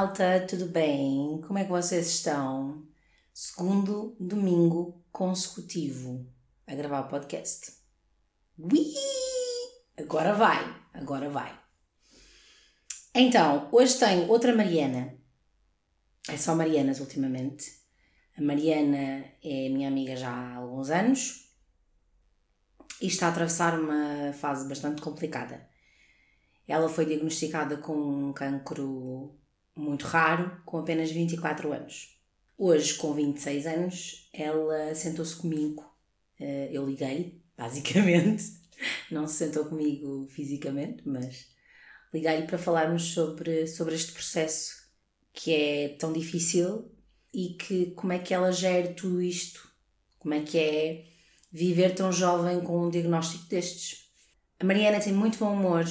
Malta, 0.00 0.46
tudo 0.48 0.64
bem? 0.64 1.42
Como 1.46 1.58
é 1.58 1.64
que 1.64 1.70
vocês 1.70 2.06
estão? 2.06 2.88
Segundo 3.34 4.16
domingo 4.18 5.04
consecutivo 5.12 6.26
a 6.66 6.74
gravar 6.74 7.00
o 7.00 7.08
podcast. 7.08 7.70
Ui! 8.58 8.94
Agora 9.98 10.32
vai, 10.32 10.74
agora 10.94 11.28
vai. 11.28 11.54
Então, 13.14 13.68
hoje 13.70 13.98
tenho 13.98 14.26
outra 14.30 14.56
Mariana. 14.56 15.18
É 16.30 16.36
só 16.38 16.54
Marianas 16.54 16.98
ultimamente. 16.98 17.70
A 18.38 18.40
Mariana 18.40 19.26
é 19.44 19.68
minha 19.68 19.88
amiga 19.88 20.16
já 20.16 20.30
há 20.30 20.56
alguns 20.56 20.88
anos 20.88 21.46
e 23.02 23.06
está 23.06 23.26
a 23.26 23.30
atravessar 23.32 23.78
uma 23.78 24.32
fase 24.32 24.66
bastante 24.66 25.02
complicada. 25.02 25.68
Ela 26.66 26.88
foi 26.88 27.04
diagnosticada 27.04 27.76
com 27.76 27.92
um 27.92 28.32
cancro 28.32 29.38
muito 29.80 30.06
raro, 30.06 30.60
com 30.64 30.78
apenas 30.78 31.10
24 31.10 31.72
anos. 31.72 32.16
Hoje, 32.56 32.94
com 32.94 33.12
26 33.14 33.66
anos, 33.66 34.28
ela 34.32 34.94
sentou-se 34.94 35.34
comigo. 35.36 35.84
Eh, 36.38 36.68
eu 36.72 36.86
liguei-lhe, 36.86 37.42
basicamente. 37.56 38.44
Não 39.10 39.26
se 39.26 39.34
sentou 39.34 39.64
comigo 39.64 40.26
fisicamente, 40.30 41.02
mas 41.06 41.48
liguei-lhe 42.12 42.46
para 42.46 42.58
falarmos 42.58 43.02
sobre, 43.12 43.66
sobre 43.66 43.94
este 43.94 44.12
processo 44.12 44.80
que 45.32 45.54
é 45.54 45.88
tão 45.90 46.12
difícil 46.12 46.90
e 47.32 47.54
que 47.54 47.92
como 47.92 48.12
é 48.12 48.18
que 48.18 48.34
ela 48.34 48.52
gera 48.52 48.92
tudo 48.92 49.22
isto. 49.22 49.70
Como 50.18 50.34
é 50.34 50.40
que 50.42 50.58
é 50.58 51.10
viver 51.50 51.94
tão 51.94 52.12
jovem 52.12 52.60
com 52.60 52.86
um 52.86 52.90
diagnóstico 52.90 53.46
destes. 53.46 54.08
A 54.58 54.64
Mariana 54.64 55.00
tem 55.00 55.12
muito 55.12 55.38
bom 55.38 55.52
humor, 55.52 55.84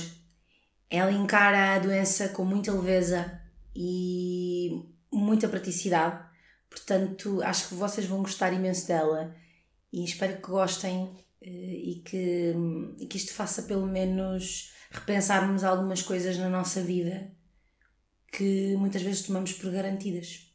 ela 0.90 1.12
encara 1.12 1.76
a 1.76 1.80
doença 1.80 2.30
com 2.30 2.46
muita 2.46 2.72
leveza 2.72 3.39
e 3.82 4.84
muita 5.10 5.48
praticidade, 5.48 6.22
portanto 6.70 7.42
acho 7.42 7.70
que 7.70 7.76
vocês 7.76 8.06
vão 8.06 8.22
gostar 8.22 8.52
imenso 8.52 8.86
dela 8.86 9.34
e 9.94 10.04
espero 10.04 10.36
que 10.42 10.50
gostem 10.50 11.16
eh, 11.42 11.48
e 11.50 12.02
que, 12.04 12.54
e 13.00 13.08
que 13.08 13.16
isto 13.16 13.34
faça 13.34 13.64
pelo 13.64 13.88
menos 13.88 14.74
repensarmos 14.92 15.64
algumas 15.64 16.02
coisas 16.02 16.38
na 16.38 16.50
nossa 16.50 16.82
vida 16.82 17.32
que 18.34 18.76
muitas 18.76 19.02
vezes 19.02 19.22
tomamos 19.22 19.54
por 19.54 19.72
garantidas. 19.72 20.54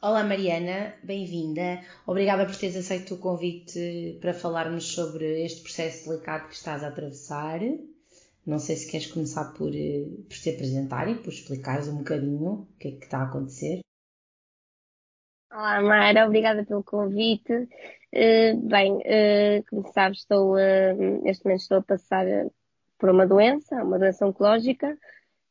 Olá 0.00 0.22
Mariana, 0.22 0.94
bem-vinda. 1.02 1.82
Obrigada 2.06 2.46
por 2.46 2.54
teres 2.54 2.76
aceito 2.76 3.14
o 3.14 3.18
convite 3.18 4.16
para 4.20 4.32
falarmos 4.32 4.92
sobre 4.92 5.44
este 5.44 5.62
processo 5.62 6.08
delicado 6.08 6.48
que 6.48 6.54
estás 6.54 6.84
a 6.84 6.88
atravessar. 6.88 7.60
Não 8.46 8.60
sei 8.60 8.76
se 8.76 8.88
queres 8.88 9.08
começar 9.08 9.52
por, 9.54 9.74
eh, 9.74 10.06
por 10.28 10.36
te 10.36 10.50
apresentar 10.50 11.08
e 11.08 11.16
por 11.16 11.32
explicares 11.32 11.88
um 11.88 11.98
bocadinho 11.98 12.52
o 12.52 12.66
que 12.78 12.88
é 12.88 12.90
que 12.92 13.04
está 13.04 13.18
a 13.18 13.24
acontecer. 13.24 13.80
Olá, 15.50 15.82
Mara, 15.82 16.26
obrigada 16.26 16.64
pelo 16.64 16.84
convite. 16.84 17.52
Uh, 17.52 18.56
bem, 18.68 18.98
uh, 18.98 19.64
como 19.68 19.92
sabes, 19.92 20.20
estou, 20.20 20.54
neste 21.22 21.44
momento 21.44 21.62
estou 21.62 21.78
a 21.78 21.82
passar 21.82 22.24
por 22.98 23.10
uma 23.10 23.26
doença, 23.26 23.82
uma 23.82 23.98
doença 23.98 24.24
oncológica, 24.24 24.96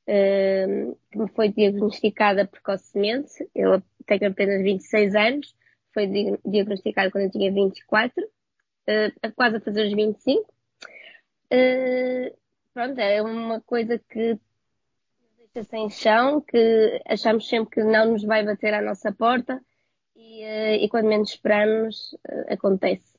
que 0.06 1.18
me 1.18 1.28
foi 1.36 1.50
diagnosticada 1.50 2.48
precocemente. 2.48 3.50
Eu 3.54 3.84
tenho 4.06 4.32
apenas 4.32 4.64
26 4.64 5.16
anos, 5.16 5.56
foi 5.94 6.08
diagnosticada 6.46 7.12
quando 7.12 7.26
eu 7.26 7.32
tinha 7.32 7.52
24, 7.52 8.24
quase 9.36 9.58
a 9.58 9.62
fazer 9.62 9.86
os 9.86 9.94
25 9.94 10.48
pronto, 12.76 13.00
é 13.00 13.22
uma 13.22 13.62
coisa 13.62 13.98
que 13.98 14.34
nos 14.34 15.50
deixa 15.54 15.70
sem 15.70 15.90
chão, 15.90 16.42
que 16.42 17.02
achamos 17.08 17.48
sempre 17.48 17.76
que 17.76 17.84
não 17.86 18.12
nos 18.12 18.24
vai 18.24 18.44
bater 18.44 18.74
à 18.74 18.82
nossa 18.82 19.14
porta 19.14 19.64
e, 20.14 20.44
uh, 20.44 20.84
e 20.84 20.90
quando 20.90 21.08
menos 21.08 21.30
esperamos 21.30 22.12
uh, 22.14 22.54
acontece. 22.54 23.16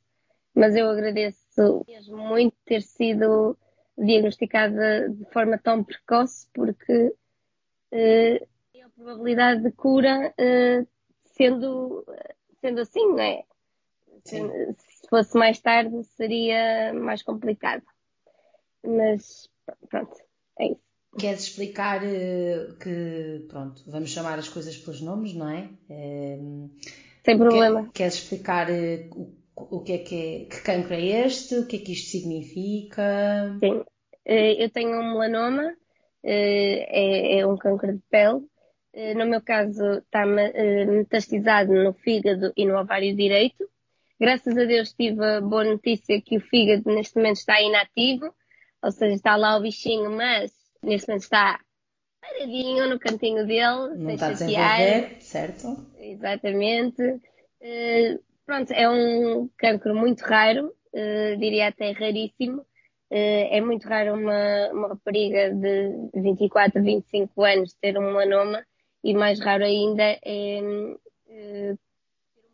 Mas 0.55 0.77
eu 0.77 0.91
agradeço 0.91 1.85
mesmo 1.89 2.19
muito 2.19 2.55
ter 2.67 2.83
sido 2.83 3.57
diagnosticada 3.97 5.09
de 5.09 5.25
forma 5.33 5.57
tão 5.59 5.83
precoce 5.83 6.47
porque 6.53 7.15
uh, 7.93 8.49
a 8.85 8.91
probabilidade 8.91 9.63
de 9.63 9.73
cura 9.73 10.35
sendo, 11.25 12.05
sendo 12.61 12.81
assim, 12.83 13.09
não 13.09 13.21
é? 13.21 13.43
Sim. 14.23 14.51
Se 14.77 15.09
fosse 15.09 15.37
mais 15.39 15.61
tarde 15.61 16.05
seria 16.05 16.93
mais 16.93 17.23
complicado. 17.23 17.83
Mas 18.87 19.49
pronto, 19.89 20.17
é 20.59 20.67
isso. 20.67 20.87
Queres 21.19 21.41
explicar 21.45 22.03
uh, 22.03 22.77
que, 22.79 23.47
pronto, 23.49 23.83
vamos 23.87 24.11
chamar 24.11 24.39
as 24.39 24.49
coisas 24.49 24.77
pelos 24.77 25.01
nomes, 25.01 25.35
não 25.35 25.49
é? 25.49 25.71
Uh, 25.89 26.71
Sem 27.25 27.39
problema. 27.39 27.85
Quer, 27.85 27.93
queres 27.93 28.15
explicar 28.15 28.69
uh, 28.69 29.35
o, 29.57 29.79
o 29.79 29.83
que 29.83 29.93
é 29.93 29.99
que 29.99 30.15
é, 30.15 30.45
que 30.45 30.63
cancro 30.63 30.95
é 30.95 31.27
este, 31.27 31.57
o 31.57 31.67
que 31.67 31.77
é 31.77 31.79
que 31.79 31.93
isto 31.93 32.11
significa? 32.11 33.57
Sim, 33.61 33.83
eu 34.27 34.71
tenho 34.71 35.01
um 35.01 35.13
melanoma, 35.13 35.75
é, 36.23 37.39
é, 37.39 37.47
um 37.47 37.57
câncer 37.57 37.95
de 37.95 38.03
pele. 38.11 38.43
No 39.15 39.27
meu 39.27 39.43
caso, 39.43 39.85
está 39.99 40.25
metastizado 40.25 41.73
no 41.73 41.93
fígado 41.93 42.53
e 42.57 42.65
no 42.65 42.79
ovário 42.79 43.15
direito. 43.15 43.69
Graças 44.19 44.57
a 44.57 44.65
Deus 44.65 44.95
tive 44.95 45.23
a 45.23 45.41
boa 45.41 45.65
notícia 45.65 46.21
que 46.21 46.39
o 46.39 46.41
fígado 46.41 46.91
neste 46.93 47.17
momento 47.17 47.37
está 47.37 47.61
inativo 47.61 48.35
ou 48.83 48.91
seja, 48.91 49.15
está 49.15 49.37
lá 49.37 49.57
o 49.57 49.63
bichinho, 49.63 50.11
mas 50.11 50.53
neste 50.83 51.09
momento 51.09 51.23
está 51.23 51.61
paradinho 52.21 52.89
no 52.89 52.99
cantinho 52.99 53.47
dele, 53.47 53.97
Não 53.97 54.07
sem 54.07 54.15
está 54.15 54.37
chatear. 54.37 55.21
certo? 55.21 55.87
Exatamente. 55.99 57.03
Uh, 57.03 58.23
pronto, 58.45 58.73
é 58.73 58.89
um 58.89 59.49
cancro 59.57 59.95
muito 59.95 60.21
raro, 60.23 60.67
uh, 60.69 61.37
diria 61.39 61.69
até 61.69 61.93
raríssimo. 61.93 62.61
Uh, 63.11 63.47
é 63.51 63.61
muito 63.61 63.87
raro 63.87 64.15
uma, 64.15 64.69
uma 64.73 64.89
rapariga 64.89 65.55
de 65.55 66.11
24, 66.15 66.83
25 66.83 67.43
anos 67.45 67.75
ter 67.75 67.97
um 67.97 68.03
melanoma 68.03 68.65
e 69.05 69.15
mais 69.15 69.39
raro 69.41 69.65
ainda 69.65 70.03
é 70.03 70.19
ter 70.23 70.63
um 70.63 70.99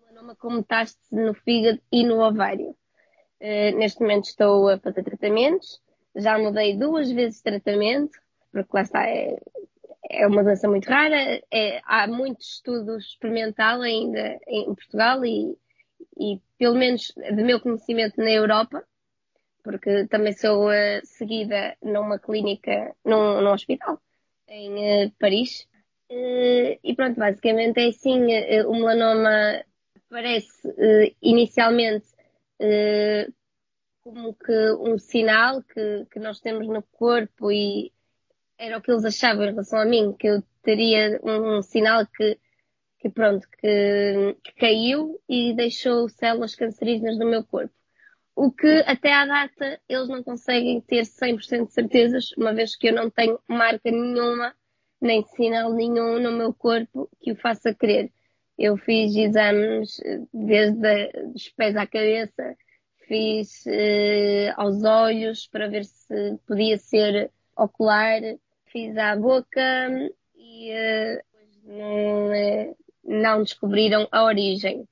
melanoma 0.07 0.37
com 0.37 0.51
metástase 0.51 1.15
no 1.15 1.33
fígado 1.33 1.81
e 1.91 2.05
no 2.05 2.21
ovário. 2.21 2.77
neste 3.41 4.01
momento 4.01 4.25
estou 4.27 4.69
a 4.69 4.79
fazer 4.79 5.03
tratamentos, 5.03 5.81
já 6.17 6.39
mudei 6.39 6.77
duas 6.77 7.11
vezes 7.11 7.39
de 7.39 7.45
tratamento, 7.45 8.19
porque 8.51 8.71
lá 8.73 8.83
está, 8.83 9.09
é, 9.09 9.37
é 10.11 10.27
uma 10.27 10.45
doença 10.45 10.69
muito 10.69 10.89
rara, 10.89 11.43
é, 11.51 11.81
há 11.85 12.07
muito 12.07 12.41
estudo 12.41 12.97
experimental 12.99 13.81
ainda 13.81 14.39
em 14.47 14.65
Portugal 14.67 15.25
e, 15.25 15.57
e, 16.19 16.41
pelo 16.59 16.77
menos 16.77 17.13
de 17.17 17.43
meu 17.43 17.61
conhecimento 17.61 18.17
na 18.19 18.31
Europa, 18.31 18.85
porque 19.63 20.07
também 20.09 20.33
sou 20.33 20.69
uh, 20.69 21.01
seguida 21.05 21.77
numa 21.83 22.19
clínica, 22.19 22.95
num, 23.05 23.41
num 23.41 23.53
hospital 23.53 24.01
em 24.49 25.07
uh, 25.07 25.13
Paris. 25.19 25.69
Uh, 26.11 26.79
e 26.83 26.95
pronto, 26.95 27.19
basicamente 27.19 27.79
é 27.79 27.89
assim, 27.89 28.21
o 28.67 28.75
melanoma 28.75 29.65
aparece 30.11 30.69
inicialmente 31.23 32.07
como 34.03 34.35
que 34.35 34.73
um 34.81 34.99
sinal 34.99 35.63
que, 35.63 36.07
que 36.11 36.19
nós 36.19 36.41
temos 36.41 36.67
no 36.67 36.83
corpo 36.83 37.51
e 37.53 37.93
era 38.59 38.79
o 38.79 38.83
que 38.83 38.91
eles 38.91 39.05
achavam 39.05 39.45
em 39.45 39.51
relação 39.51 39.79
a 39.79 39.85
mim, 39.85 40.13
que 40.13 40.27
eu 40.27 40.43
teria 40.63 41.21
um, 41.23 41.59
um 41.59 41.63
sinal 41.63 42.07
que, 42.07 42.39
que 42.99 43.09
pronto, 43.09 43.49
que, 43.59 44.37
que, 44.43 44.53
caiu 44.55 45.21
e 45.29 45.55
deixou 45.55 46.09
células 46.09 46.55
cancerígenas 46.55 47.19
no 47.19 47.29
meu 47.29 47.45
corpo. 47.45 47.75
O 48.35 48.51
que 48.51 48.83
até 48.87 49.13
à 49.13 49.27
data 49.27 49.81
eles 49.89 50.09
não 50.09 50.23
conseguem 50.23 50.81
ter 50.81 51.03
100% 51.03 51.67
de 51.67 51.73
certezas, 51.73 52.33
uma 52.37 52.55
vez 52.55 52.77
que 52.77 52.89
eu 52.89 52.95
não 52.95 53.11
tenho 53.11 53.39
marca 53.47 53.91
nenhuma, 53.91 54.55
nem 55.01 55.25
sinal 55.25 55.73
nenhum 55.73 56.19
no 56.21 56.33
meu 56.33 56.55
corpo 56.55 57.09
que 57.21 57.33
o 57.33 57.37
faça 57.37 57.75
crer. 57.75 58.11
Eu 58.59 58.77
fiz 58.77 59.15
exames 59.17 60.01
desde 60.33 61.11
os 61.35 61.49
pés 61.51 61.77
à 61.77 61.87
cabeça, 61.87 62.57
fiz 63.13 63.67
uh, 63.67 64.55
aos 64.57 64.83
olhos 64.85 65.47
para 65.47 65.69
ver 65.69 65.85
se 65.85 66.39
podia 66.47 66.79
ser 66.79 67.31
ocular, 67.55 68.23
fiz 68.65 68.97
à 68.97 69.15
boca 69.15 69.61
e 70.35 70.73
uh, 70.73 71.21
não, 71.63 72.29
uh, 72.29 72.77
não 73.05 73.43
descobriram 73.43 74.09
a 74.11 74.25
origem. 74.25 74.89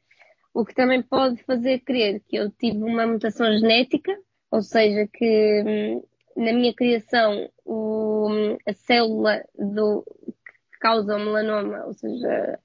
O 0.53 0.67
que 0.67 0.75
também 0.75 1.01
pode 1.01 1.43
fazer 1.45 1.79
crer 1.79 2.21
que 2.29 2.37
eu 2.37 2.51
tive 2.51 2.83
uma 2.83 3.07
mutação 3.07 3.51
genética, 3.57 4.15
ou 4.51 4.61
seja, 4.61 5.09
que 5.11 5.63
hum, 5.67 6.03
na 6.37 6.53
minha 6.53 6.75
criação 6.75 7.49
o, 7.65 8.59
a 8.69 8.73
célula 8.75 9.43
do, 9.59 10.05
que 10.27 10.79
causa 10.79 11.17
o 11.17 11.21
melanoma, 11.21 11.87
ou 11.87 11.95
seja, 11.95 12.59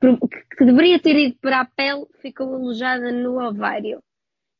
que, 0.00 0.64
deveria 0.64 1.00
ter 1.00 1.16
ido 1.16 1.36
para 1.40 1.62
a 1.62 1.64
pele, 1.64 2.06
ficou 2.20 2.54
alojada 2.54 3.10
no 3.10 3.44
ovário 3.44 4.00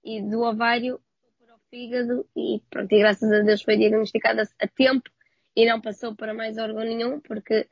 e 0.07 0.23
do 0.23 0.43
ovário 0.43 1.01
para 1.45 1.57
o 1.57 1.59
fígado 1.69 2.25
e 2.37 2.63
pronto, 2.71 2.93
e 2.93 2.99
graças 3.01 3.31
a 3.33 3.41
Deus 3.41 3.63
foi 3.63 3.77
diagnosticada 3.77 4.45
a 4.61 4.69
tempo 4.69 5.11
e 5.57 5.67
não 5.67 5.81
passou 5.81 6.15
para 6.15 6.33
mais 6.33 6.57
órgão 6.59 6.85
nenhum, 6.85 7.19
porque 7.21 7.67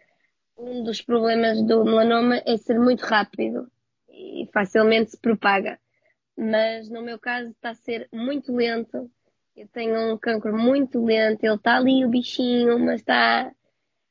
um 0.59 0.83
dos 0.83 1.01
problemas 1.01 1.63
do 1.63 1.85
melanoma 1.85 2.43
é 2.45 2.57
ser 2.57 2.79
muito 2.81 3.03
rápido 3.03 3.71
e 4.09 4.49
facilmente 4.53 5.13
se 5.13 5.19
propaga. 5.19 5.79
Mas 6.37 6.91
no 6.91 7.03
meu 7.03 7.21
caso 7.21 7.51
está 7.51 7.71
a 7.71 7.75
ser 7.75 8.09
muito 8.13 8.53
lento. 8.53 9.09
Eu 9.57 9.69
tenho 9.69 10.13
um 10.13 10.19
cancro 10.19 10.57
muito 10.57 11.05
lento, 11.05 11.45
ele 11.45 11.55
está 11.55 11.77
ali 11.77 12.05
o 12.05 12.09
bichinho, 12.09 12.79
mas 12.81 13.01
está 13.01 13.53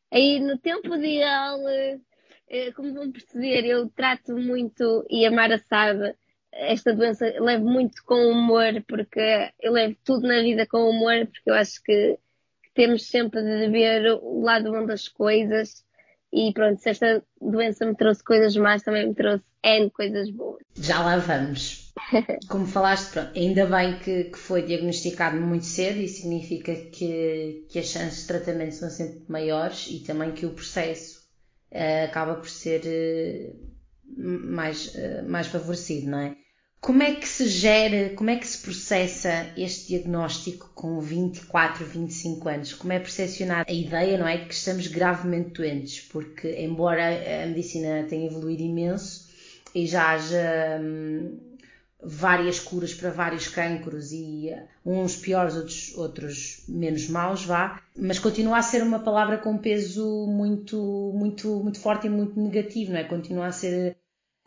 aí 0.10 0.40
no 0.40 0.58
tempo 0.58 0.96
ideal. 0.96 1.60
Eh, 1.68 2.72
como 2.74 2.94
vão 2.94 3.12
perceber, 3.12 3.66
eu 3.66 3.90
trato 3.90 4.38
muito 4.38 5.06
e 5.10 5.26
a 5.26 5.32
Mara 5.32 5.58
sabe, 5.58 6.16
esta 6.56 6.94
doença 6.94 7.26
levo 7.40 7.66
muito 7.66 8.04
com 8.06 8.16
humor, 8.30 8.84
porque 8.88 9.52
eu 9.62 9.74
levo 9.74 9.96
tudo 10.04 10.28
na 10.28 10.42
vida 10.42 10.66
com 10.68 10.90
humor, 10.90 11.26
porque 11.26 11.50
eu 11.50 11.56
acho 11.56 11.82
que, 11.84 12.18
que 12.64 12.72
temos 12.74 13.08
sempre 13.08 13.42
de 13.42 13.70
ver 13.70 14.20
o 14.22 14.42
lado 14.42 14.72
bom 14.72 14.86
das 14.86 15.08
coisas. 15.08 15.84
E 16.32 16.52
pronto, 16.54 16.82
se 16.82 16.90
esta 16.90 17.24
doença 17.40 17.86
me 17.86 17.96
trouxe 17.96 18.24
coisas 18.24 18.56
más, 18.56 18.82
também 18.82 19.08
me 19.08 19.14
trouxe 19.14 19.44
N 19.64 19.90
coisas 19.92 20.30
boas. 20.32 20.64
Já 20.76 21.04
lá 21.04 21.18
vamos. 21.18 21.94
Como 22.50 22.66
falaste, 22.66 23.14
pronto, 23.14 23.38
ainda 23.38 23.68
bem 23.68 24.00
que, 24.00 24.26
que, 24.26 24.38
foi 24.38 24.64
diagnosticado 24.64 25.40
muito 25.40 25.66
cedo 25.66 26.00
e 26.00 26.08
significa 26.08 26.76
que, 26.76 27.68
que 27.70 27.80
as 27.80 27.86
chances 27.86 28.22
de 28.22 28.28
tratamento 28.28 28.74
são 28.74 28.90
sempre 28.90 29.24
maiores 29.28 29.88
e 29.92 30.00
também 30.00 30.32
que 30.32 30.46
o 30.46 30.54
processo 30.54 31.22
uh, 31.72 32.06
acaba 32.06 32.36
por 32.36 32.50
ser 32.50 32.82
uh, 32.82 33.74
mais, 34.18 34.96
uh, 34.96 35.24
mais 35.30 35.48
favorecido, 35.48 36.10
não 36.10 36.20
é? 36.20 36.36
Como 36.84 37.02
é 37.02 37.16
que 37.16 37.26
se 37.26 37.48
gera, 37.48 38.14
como 38.14 38.30
é 38.30 38.36
que 38.36 38.46
se 38.46 38.58
processa 38.58 39.48
este 39.56 39.88
diagnóstico 39.88 40.70
com 40.76 41.00
24, 41.00 41.86
25 41.86 42.50
anos? 42.50 42.74
Como 42.74 42.92
é 42.92 43.00
percepcionada 43.00 43.72
a 43.72 43.74
ideia, 43.74 44.18
não 44.18 44.28
é, 44.28 44.40
que 44.40 44.54
estamos 44.54 44.88
gravemente 44.88 45.52
doentes? 45.52 46.02
Porque, 46.02 46.60
embora 46.60 47.06
a 47.42 47.46
medicina 47.46 48.06
tenha 48.10 48.26
evoluído 48.28 48.64
imenso 48.64 49.30
e 49.74 49.88
já 49.88 50.12
haja 50.12 50.78
hum, 50.82 51.40
várias 52.04 52.60
curas 52.60 52.94
para 52.94 53.12
vários 53.12 53.48
cancros 53.48 54.12
e 54.12 54.54
uns 54.86 55.16
piores, 55.16 55.56
outros, 55.56 55.98
outros 55.98 56.64
menos 56.68 57.08
maus, 57.08 57.46
vá, 57.46 57.82
mas 57.98 58.20
continua 58.20 58.58
a 58.58 58.62
ser 58.62 58.84
uma 58.84 59.00
palavra 59.00 59.38
com 59.38 59.58
peso 59.58 60.28
muito, 60.28 61.14
muito, 61.16 61.48
muito 61.64 61.80
forte 61.80 62.08
e 62.08 62.10
muito 62.10 62.38
negativo, 62.38 62.92
não 62.92 63.00
é? 63.00 63.06
Continua 63.06 63.48
a 63.48 63.52
ser 63.54 63.96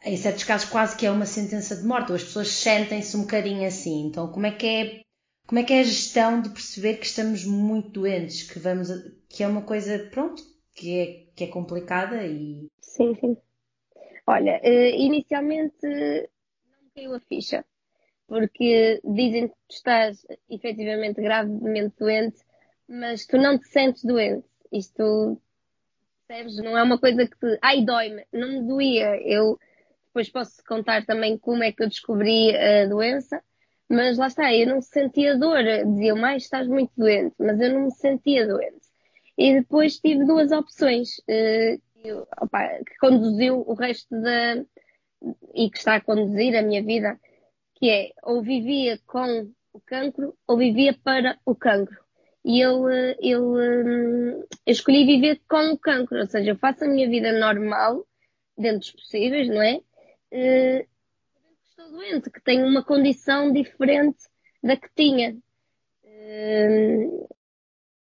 em 0.04 0.16
certos 0.16 0.44
casos 0.44 0.68
quase 0.68 0.96
que 0.96 1.06
é 1.06 1.10
uma 1.10 1.26
sentença 1.26 1.76
de 1.76 1.84
morte, 1.84 2.10
ou 2.10 2.16
as 2.16 2.24
pessoas 2.24 2.48
sentem-se 2.48 3.16
um 3.16 3.22
bocadinho 3.22 3.66
assim. 3.66 4.06
Então, 4.06 4.28
como 4.30 4.46
é 4.46 4.52
que 4.52 4.66
é, 4.66 5.00
como 5.46 5.58
é 5.58 5.64
que 5.64 5.72
é 5.72 5.80
a 5.80 5.84
gestão 5.84 6.40
de 6.40 6.50
perceber 6.50 6.94
que 6.96 7.06
estamos 7.06 7.44
muito 7.44 7.90
doentes, 7.90 8.50
que 8.50 8.58
vamos, 8.58 8.88
que 9.28 9.42
é 9.42 9.48
uma 9.48 9.62
coisa, 9.62 9.98
pronto, 10.10 10.42
que 10.74 10.98
é, 10.98 11.26
que 11.34 11.44
é 11.44 11.46
complicada 11.48 12.24
e... 12.26 12.68
Sim, 12.80 13.14
sim. 13.14 13.36
Olha, 14.26 14.60
eh, 14.62 14.90
inicialmente 14.96 15.76
não 15.82 16.90
caiu 16.94 17.14
a 17.14 17.20
ficha, 17.20 17.64
porque 18.26 19.00
dizem 19.04 19.48
que 19.48 19.54
tu 19.68 19.74
estás 19.74 20.26
efetivamente 20.50 21.20
gravemente 21.20 21.94
doente, 21.98 22.38
mas 22.88 23.26
tu 23.26 23.36
não 23.38 23.58
te 23.58 23.68
sentes 23.68 24.04
doente. 24.04 24.44
Isto, 24.72 25.40
percebes? 26.26 26.56
Não 26.56 26.76
é 26.76 26.82
uma 26.82 26.98
coisa 26.98 27.26
que 27.26 27.38
te, 27.38 27.58
ai, 27.62 27.84
dói-me. 27.84 28.26
Não 28.32 28.48
me 28.48 28.62
doía. 28.62 29.16
Eu 29.22 29.58
depois 30.16 30.30
posso 30.30 30.64
contar 30.66 31.04
também 31.04 31.36
como 31.36 31.62
é 31.62 31.70
que 31.70 31.82
eu 31.82 31.88
descobri 31.88 32.56
a 32.56 32.86
doença, 32.86 33.42
mas 33.86 34.16
lá 34.16 34.28
está, 34.28 34.54
eu 34.54 34.66
não 34.66 34.80
sentia 34.80 35.36
dor. 35.36 35.62
Diziam, 35.62 36.16
mais 36.16 36.44
estás 36.44 36.66
muito 36.66 36.90
doente, 36.96 37.34
mas 37.38 37.60
eu 37.60 37.74
não 37.74 37.84
me 37.84 37.90
sentia 37.92 38.46
doente. 38.46 38.86
E 39.36 39.60
depois 39.60 39.98
tive 39.98 40.24
duas 40.24 40.52
opções 40.52 41.18
uh, 41.18 42.26
opa, 42.40 42.66
que 42.86 42.96
conduziu 42.98 43.62
o 43.66 43.74
resto 43.74 44.08
da. 44.18 44.64
e 45.54 45.70
que 45.70 45.76
está 45.76 45.96
a 45.96 46.00
conduzir 46.00 46.56
a 46.56 46.62
minha 46.62 46.82
vida, 46.82 47.20
que 47.74 47.90
é 47.90 48.12
ou 48.22 48.42
vivia 48.42 48.98
com 49.06 49.52
o 49.74 49.80
cancro 49.80 50.34
ou 50.46 50.56
vivia 50.56 50.94
para 51.04 51.38
o 51.44 51.54
cancro. 51.54 52.00
E 52.42 52.60
eu, 52.60 52.88
eh, 52.88 53.16
eu, 53.20 53.58
eh, 53.60 54.46
eu 54.66 54.72
escolhi 54.72 55.04
viver 55.04 55.42
com 55.48 55.72
o 55.72 55.78
cancro, 55.78 56.18
ou 56.20 56.26
seja, 56.26 56.52
eu 56.52 56.56
faço 56.56 56.84
a 56.84 56.88
minha 56.88 57.08
vida 57.08 57.32
normal, 57.32 58.06
dentro 58.56 58.78
dos 58.80 58.92
possíveis, 58.92 59.48
não 59.48 59.60
é? 59.60 59.80
Uh, 60.36 60.86
estou 61.68 61.90
doente, 61.90 62.30
que 62.30 62.40
tenho 62.42 62.66
uma 62.66 62.84
condição 62.84 63.52
diferente 63.52 64.18
da 64.62 64.76
que 64.76 64.88
tinha. 64.94 65.36
Uh, 66.04 67.28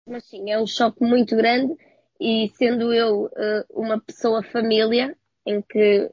mas 0.05 0.25
sim, 0.25 0.51
é 0.51 0.59
um 0.59 0.67
choque 0.67 1.03
muito 1.03 1.35
grande 1.35 1.73
e 2.19 2.49
sendo 2.55 2.93
eu 2.93 3.25
uh, 3.25 3.65
uma 3.69 3.99
pessoa 3.99 4.43
família, 4.43 5.15
em 5.45 5.61
que 5.61 6.09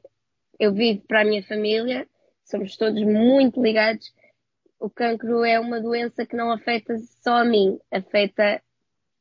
eu 0.59 0.73
vivo 0.73 1.01
para 1.07 1.21
a 1.21 1.25
minha 1.25 1.43
família, 1.43 2.07
somos 2.43 2.75
todos 2.77 3.01
muito 3.03 3.61
ligados, 3.61 4.13
o 4.79 4.89
cancro 4.89 5.45
é 5.45 5.59
uma 5.59 5.79
doença 5.79 6.25
que 6.25 6.35
não 6.35 6.51
afeta 6.51 6.97
só 7.23 7.37
a 7.37 7.45
mim, 7.45 7.79
afeta 7.91 8.61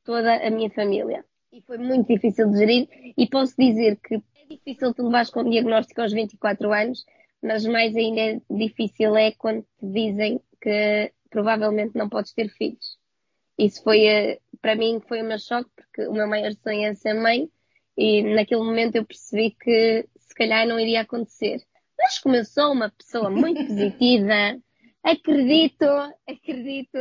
toda 0.05 0.35
a 0.35 0.51
minha 0.51 0.71
família. 0.71 1.25
E 1.53 1.61
foi 1.63 1.79
muito 1.79 2.07
difícil 2.07 2.51
de 2.51 2.59
gerir 2.59 2.89
e 3.17 3.29
posso 3.29 3.55
dizer 3.59 3.97
que 3.97 4.23
difícil 4.51 4.93
tu 4.93 5.05
levares 5.05 5.31
com 5.31 5.41
o 5.41 5.51
diagnóstico 5.51 6.01
aos 6.01 6.13
24 6.13 6.73
anos, 6.73 7.05
mas 7.43 7.65
mais 7.65 7.97
ainda 7.97 8.21
é 8.21 8.41
difícil 8.51 9.17
é 9.17 9.33
quando 9.33 9.63
te 9.63 9.87
dizem 9.87 10.41
que 10.61 11.13
provavelmente 11.31 11.97
não 11.97 12.09
podes 12.09 12.33
ter 12.33 12.49
filhos. 12.49 12.99
Isso 13.57 13.83
foi, 13.83 14.07
eh, 14.07 14.41
para 14.61 14.75
mim, 14.75 15.01
foi 15.07 15.23
o 15.23 15.25
meu 15.25 15.39
choque, 15.39 15.71
porque 15.77 16.07
o 16.07 16.13
meu 16.13 16.27
maior 16.27 16.53
sonho 16.55 16.87
é 16.87 16.95
ser 16.95 17.15
mãe 17.15 17.49
e 17.97 18.23
naquele 18.23 18.63
momento 18.63 18.97
eu 18.97 19.05
percebi 19.05 19.51
que 19.53 20.07
se 20.17 20.35
calhar 20.35 20.67
não 20.67 20.79
iria 20.81 21.03
acontecer. 21.03 21.63
Mas 21.99 22.19
como 22.19 22.37
eu 22.37 22.45
sou 22.45 22.73
uma 22.73 22.91
pessoa 22.91 23.31
muito 23.31 23.65
positiva, 23.67 24.59
acredito, 25.03 25.85
acredito 26.27 26.99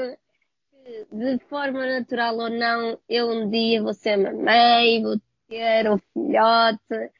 que 0.71 1.05
de 1.11 1.39
forma 1.45 1.85
natural 1.85 2.37
ou 2.37 2.49
não, 2.49 2.99
eu 3.07 3.29
um 3.29 3.49
dia 3.49 3.81
vou 3.81 3.93
ser 3.93 4.17
mamãe, 4.17 5.01
vou 5.01 5.17
ter 5.47 5.89
um 5.89 5.97
filhote 6.13 7.11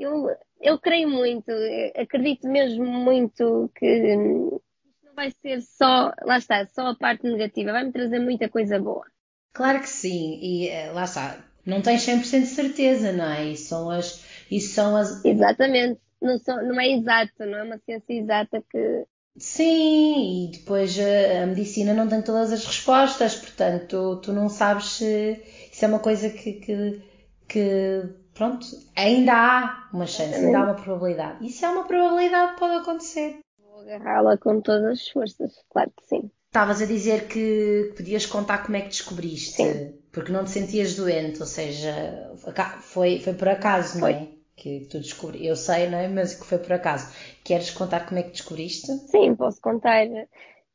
eu, 0.00 0.28
eu 0.60 0.78
creio 0.78 1.08
muito, 1.08 1.50
acredito 1.96 2.48
mesmo 2.48 2.84
muito 2.84 3.70
que 3.76 3.86
isto 3.86 5.06
não 5.06 5.14
vai 5.14 5.30
ser 5.30 5.60
só, 5.62 6.12
lá 6.22 6.38
está, 6.38 6.66
só 6.66 6.88
a 6.88 6.96
parte 6.96 7.24
negativa, 7.24 7.72
vai-me 7.72 7.92
trazer 7.92 8.18
muita 8.18 8.48
coisa 8.48 8.78
boa. 8.78 9.04
Claro 9.52 9.80
que 9.80 9.88
sim, 9.88 10.38
e 10.40 10.68
eh, 10.68 10.92
lá 10.92 11.04
está, 11.04 11.44
não 11.66 11.82
tens 11.82 12.06
100% 12.06 12.40
de 12.40 12.46
certeza, 12.46 13.12
não 13.12 13.24
é? 13.24 13.46
Isso 13.46 13.68
são 13.68 13.90
as. 13.90 14.24
Isso 14.50 14.74
são 14.74 14.96
as... 14.96 15.24
Exatamente, 15.24 16.00
não, 16.20 16.38
são, 16.38 16.56
não 16.66 16.80
é 16.80 16.88
exato, 16.88 17.32
não 17.40 17.58
é 17.58 17.62
uma 17.62 17.78
ciência 17.78 18.12
exata 18.12 18.62
que. 18.70 19.04
Sim, 19.36 20.48
e 20.48 20.50
depois 20.52 20.98
a, 20.98 21.02
eh, 21.02 21.42
a 21.42 21.46
medicina 21.46 21.94
não 21.94 22.08
tem 22.08 22.20
todas 22.22 22.52
as 22.52 22.64
respostas, 22.64 23.36
portanto 23.36 24.20
tu 24.22 24.32
não 24.32 24.48
sabes 24.48 24.86
se 24.86 25.40
isso 25.72 25.84
é 25.84 25.88
uma 25.88 26.00
coisa 26.00 26.28
que, 26.30 26.54
que, 26.54 27.02
que 27.48 28.19
pronto, 28.40 28.66
ainda 28.96 29.32
há 29.34 29.88
uma 29.92 30.06
chance, 30.06 30.34
ainda 30.34 30.60
há 30.60 30.64
uma 30.64 30.74
probabilidade. 30.74 31.44
E 31.44 31.50
se 31.50 31.62
há 31.62 31.70
uma 31.70 31.84
probabilidade, 31.84 32.58
pode 32.58 32.74
acontecer. 32.76 33.38
Vou 33.58 33.82
agarrá-la 33.82 34.38
com 34.38 34.62
todas 34.62 34.98
as 34.98 35.08
forças, 35.08 35.52
claro 35.68 35.92
que 35.94 36.06
sim. 36.06 36.30
Estavas 36.46 36.80
a 36.80 36.86
dizer 36.86 37.28
que 37.28 37.92
podias 37.94 38.24
contar 38.24 38.64
como 38.64 38.78
é 38.78 38.80
que 38.80 38.88
descobriste, 38.88 39.56
sim. 39.56 39.94
porque 40.10 40.32
não 40.32 40.44
te 40.44 40.52
sentias 40.52 40.96
doente, 40.96 41.38
ou 41.38 41.46
seja, 41.46 42.32
foi, 42.80 43.18
foi 43.18 43.34
por 43.34 43.50
acaso, 43.50 43.96
não 43.96 44.00
foi. 44.00 44.12
é? 44.12 44.28
Que 44.56 44.88
tu 44.90 44.98
descobriste. 44.98 45.46
Eu 45.46 45.54
sei, 45.54 45.90
não 45.90 45.98
é? 45.98 46.08
Mas 46.08 46.34
que 46.34 46.46
foi 46.46 46.58
por 46.58 46.72
acaso. 46.72 47.14
Queres 47.44 47.70
contar 47.70 48.06
como 48.06 48.20
é 48.20 48.22
que 48.22 48.30
descobriste? 48.30 48.86
Sim, 49.10 49.34
posso 49.34 49.60
contar. 49.60 50.06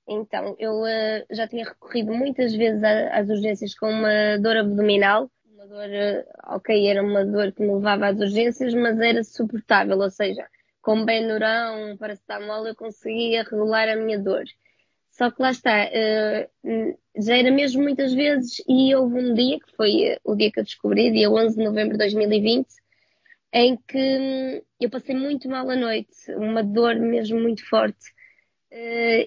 Então, 0.08 0.56
eu 0.60 0.82
uh, 0.82 1.26
já 1.32 1.48
tinha 1.48 1.66
recorrido 1.66 2.14
muitas 2.14 2.54
vezes 2.54 2.84
às 2.84 3.28
urgências 3.28 3.74
com 3.74 3.90
uma 3.90 4.38
dor 4.40 4.56
abdominal 4.58 5.30
dor, 5.66 5.90
eh, 5.90 6.26
ok, 6.48 6.88
era 6.88 7.04
uma 7.04 7.26
dor 7.26 7.52
que 7.52 7.62
me 7.62 7.74
levava 7.74 8.08
às 8.08 8.20
urgências, 8.20 8.74
mas 8.74 9.00
era 9.00 9.24
suportável, 9.24 9.98
ou 10.00 10.10
seja, 10.10 10.48
com 10.82 11.06
Benurão, 11.06 11.98
paracetamol, 11.98 12.68
eu 12.68 12.76
conseguia 12.76 13.44
regular 13.44 13.90
a 13.90 13.96
minha 13.96 14.20
dor. 14.20 14.44
Só 15.12 15.32
que 15.32 15.42
lá 15.42 15.52
está, 15.52 15.72
eh, 15.86 16.50
já 17.18 17.38
era 17.38 17.52
mesmo 17.52 17.84
muitas 17.84 18.14
vezes 18.14 18.62
e 18.68 18.94
houve 18.96 19.20
um 19.20 19.34
dia, 19.34 19.60
que 19.60 19.76
foi 19.76 20.04
eh, 20.04 20.20
o 20.24 20.36
dia 20.36 20.52
que 20.52 20.60
eu 20.60 20.64
descobri, 20.64 21.12
dia 21.12 21.30
11 21.32 21.58
de 21.58 21.64
novembro 21.64 21.94
de 21.94 22.00
2020, 22.00 22.68
em 23.54 23.78
que 23.88 23.98
hum, 23.98 24.62
eu 24.82 24.90
passei 24.90 25.16
muito 25.16 25.50
mal 25.50 25.70
à 25.70 25.76
noite, 25.76 26.32
uma 26.36 26.64
dor 26.64 26.96
mesmo 26.96 27.40
muito 27.40 27.68
forte. 27.70 28.14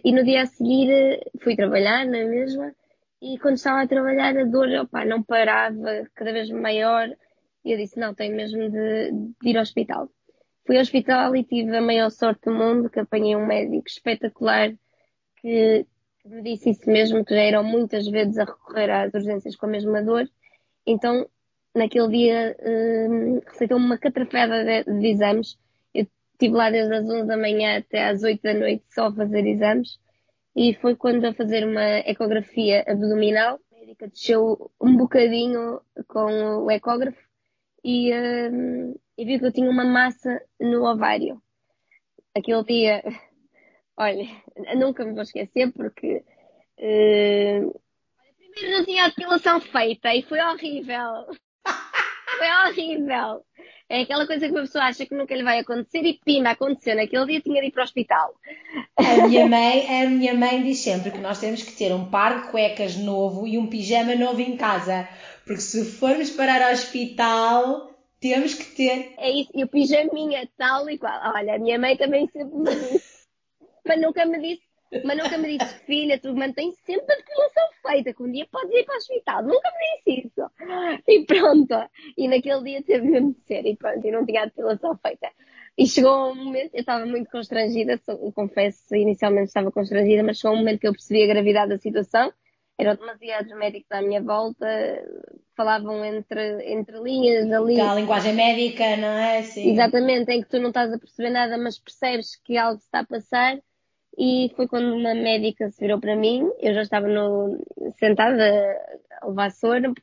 E 0.04 0.12
no 0.12 0.23
dia 0.25 0.42
a 0.42 0.47
seguir 0.47 1.21
fui 1.42 1.57
trabalhar 1.57 2.04
na 2.04 2.25
mesma 2.25 2.75
e 3.21 3.39
quando 3.39 3.57
estava 3.57 3.83
a 3.83 3.89
trabalhar, 3.89 4.37
a 4.37 4.45
dor 4.45 4.69
opa, 4.81 5.05
não 5.05 5.23
parava, 5.23 6.09
cada 6.15 6.33
vez 6.33 6.51
maior. 6.51 7.09
E 7.65 7.73
eu 7.73 7.79
disse: 7.79 7.99
Não, 7.99 8.15
tenho 8.15 8.37
mesmo 8.37 8.71
de, 8.71 9.11
de 9.41 9.51
ir 9.51 9.57
ao 9.57 9.63
hospital. 9.63 10.09
Fui 10.67 10.77
ao 10.77 10.83
hospital 10.83 11.35
e 11.35 11.45
tive 11.45 11.77
a 11.77 11.81
maior 11.81 12.11
sorte 12.11 12.43
do 12.47 12.55
mundo, 12.55 12.91
que 12.91 13.01
apanhei 13.01 13.35
um 13.35 13.47
médico 13.47 13.89
espetacular 13.89 14.73
que, 15.41 15.87
me 16.25 16.43
disse 16.43 16.71
isso 16.71 16.89
mesmo, 16.91 17.25
que 17.25 17.35
já 17.35 17.41
eram 17.43 17.65
muitas 17.65 18.07
vezes 18.07 18.39
a 18.39 18.45
recorrer 18.45 18.91
às 18.91 19.15
urgências 19.15 19.57
com 19.57 19.67
a 19.67 19.71
mesma 19.71 20.03
dor. 20.03 20.29
Então, 20.87 21.29
naquele 21.75 22.09
dia, 22.09 22.57
uh, 22.61 23.41
receitou-me 23.47 23.85
uma 23.87 23.99
catrafada 23.99 24.65
de, 24.65 24.85
de, 25.01 25.07
exames. 25.07 25.59
Eu 25.95 26.07
estive 26.33 26.55
lá 26.55 26.71
desde 26.71 26.95
as 26.95 27.09
11 27.09 27.27
da 27.27 27.37
manhã 27.37 27.79
até 27.79 28.09
às 28.09 28.23
8 28.23 28.43
da 28.43 28.55
noite 28.55 28.85
só 28.91 29.07
a 29.07 29.15
fazer 29.15 29.47
exames. 29.47 29.99
E 30.61 30.75
foi 30.75 30.97
quando 30.97 31.25
a 31.25 31.33
fazer 31.33 31.65
uma 31.65 32.00
ecografia 32.00 32.85
abdominal, 32.85 33.61
a 33.71 33.79
médica 33.79 34.09
desceu 34.09 34.73
um 34.81 34.97
bocadinho 34.97 35.81
com 36.09 36.65
o 36.65 36.69
ecógrafo 36.69 37.23
e, 37.85 38.11
uh, 38.12 39.00
e 39.17 39.25
viu 39.25 39.38
que 39.38 39.47
eu 39.47 39.53
tinha 39.53 39.71
uma 39.71 39.85
massa 39.85 40.43
no 40.59 40.85
ovário. 40.85 41.41
Aquele 42.37 42.65
dia, 42.65 43.05
olha, 43.97 44.27
nunca 44.77 45.05
me 45.05 45.12
vou 45.12 45.23
esquecer 45.23 45.73
porque 45.73 46.25
uh, 46.77 47.81
primeiro 48.37 48.79
não 48.79 48.85
tinha 48.85 49.05
a 49.05 49.09
depilação 49.11 49.61
feita 49.61 50.12
e 50.12 50.23
foi 50.25 50.41
horrível. 50.41 51.27
foi 52.37 52.50
horrível. 52.67 53.47
É 53.90 54.02
aquela 54.02 54.26
coisa 54.26 54.47
que 54.47 54.52
uma 54.52 54.61
pessoa 54.61 54.85
acha 54.85 55.07
que 55.07 55.14
nunca 55.14 55.35
lhe 55.35 55.42
vai 55.42 55.61
acontecer 55.61 56.04
e 56.04 56.21
pima, 56.23 56.50
aconteceu. 56.50 56.95
Naquele 56.95 57.25
dia 57.25 57.40
tinha 57.40 57.61
de 57.62 57.68
ir 57.68 57.71
para 57.71 57.80
o 57.80 57.85
hospital. 57.85 58.35
A 58.97 59.26
minha 59.26 59.49
mãe, 59.49 60.02
a 60.02 60.11
minha 60.11 60.35
mãe 60.35 60.62
diz 60.62 60.80
sempre 60.80 61.11
que 61.11 61.18
nós 61.18 61.40
temos 61.40 61.62
que 61.62 61.73
ter 61.73 61.95
um 61.95 62.11
par 62.11 62.42
de 62.42 62.50
cuecas 62.50 62.97
novo 62.97 63.47
e 63.47 63.57
um 63.57 63.66
pijama 63.66 64.14
novo 64.14 64.42
em 64.42 64.59
casa. 64.59 65.09
Porque 65.47 65.62
se 65.62 65.87
formos 65.87 66.28
parar 66.28 66.61
ao 66.61 66.73
hospital, 66.73 67.90
temos 68.21 68.52
que 68.52 68.76
ter. 68.76 69.14
É 69.16 69.30
isso, 69.30 69.50
e 69.54 69.64
o 69.64 69.68
pijaminha 69.68 70.47
tal 70.59 70.90
e 70.90 70.99
qual. 70.99 71.18
Olha, 71.35 71.54
a 71.54 71.59
minha 71.59 71.78
mãe 71.78 71.97
também 71.97 72.28
sempre 72.28 72.59
me 72.59 72.75
disse. 72.75 73.26
Mas 73.87 74.00
nunca 74.02 74.26
me 74.26 74.38
disse 74.38 74.68
mas 75.04 75.18
nunca 75.18 75.38
me 75.38 75.59
disse, 75.59 75.75
filha, 75.85 76.18
tu 76.18 76.35
mantens 76.35 76.75
sempre 76.85 77.12
a 77.12 77.16
depilação 77.16 77.64
feita, 77.87 78.14
que 78.14 78.23
um 78.23 78.33
dia 78.33 78.47
podes 78.50 78.71
ir 78.75 78.85
para 78.85 78.95
o 78.95 78.99
hospital. 78.99 79.42
Nunca 79.42 79.71
me 79.71 80.14
disse 80.14 80.28
isso. 80.28 80.50
E 81.07 81.25
pronto. 81.25 81.75
E 82.16 82.28
naquele 82.28 82.62
dia 82.62 82.83
teve 82.83 83.07
mesmo 83.07 83.35
de 83.35 83.40
ser. 83.42 83.66
E 83.66 83.76
pronto, 83.76 84.07
e 84.07 84.11
não 84.11 84.25
tinha 84.25 84.42
a 84.42 84.47
depilação 84.47 84.99
feita. 85.04 85.28
E 85.76 85.87
chegou 85.87 86.33
um 86.33 86.35
momento, 86.35 86.75
eu 86.75 86.80
estava 86.80 87.07
muito 87.07 87.30
constrangida, 87.30 88.00
confesso, 88.35 88.97
inicialmente 88.97 89.49
estava 89.49 89.71
constrangida, 89.71 90.23
mas 90.25 90.38
chegou 90.38 90.57
um 90.57 90.59
momento 90.59 90.80
que 90.80 90.88
eu 90.88 90.92
percebi 90.92 91.23
a 91.23 91.28
gravidade 91.28 91.71
da 91.71 91.78
situação. 91.78 92.33
Eram 92.76 92.95
demasiados 92.97 93.52
médicos 93.57 93.90
à 93.90 94.00
minha 94.00 94.23
volta, 94.23 94.66
falavam 95.57 96.04
entre, 96.04 96.73
entre 96.73 96.99
linhas 97.00 97.50
ali. 97.52 97.80
a 97.80 97.95
linguagem 97.95 98.35
médica, 98.35 98.97
não 98.97 99.09
é? 99.09 99.42
Sim. 99.42 99.73
Exatamente, 99.73 100.30
em 100.30 100.42
que 100.42 100.49
tu 100.49 100.61
não 100.61 100.68
estás 100.68 100.92
a 100.92 100.99
perceber 100.99 101.30
nada, 101.30 101.59
mas 101.59 101.78
percebes 101.78 102.37
que 102.37 102.57
algo 102.57 102.78
está 102.78 103.00
a 103.00 103.07
passar 103.07 103.59
e 104.19 104.53
foi 104.57 104.67
quando 104.67 104.97
uma 104.97 105.15
médica 105.15 105.71
se 105.71 105.81
virou 105.81 106.01
para 106.01 106.17
mim, 106.17 106.51
eu 106.59 106.75
já 106.75 106.83
estava 106.83 107.07
no, 107.07 107.65
sentada 107.99 108.77
a 109.21 109.29
levar 109.29 109.53
soro, 109.53 109.95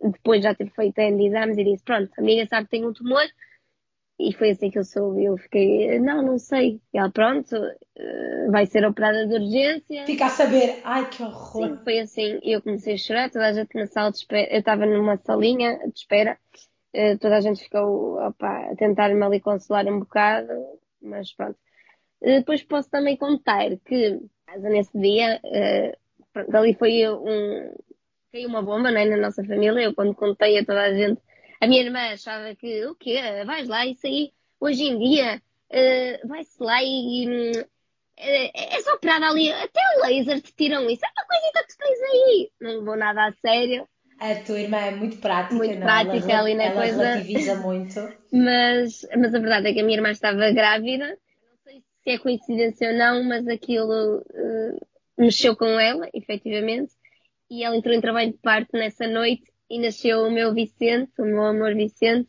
depois 0.00 0.44
já 0.44 0.54
ter 0.54 0.70
feito 0.70 1.00
N 1.00 1.26
exames 1.26 1.58
e 1.58 1.64
disse, 1.64 1.82
pronto, 1.82 2.08
a 2.16 2.20
amiga 2.20 2.46
sabe 2.46 2.66
que 2.66 2.70
tem 2.70 2.86
um 2.86 2.92
tumor, 2.92 3.24
e 4.16 4.32
foi 4.32 4.50
assim 4.50 4.70
que 4.70 4.78
eu 4.78 4.84
soube, 4.84 5.24
eu 5.24 5.36
fiquei, 5.36 5.98
não, 5.98 6.22
não 6.22 6.38
sei, 6.38 6.80
e 6.94 6.98
ela, 6.98 7.10
pronto, 7.10 7.56
eh, 7.96 8.46
vai 8.48 8.64
ser 8.66 8.86
operada 8.86 9.26
de 9.26 9.34
urgência. 9.34 10.06
Fica 10.06 10.26
a 10.26 10.30
saber, 10.30 10.80
ai 10.84 11.10
que 11.10 11.20
horror. 11.20 11.68
Sim, 11.68 11.78
foi 11.82 11.98
assim, 11.98 12.38
eu 12.44 12.62
comecei 12.62 12.94
a 12.94 12.98
chorar, 12.98 13.28
toda 13.28 13.46
a 13.48 13.52
gente 13.52 13.74
na 13.74 13.86
sala 13.86 14.12
de 14.12 14.18
espera, 14.18 14.52
eu 14.52 14.60
estava 14.60 14.86
numa 14.86 15.16
salinha 15.16 15.78
de 15.78 15.98
espera, 15.98 16.38
eh, 16.92 17.16
toda 17.16 17.36
a 17.36 17.40
gente 17.40 17.64
ficou, 17.64 18.20
opa, 18.24 18.70
a 18.70 18.76
tentar-me 18.76 19.20
ali 19.20 19.40
consolar 19.40 19.84
um 19.88 19.98
bocado, 19.98 20.52
mas 21.02 21.32
pronto. 21.32 21.58
Eh, 22.22 22.38
depois 22.40 22.62
posso 22.62 22.90
também 22.90 23.16
contar 23.16 23.68
que, 23.84 24.20
nesse 24.60 24.98
dia, 24.98 25.40
uh, 25.44 26.50
dali 26.50 26.74
foi 26.74 27.08
um. 27.08 27.74
caiu 28.32 28.48
uma 28.48 28.62
bomba 28.62 28.90
né, 28.90 29.04
na 29.04 29.16
nossa 29.16 29.44
família. 29.44 29.80
Eu, 29.80 29.94
quando 29.94 30.14
contei 30.14 30.58
a 30.58 30.64
toda 30.64 30.82
a 30.82 30.94
gente, 30.94 31.20
a 31.60 31.66
minha 31.66 31.82
irmã 31.82 32.12
achava 32.12 32.54
que, 32.54 32.84
o 32.86 32.94
quê? 32.94 33.20
Vais 33.46 33.68
lá, 33.68 33.86
isso 33.86 34.06
aí, 34.06 34.32
hoje 34.60 34.84
em 34.84 34.98
dia, 34.98 35.42
uh, 35.70 36.28
vai-se 36.28 36.62
lá 36.62 36.82
e. 36.82 37.52
é, 38.16 38.76
é 38.76 38.80
só 38.82 38.94
operar 38.94 39.22
ali, 39.22 39.52
até 39.52 39.80
o 39.96 40.06
laser 40.06 40.40
te 40.40 40.52
tiram 40.54 40.88
isso. 40.90 41.04
É 41.04 41.08
uma 41.20 41.26
coisita 41.26 41.60
que 41.62 41.68
tu 41.68 41.78
tens 41.78 42.00
aí. 42.02 42.50
Não 42.60 42.84
vou 42.84 42.96
nada 42.96 43.26
a 43.26 43.32
sério. 43.32 43.88
A 44.20 44.34
tua 44.34 44.58
irmã 44.58 44.78
é 44.78 44.90
muito 44.90 45.18
prática, 45.18 45.54
muito 45.54 45.76
não? 45.76 45.86
prática 45.86 46.32
ela, 46.32 46.40
ali 46.40 46.54
na 46.56 46.64
ela 46.64 46.74
coisa. 46.74 47.04
relativiza 47.04 47.54
muito. 47.54 47.94
Mas, 48.32 49.06
mas 49.16 49.34
a 49.34 49.38
verdade 49.38 49.68
é 49.68 49.72
que 49.72 49.80
a 49.80 49.84
minha 49.84 49.96
irmã 49.96 50.10
estava 50.10 50.50
grávida 50.50 51.16
se 52.08 52.12
é 52.12 52.18
coincidência 52.18 52.90
ou 52.90 52.96
não, 52.96 53.22
mas 53.24 53.46
aquilo 53.46 54.18
uh, 54.20 54.86
mexeu 55.18 55.54
com 55.54 55.78
ela, 55.78 56.08
efetivamente, 56.14 56.94
e 57.50 57.62
ela 57.62 57.76
entrou 57.76 57.94
em 57.94 58.00
trabalho 58.00 58.32
de 58.32 58.38
parto 58.38 58.70
nessa 58.72 59.06
noite 59.06 59.52
e 59.68 59.78
nasceu 59.78 60.22
o 60.22 60.30
meu 60.30 60.54
Vicente, 60.54 61.12
o 61.18 61.24
meu 61.24 61.44
amor 61.44 61.74
Vicente, 61.74 62.26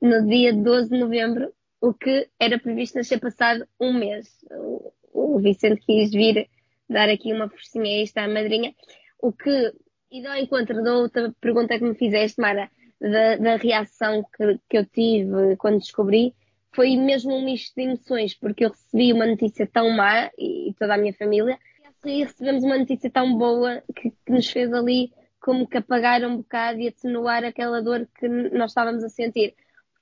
no 0.00 0.24
dia 0.28 0.52
12 0.52 0.90
de 0.90 0.98
novembro, 1.00 1.52
o 1.80 1.92
que 1.92 2.28
era 2.38 2.56
previsto 2.56 2.98
nascer 2.98 3.18
passado 3.18 3.66
um 3.80 3.92
mês. 3.92 4.28
O, 4.52 4.92
o 5.12 5.38
Vicente 5.40 5.80
quis 5.84 6.12
vir 6.12 6.48
dar 6.88 7.08
aqui 7.08 7.32
uma 7.32 7.48
forcinha 7.48 8.02
extra 8.02 8.26
à 8.26 8.28
madrinha, 8.28 8.72
o 9.20 9.32
que, 9.32 9.72
e 10.12 10.24
ao 10.24 10.36
encontro 10.36 10.84
da 10.84 10.94
outra 10.94 11.34
pergunta 11.40 11.76
que 11.76 11.84
me 11.84 11.96
fizeste, 11.96 12.40
Mara, 12.40 12.70
da, 13.00 13.36
da 13.36 13.56
reação 13.56 14.24
que, 14.36 14.60
que 14.70 14.78
eu 14.78 14.86
tive 14.86 15.56
quando 15.56 15.78
descobri, 15.78 16.32
foi 16.76 16.94
mesmo 16.94 17.34
um 17.34 17.42
misto 17.42 17.74
de 17.74 17.84
emoções, 17.84 18.34
porque 18.34 18.66
eu 18.66 18.68
recebi 18.68 19.10
uma 19.10 19.26
notícia 19.26 19.66
tão 19.66 19.90
má, 19.90 20.30
e 20.38 20.74
toda 20.78 20.94
a 20.94 20.98
minha 20.98 21.14
família, 21.14 21.58
e 22.04 22.22
recebemos 22.22 22.62
uma 22.62 22.76
notícia 22.76 23.10
tão 23.10 23.36
boa 23.36 23.82
que, 23.94 24.10
que 24.10 24.32
nos 24.32 24.48
fez 24.48 24.70
ali 24.72 25.10
como 25.40 25.66
que 25.66 25.78
apagar 25.78 26.22
um 26.22 26.36
bocado 26.36 26.78
e 26.78 26.88
atenuar 26.88 27.44
aquela 27.44 27.80
dor 27.80 28.06
que 28.18 28.28
nós 28.28 28.72
estávamos 28.72 29.02
a 29.02 29.08
sentir. 29.08 29.54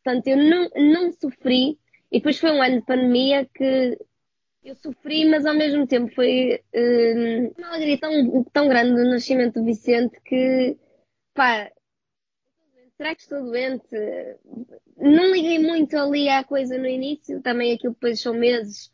Portanto, 0.02 0.26
eu 0.26 0.36
não, 0.36 0.68
não 0.74 1.12
sofri, 1.12 1.78
e 2.10 2.18
depois 2.18 2.38
foi 2.40 2.50
um 2.50 2.60
ano 2.60 2.80
de 2.80 2.86
pandemia 2.86 3.48
que 3.54 3.96
eu 4.64 4.74
sofri, 4.74 5.26
mas 5.26 5.46
ao 5.46 5.54
mesmo 5.54 5.86
tempo 5.86 6.12
foi 6.12 6.60
uh, 6.74 7.54
uma 7.56 7.68
alegria 7.68 7.98
tão, 7.98 8.44
tão 8.52 8.68
grande 8.68 8.90
no 8.90 9.10
nascimento 9.10 9.60
do 9.60 9.64
Vicente 9.64 10.18
que, 10.24 10.76
pá, 11.34 11.70
será 12.96 13.14
que 13.14 13.22
estou 13.22 13.42
doente? 13.42 13.96
Não 14.96 15.32
liguei 15.32 15.58
muito 15.58 15.96
ali 15.96 16.28
à 16.28 16.44
coisa 16.44 16.78
no 16.78 16.86
início, 16.86 17.40
também 17.42 17.72
aquilo 17.72 17.94
depois 17.94 18.20
são 18.20 18.34
meses 18.34 18.86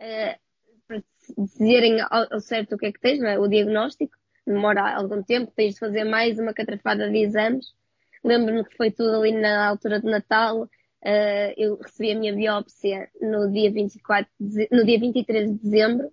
uh, 0.00 0.38
para 0.86 1.02
dizerem 1.38 2.00
ao, 2.00 2.34
ao, 2.34 2.40
certo 2.40 2.74
o 2.74 2.78
que 2.78 2.86
é 2.86 2.92
que 2.92 3.00
tens, 3.00 3.22
é? 3.22 3.38
o 3.38 3.48
diagnóstico, 3.48 4.16
demora 4.46 4.94
algum 4.96 5.22
tempo, 5.22 5.52
tens 5.54 5.74
de 5.74 5.80
fazer 5.80 6.04
mais 6.04 6.38
uma 6.38 6.52
catrafada 6.52 7.08
de 7.08 7.18
exames. 7.18 7.74
Lembro-me 8.22 8.64
que 8.64 8.76
foi 8.76 8.90
tudo 8.90 9.16
ali 9.16 9.32
na 9.32 9.68
altura 9.68 10.00
de 10.00 10.06
Natal, 10.06 10.62
uh, 10.62 11.54
eu 11.56 11.76
recebi 11.76 12.12
a 12.12 12.18
minha 12.18 12.34
biópsia 12.34 13.08
no 13.20 13.50
dia 13.50 13.70
24, 13.70 14.30
de, 14.40 14.68
no 14.72 14.84
dia 14.84 14.98
23 14.98 15.50
de 15.50 15.58
dezembro, 15.58 16.12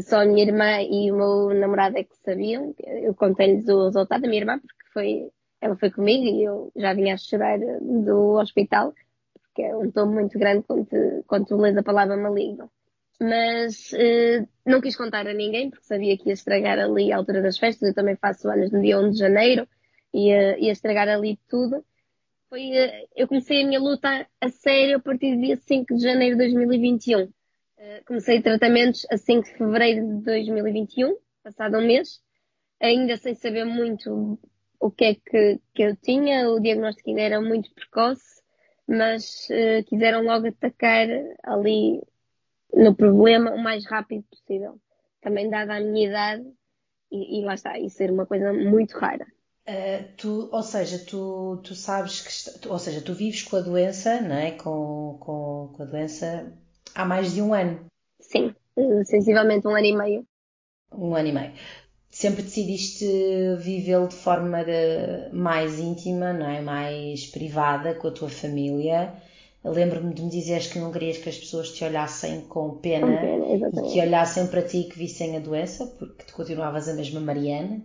só 0.00 0.22
a 0.22 0.24
minha 0.24 0.46
irmã 0.46 0.80
e 0.80 1.12
o 1.12 1.16
meu 1.16 1.60
namorado 1.60 1.98
é 1.98 2.04
que 2.04 2.16
sabiam, 2.24 2.74
eu 2.78 3.14
contei-lhes 3.14 3.68
o 3.68 3.84
resultado 3.84 4.22
da 4.22 4.28
minha 4.28 4.40
irmã, 4.40 4.58
porque 4.58 4.90
foi 4.92 5.30
ela 5.62 5.76
foi 5.76 5.92
comigo 5.92 6.24
e 6.24 6.42
eu 6.42 6.72
já 6.74 6.92
vinha 6.92 7.14
a 7.14 7.16
chorar 7.16 7.56
do 7.80 8.32
hospital, 8.32 8.92
porque 9.40 9.62
é 9.62 9.76
um 9.76 9.90
tom 9.92 10.06
muito 10.06 10.36
grande 10.36 10.64
quando, 10.66 10.88
quando 11.24 11.46
tu 11.46 11.56
lês 11.56 11.76
a 11.76 11.84
palavra 11.84 12.16
maligno. 12.16 12.68
Mas 13.20 13.92
eh, 13.94 14.44
não 14.66 14.80
quis 14.80 14.96
contar 14.96 15.28
a 15.28 15.32
ninguém, 15.32 15.70
porque 15.70 15.84
sabia 15.84 16.18
que 16.18 16.28
ia 16.28 16.32
estragar 16.32 16.80
ali 16.80 17.12
a 17.12 17.16
altura 17.16 17.40
das 17.40 17.58
festas. 17.58 17.88
Eu 17.88 17.94
também 17.94 18.16
faço 18.16 18.50
anos 18.50 18.72
no 18.72 18.82
dia 18.82 18.98
1 18.98 19.10
de 19.12 19.18
janeiro, 19.18 19.68
ia, 20.12 20.58
ia 20.58 20.72
estragar 20.72 21.08
ali 21.08 21.38
tudo. 21.48 21.84
Foi, 22.48 22.62
eh, 22.72 23.06
eu 23.14 23.28
comecei 23.28 23.62
a 23.62 23.66
minha 23.66 23.78
luta 23.78 24.26
a 24.40 24.48
sério 24.48 24.96
a 24.96 25.00
partir 25.00 25.36
do 25.36 25.42
dia 25.42 25.56
5 25.56 25.94
de 25.94 26.02
janeiro 26.02 26.36
de 26.36 26.42
2021. 26.42 27.32
Eh, 27.78 28.02
comecei 28.04 28.42
tratamentos 28.42 29.06
a 29.12 29.16
5 29.16 29.44
de 29.44 29.56
fevereiro 29.56 30.06
de 30.08 30.24
2021, 30.24 31.16
passado 31.44 31.78
um 31.78 31.86
mês, 31.86 32.20
ainda 32.80 33.16
sem 33.16 33.36
saber 33.36 33.64
muito 33.64 34.40
o 34.82 34.90
que 34.90 35.04
é 35.04 35.14
que, 35.14 35.60
que 35.72 35.82
eu 35.82 35.96
tinha, 35.96 36.50
o 36.50 36.58
diagnóstico 36.58 37.08
ainda 37.08 37.22
era 37.22 37.40
muito 37.40 37.72
precoce, 37.72 38.42
mas 38.86 39.46
uh, 39.48 39.84
quiseram 39.86 40.24
logo 40.24 40.48
atacar 40.48 41.06
ali 41.44 42.02
no 42.74 42.92
problema 42.92 43.52
o 43.52 43.62
mais 43.62 43.86
rápido 43.86 44.24
possível. 44.24 44.80
Também 45.20 45.48
dada 45.48 45.76
a 45.76 45.80
minha 45.80 46.08
idade, 46.08 46.44
e, 47.12 47.38
e 47.38 47.44
lá 47.44 47.54
está, 47.54 47.78
e 47.78 47.88
ser 47.88 48.10
uma 48.10 48.26
coisa 48.26 48.52
muito 48.52 48.98
rara. 48.98 49.24
Uh, 49.68 50.16
tu, 50.16 50.48
ou 50.50 50.62
seja, 50.64 50.98
tu, 50.98 51.60
tu 51.62 51.76
sabes 51.76 52.20
que, 52.20 52.58
tu, 52.58 52.72
ou 52.72 52.78
seja, 52.80 53.00
tu 53.00 53.14
vives 53.14 53.44
com 53.44 53.54
a 53.54 53.60
doença, 53.60 54.20
não 54.20 54.34
é? 54.34 54.50
Com, 54.50 55.16
com, 55.20 55.72
com 55.76 55.82
a 55.84 55.86
doença 55.86 56.52
há 56.92 57.04
mais 57.04 57.32
de 57.32 57.40
um 57.40 57.54
ano. 57.54 57.86
Sim, 58.18 58.52
sensivelmente 59.04 59.68
um 59.68 59.76
ano 59.76 59.86
e 59.86 59.96
meio. 59.96 60.26
Um 60.92 61.14
ano 61.14 61.28
e 61.28 61.32
meio 61.32 61.52
sempre 62.22 62.42
decidiste 62.42 63.04
vivê-lo 63.58 64.06
de 64.06 64.14
forma 64.14 64.64
de, 64.64 65.34
mais 65.34 65.80
íntima, 65.80 66.32
não 66.32 66.48
é? 66.48 66.60
Mais 66.60 67.26
privada 67.26 67.94
com 67.94 68.06
a 68.08 68.12
tua 68.12 68.28
família. 68.28 69.12
Lembro-me 69.64 70.14
de 70.14 70.22
me 70.22 70.30
dizeres 70.30 70.68
que 70.68 70.78
não 70.78 70.92
querias 70.92 71.18
que 71.18 71.28
as 71.28 71.36
pessoas 71.36 71.70
te 71.72 71.84
olhassem 71.84 72.42
com 72.42 72.78
pena, 72.78 73.06
com 73.06 73.16
pena 73.16 73.86
e 73.86 73.92
que 73.92 74.00
olhassem 74.00 74.46
para 74.46 74.62
ti 74.62 74.78
e 74.78 74.84
que 74.84 74.98
vissem 74.98 75.36
a 75.36 75.40
doença, 75.40 75.86
porque 75.98 76.24
tu 76.24 76.32
continuavas 76.34 76.88
a 76.88 76.94
mesma 76.94 77.20
Mariana, 77.20 77.84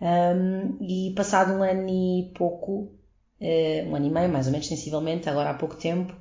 Um, 0.00 0.76
e 0.82 1.14
passado 1.14 1.52
um 1.52 1.62
ano 1.62 1.88
e 1.88 2.30
pouco, 2.34 2.92
uh, 3.40 3.88
um 3.88 3.96
ano 3.96 4.06
e 4.06 4.10
meio, 4.10 4.28
mais 4.28 4.46
ou 4.46 4.52
menos 4.52 4.66
sensivelmente, 4.66 5.28
agora 5.30 5.50
há 5.50 5.54
pouco 5.54 5.76
tempo, 5.76 6.14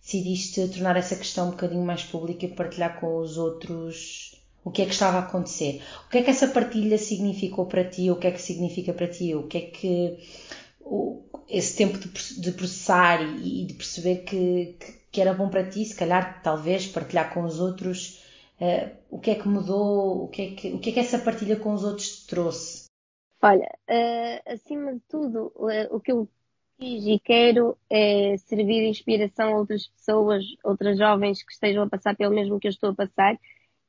decidiste 0.00 0.68
tornar 0.68 0.96
essa 0.96 1.16
questão 1.16 1.48
um 1.48 1.50
bocadinho 1.52 1.84
mais 1.84 2.02
pública 2.04 2.44
e 2.44 2.48
partilhar 2.48 3.00
com 3.00 3.16
os 3.16 3.38
outros 3.38 4.39
o 4.64 4.70
que 4.70 4.82
é 4.82 4.84
que 4.84 4.92
estava 4.92 5.18
a 5.18 5.20
acontecer. 5.20 5.82
O 6.06 6.10
que 6.10 6.18
é 6.18 6.22
que 6.22 6.30
essa 6.30 6.48
partilha 6.48 6.98
significou 6.98 7.66
para 7.66 7.84
ti? 7.84 8.10
O 8.10 8.16
que 8.16 8.26
é 8.26 8.30
que 8.30 8.42
significa 8.42 8.92
para 8.92 9.08
ti? 9.08 9.34
O 9.34 9.46
que 9.46 9.58
é 9.58 9.60
que 9.62 10.18
o, 10.80 11.22
esse 11.48 11.76
tempo 11.76 11.98
de, 11.98 12.40
de 12.40 12.52
processar 12.52 13.22
e, 13.22 13.62
e, 13.62 13.66
de 13.66 13.74
perceber 13.74 14.18
que, 14.18 14.76
que, 14.78 14.92
que, 15.10 15.20
era 15.20 15.34
bom 15.34 15.48
para 15.48 15.68
ti, 15.68 15.84
se 15.84 15.96
calhar, 15.96 16.42
talvez, 16.42 16.86
partilhar 16.86 17.32
com 17.32 17.42
os 17.42 17.60
outros 17.60 18.24
uh, 18.60 18.90
o 19.10 19.18
que 19.18 19.30
é 19.30 19.34
que 19.34 19.48
mudou, 19.48 20.24
o 20.24 20.28
que 20.28 20.42
é 20.42 20.54
que, 20.54 20.72
o 20.72 20.78
que 20.78 20.90
é 20.90 20.92
que 20.92 21.00
essa 21.00 21.18
partilha 21.18 21.56
com 21.56 21.72
os 21.72 21.84
outros 21.84 22.20
te 22.20 22.26
trouxe? 22.28 22.84
Olha, 23.42 23.70
uh, 23.88 24.52
acima 24.52 24.94
de 24.94 25.00
tudo, 25.08 25.52
uh, 25.56 25.94
o 25.94 26.00
que 26.00 26.12
eu 26.12 26.28
fiz 26.78 27.04
e 27.06 27.18
quero 27.18 27.76
é 27.88 28.36
servir 28.36 28.82
de 28.82 28.88
inspiração 28.88 29.54
a 29.54 29.58
outras 29.58 29.86
pessoas, 29.88 30.44
outras 30.62 30.98
jovens 30.98 31.42
que 31.42 31.52
estejam 31.52 31.82
a 31.82 31.88
passar 31.88 32.16
pelo 32.16 32.34
mesmo 32.34 32.60
que 32.60 32.68
eu 32.68 32.70
estou 32.70 32.90
a 32.90 32.94
passar 32.94 33.38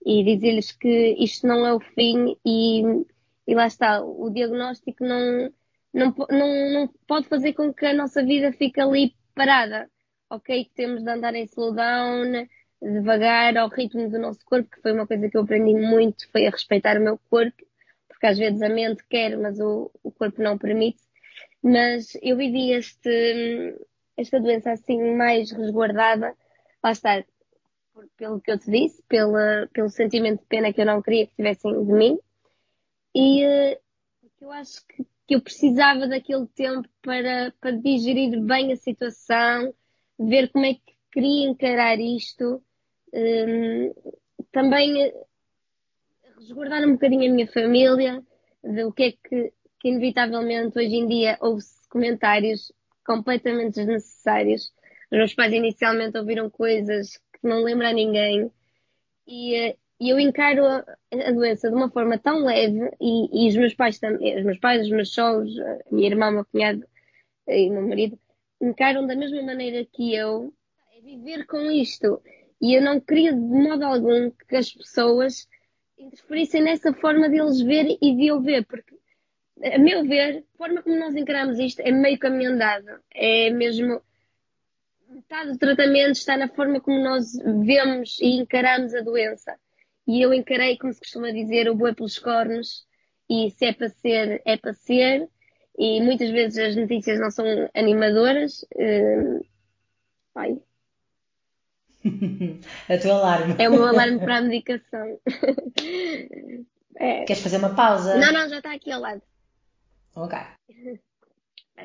e 0.05 0.23
dizer-lhes 0.23 0.71
que 0.71 1.15
isto 1.19 1.47
não 1.47 1.65
é 1.65 1.73
o 1.73 1.79
fim 1.79 2.37
e, 2.45 2.81
e 3.47 3.55
lá 3.55 3.67
está, 3.67 4.01
o 4.03 4.29
diagnóstico 4.29 5.03
não, 5.03 5.51
não, 5.93 6.15
não, 6.29 6.71
não 6.71 6.87
pode 7.07 7.27
fazer 7.27 7.53
com 7.53 7.73
que 7.73 7.85
a 7.85 7.93
nossa 7.93 8.23
vida 8.23 8.51
fique 8.53 8.79
ali 8.79 9.15
parada. 9.35 9.89
Ok, 10.29 10.65
que 10.65 10.71
temos 10.73 11.03
de 11.03 11.09
andar 11.09 11.35
em 11.35 11.43
slowdown, 11.43 12.47
devagar, 12.81 13.57
ao 13.57 13.69
ritmo 13.69 14.09
do 14.09 14.17
nosso 14.17 14.39
corpo, 14.45 14.69
que 14.69 14.81
foi 14.81 14.93
uma 14.93 15.05
coisa 15.05 15.29
que 15.29 15.37
eu 15.37 15.41
aprendi 15.41 15.73
muito, 15.73 16.29
foi 16.31 16.47
a 16.47 16.49
respeitar 16.49 16.97
o 16.97 17.03
meu 17.03 17.19
corpo, 17.29 17.61
porque 18.07 18.25
às 18.25 18.37
vezes 18.37 18.61
a 18.61 18.69
mente 18.69 19.03
quer, 19.09 19.37
mas 19.37 19.59
o, 19.59 19.91
o 20.01 20.11
corpo 20.11 20.41
não 20.41 20.57
permite. 20.57 21.01
Mas 21.61 22.17
eu 22.21 22.37
vivi 22.37 22.71
este, 22.71 23.75
esta 24.17 24.39
doença 24.39 24.71
assim 24.71 25.15
mais 25.15 25.51
resguardada, 25.51 26.35
lá 26.83 26.91
está, 26.91 27.23
por, 27.93 28.07
pelo 28.17 28.41
que 28.41 28.51
eu 28.51 28.59
te 28.59 28.69
disse, 28.69 29.03
pela, 29.07 29.67
pelo 29.73 29.89
sentimento 29.89 30.41
de 30.41 30.47
pena 30.47 30.73
que 30.73 30.81
eu 30.81 30.85
não 30.85 31.01
queria 31.01 31.27
que 31.27 31.35
tivessem 31.35 31.71
de 31.85 31.93
mim. 31.93 32.19
E 33.13 33.45
uh, 33.45 33.77
eu 34.39 34.51
acho 34.51 34.85
que, 34.87 35.03
que, 35.27 35.35
eu 35.35 35.41
precisava 35.41 36.07
daquele 36.07 36.47
tempo 36.47 36.87
para, 37.01 37.53
para 37.59 37.71
digerir 37.71 38.39
bem 38.41 38.71
a 38.71 38.75
situação, 38.75 39.73
ver 40.17 40.49
como 40.51 40.65
é 40.65 40.73
que 40.73 40.95
queria 41.11 41.49
encarar 41.49 41.99
isto. 41.99 42.63
Um, 43.13 43.17
ehm, 43.17 43.93
também 44.51 45.07
uh, 45.07 45.25
resguardar 46.37 46.87
um 46.87 46.93
bocadinho 46.93 47.29
a 47.29 47.33
minha 47.33 47.47
família, 47.47 48.23
do 48.63 48.93
que 48.93 49.03
é 49.03 49.11
que, 49.11 49.53
que 49.79 49.89
inevitavelmente 49.89 50.77
hoje 50.77 50.95
em 50.95 51.07
dia 51.07 51.37
houve-se 51.41 51.87
comentários 51.89 52.71
completamente 53.05 53.75
desnecessários. 53.75 54.71
Os 55.11 55.17
meus 55.17 55.33
pais 55.33 55.53
inicialmente 55.53 56.17
ouviram 56.17 56.49
coisas 56.49 57.19
que 57.41 57.47
não 57.47 57.63
lembra 57.63 57.89
a 57.89 57.93
ninguém. 57.93 58.51
E, 59.27 59.55
eh, 59.55 59.75
e 59.99 60.09
eu 60.09 60.19
encaro 60.19 60.65
a, 60.65 60.85
a, 61.11 61.31
doença 61.31 61.69
de 61.69 61.75
uma 61.75 61.89
forma 61.89 62.17
tão 62.17 62.43
leve 62.45 62.91
e, 62.99 63.45
e, 63.45 63.49
os 63.49 63.55
meus 63.55 63.73
pais 63.73 63.99
também, 63.99 64.37
os 64.37 64.45
meus 64.45 64.59
pais, 64.59 64.83
os 64.83 64.91
meus 64.91 65.13
sogros, 65.13 65.57
a 65.59 65.79
minha 65.91 66.09
irmã, 66.09 66.29
o 66.29 66.33
meu 66.33 66.45
cunhado 66.45 66.85
e 67.47 67.69
o 67.69 67.73
meu 67.73 67.87
marido 67.87 68.19
encaram 68.61 69.05
da 69.05 69.15
mesma 69.15 69.41
maneira 69.41 69.85
que 69.85 70.15
eu, 70.15 70.53
é 70.95 71.01
viver 71.01 71.45
com 71.45 71.69
isto. 71.71 72.21
E 72.61 72.75
eu 72.75 72.81
não 72.81 72.99
queria 72.99 73.33
de 73.33 73.39
modo 73.39 73.83
algum 73.83 74.29
que 74.47 74.55
as 74.55 74.71
pessoas 74.71 75.47
interferissem 75.97 76.61
nessa 76.61 76.93
forma 76.93 77.29
de 77.29 77.39
eles 77.39 77.61
ver 77.61 77.97
e 78.01 78.15
de 78.15 78.27
eu 78.27 78.39
ver, 78.39 78.65
porque 78.65 78.95
a 79.63 79.77
meu 79.77 80.03
ver, 80.03 80.37
a 80.37 80.57
forma 80.57 80.81
como 80.81 80.97
nós 80.97 81.15
encaramos 81.15 81.59
isto 81.59 81.79
é 81.81 81.91
meio 81.91 82.17
caminho 82.17 82.51
andado. 82.51 82.99
É 83.13 83.49
mesmo 83.51 84.01
metade 85.11 85.51
do 85.51 85.57
tratamento 85.57 86.13
está 86.13 86.37
na 86.37 86.47
forma 86.47 86.79
como 86.79 86.99
nós 87.03 87.33
vemos 87.65 88.17
e 88.19 88.39
encaramos 88.39 88.93
a 88.93 89.01
doença. 89.01 89.55
E 90.07 90.21
eu 90.21 90.33
encarei, 90.33 90.77
como 90.77 90.93
se 90.93 90.99
costuma 90.99 91.31
dizer, 91.31 91.69
o 91.69 91.75
boi 91.75 91.93
pelos 91.93 92.17
cornos. 92.17 92.85
E 93.29 93.51
se 93.51 93.65
é 93.65 93.73
para 93.73 93.89
ser, 93.89 94.41
é 94.45 94.57
para 94.57 94.73
ser. 94.73 95.29
E 95.77 96.01
muitas 96.01 96.29
vezes 96.29 96.57
as 96.57 96.75
notícias 96.75 97.19
não 97.19 97.31
são 97.31 97.45
animadoras. 97.73 98.63
Uh, 98.75 99.45
pai. 100.33 100.57
a 102.89 102.97
tua 102.97 103.13
alarme. 103.13 103.55
É 103.59 103.69
o 103.69 103.73
meu 103.73 103.85
alarme 103.85 104.19
para 104.19 104.37
a 104.37 104.41
medicação. 104.41 105.19
é. 106.97 107.25
Queres 107.25 107.43
fazer 107.43 107.57
uma 107.57 107.75
pausa? 107.75 108.17
Não, 108.17 108.33
não, 108.33 108.49
já 108.49 108.57
está 108.57 108.73
aqui 108.73 108.91
ao 108.91 109.01
lado. 109.01 109.21
Ok. 110.15 110.37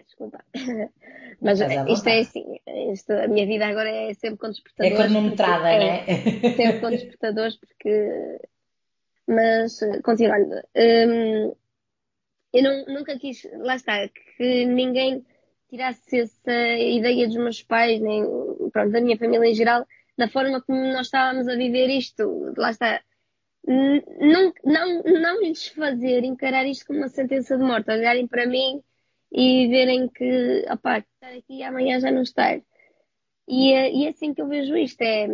Desculpa. 0.06 0.44
Mas 1.40 1.60
isto 1.88 2.08
é 2.08 2.20
assim, 2.20 2.60
isto, 2.92 3.12
a 3.12 3.28
minha 3.28 3.46
vida 3.46 3.66
agora 3.66 3.88
é 3.88 4.14
sempre 4.14 4.38
com 4.38 4.48
despertadores. 4.48 4.98
É 4.98 5.02
cronometrada, 5.02 5.68
é, 5.68 5.78
né? 5.78 6.04
Sempre 6.56 6.80
com 6.80 6.90
despertadores, 6.90 7.56
porque. 7.56 8.40
Mas, 9.26 9.80
continuando. 10.02 10.54
Hum, 10.76 11.54
eu 12.52 12.62
não, 12.62 12.86
nunca 12.86 13.18
quis, 13.18 13.46
lá 13.58 13.76
está, 13.76 14.08
que 14.08 14.64
ninguém 14.64 15.24
tirasse 15.68 16.20
essa 16.20 16.52
ideia 16.52 17.26
dos 17.26 17.36
meus 17.36 17.62
pais, 17.62 18.00
nem 18.00 18.24
pronto, 18.72 18.92
da 18.92 19.00
minha 19.00 19.18
família 19.18 19.48
em 19.48 19.54
geral, 19.54 19.86
da 20.16 20.28
forma 20.28 20.62
como 20.62 20.80
nós 20.92 21.06
estávamos 21.06 21.48
a 21.48 21.56
viver 21.56 21.88
isto. 21.88 22.54
Lá 22.56 22.70
está. 22.70 23.02
Não, 23.66 24.52
não, 24.64 25.02
não 25.02 25.42
lhes 25.42 25.66
fazer 25.68 26.22
encarar 26.22 26.64
isto 26.66 26.86
como 26.86 27.00
uma 27.00 27.08
sentença 27.08 27.58
de 27.58 27.64
morte, 27.64 27.90
olharem 27.90 28.26
para 28.26 28.46
mim 28.46 28.80
e 29.36 29.68
verem 29.68 30.08
que, 30.08 30.64
opá, 30.72 30.98
estar 30.98 31.36
aqui 31.36 31.62
amanhã 31.62 32.00
já 32.00 32.10
não 32.10 32.22
estar. 32.22 32.58
E, 33.46 33.72
é, 33.72 33.92
e 33.92 34.06
é 34.06 34.08
assim 34.08 34.32
que 34.32 34.40
eu 34.40 34.48
vejo 34.48 34.74
isto, 34.74 35.02
é 35.02 35.28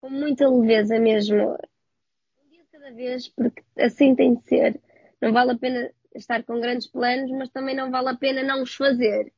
com 0.00 0.08
muita 0.08 0.48
leveza 0.48 0.98
mesmo, 1.00 1.36
um 1.36 2.48
dia 2.50 2.62
cada 2.70 2.92
vez, 2.92 3.28
porque 3.28 3.62
assim 3.76 4.14
tem 4.14 4.34
de 4.36 4.44
ser. 4.44 4.80
Não 5.20 5.32
vale 5.32 5.52
a 5.52 5.58
pena 5.58 5.90
estar 6.14 6.44
com 6.44 6.60
grandes 6.60 6.86
planos, 6.86 7.30
mas 7.32 7.50
também 7.50 7.74
não 7.74 7.90
vale 7.90 8.10
a 8.10 8.16
pena 8.16 8.44
não 8.44 8.62
os 8.62 8.74
fazer. 8.74 9.32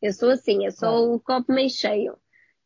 Eu 0.00 0.12
sou 0.12 0.30
assim, 0.30 0.64
eu 0.64 0.70
sou 0.70 1.14
o 1.14 1.20
copo 1.20 1.52
meio 1.52 1.68
cheio. 1.68 2.16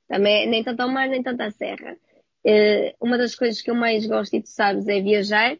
Também, 0.07 0.46
nem 0.48 0.62
tanto 0.62 0.80
ao 0.80 0.90
mar, 0.90 1.09
nem 1.09 1.22
tanto 1.22 1.40
à 1.40 1.50
serra. 1.50 1.96
Uh, 2.44 2.94
uma 3.00 3.16
das 3.16 3.35
coisas 3.35 3.62
que 3.62 3.70
eu 3.70 3.74
mais 3.74 4.07
gosto, 4.07 4.35
e 4.35 4.42
tu 4.42 4.48
sabes, 4.50 4.87
é 4.88 5.00
viajar. 5.00 5.57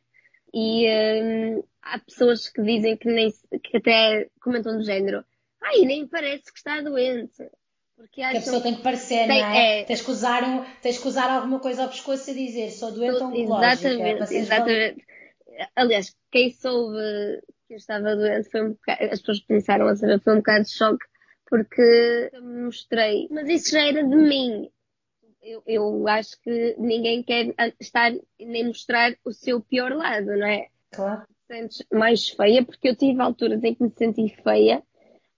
E 0.55 0.87
uh, 0.87 1.65
há 1.83 1.99
pessoas 1.99 2.49
que 2.49 2.63
dizem 2.63 2.97
que, 2.97 3.09
nem, 3.09 3.33
que 3.61 3.77
até 3.77 4.29
comentam 4.41 4.77
do 4.77 4.85
género, 4.85 5.25
ai, 5.61 5.81
nem 5.81 6.07
parece 6.07 6.45
que 6.45 6.59
está 6.59 6.81
doente. 6.81 7.43
Porque 7.97 8.21
que 8.21 8.23
a 8.23 8.31
pessoa 8.33 8.61
tem 8.61 8.77
que 8.77 8.83
parecer, 8.83 9.27
tem, 9.27 9.41
não 9.41 9.49
é? 9.49 9.81
é? 9.81 9.85
Tens, 9.85 10.03
que 10.03 10.11
usar 10.11 10.45
um, 10.45 10.65
tens 10.81 10.99
que 10.99 11.09
usar 11.09 11.29
alguma 11.29 11.59
coisa 11.59 11.83
ao 11.83 11.89
pescoço 11.89 12.31
e 12.31 12.35
dizer 12.35 12.71
sou 12.71 12.93
doente 12.93 13.23
oncológica. 13.23 13.89
Exatamente, 13.89 14.35
exatamente. 14.35 15.07
Aliás, 15.75 16.17
quem 16.31 16.53
soube 16.53 16.97
que 17.67 17.75
eu 17.75 17.77
estava 17.77 18.15
doente 18.15 18.51
foi 18.51 18.63
um 18.63 18.71
bocado, 18.71 19.05
as 19.05 19.21
pessoas 19.21 19.41
pensaram 19.41 19.87
a 19.89 19.97
saber, 19.97 20.21
foi 20.21 20.35
um 20.35 20.39
bocado 20.39 20.65
de 20.65 20.71
choque 20.71 21.05
porque 21.47 22.31
eu 22.33 22.43
me 22.43 22.65
mostrei, 22.65 23.29
mas 23.31 23.49
isso 23.49 23.71
já 23.71 23.87
era 23.87 24.03
de 24.03 24.17
mim. 24.17 24.71
Eu, 25.45 25.63
eu 25.67 26.09
acho 26.09 26.41
que 26.41 26.75
ninguém 26.79 27.23
quer 27.23 27.55
estar 27.79 28.13
nem 28.41 28.67
mostrar 28.67 29.15
o 29.25 29.31
seu 29.31 29.61
pior 29.61 29.93
lado, 29.93 30.27
não 30.27 30.47
é? 30.47 30.69
Claro 30.91 31.27
sentes 31.47 31.85
mais 31.93 32.29
feia, 32.31 32.65
porque 32.65 32.89
eu 32.89 32.97
tive 32.97 33.21
alturas 33.21 33.63
em 33.63 33.75
que 33.75 33.83
me 33.83 33.93
senti 33.97 34.29
feia, 34.43 34.83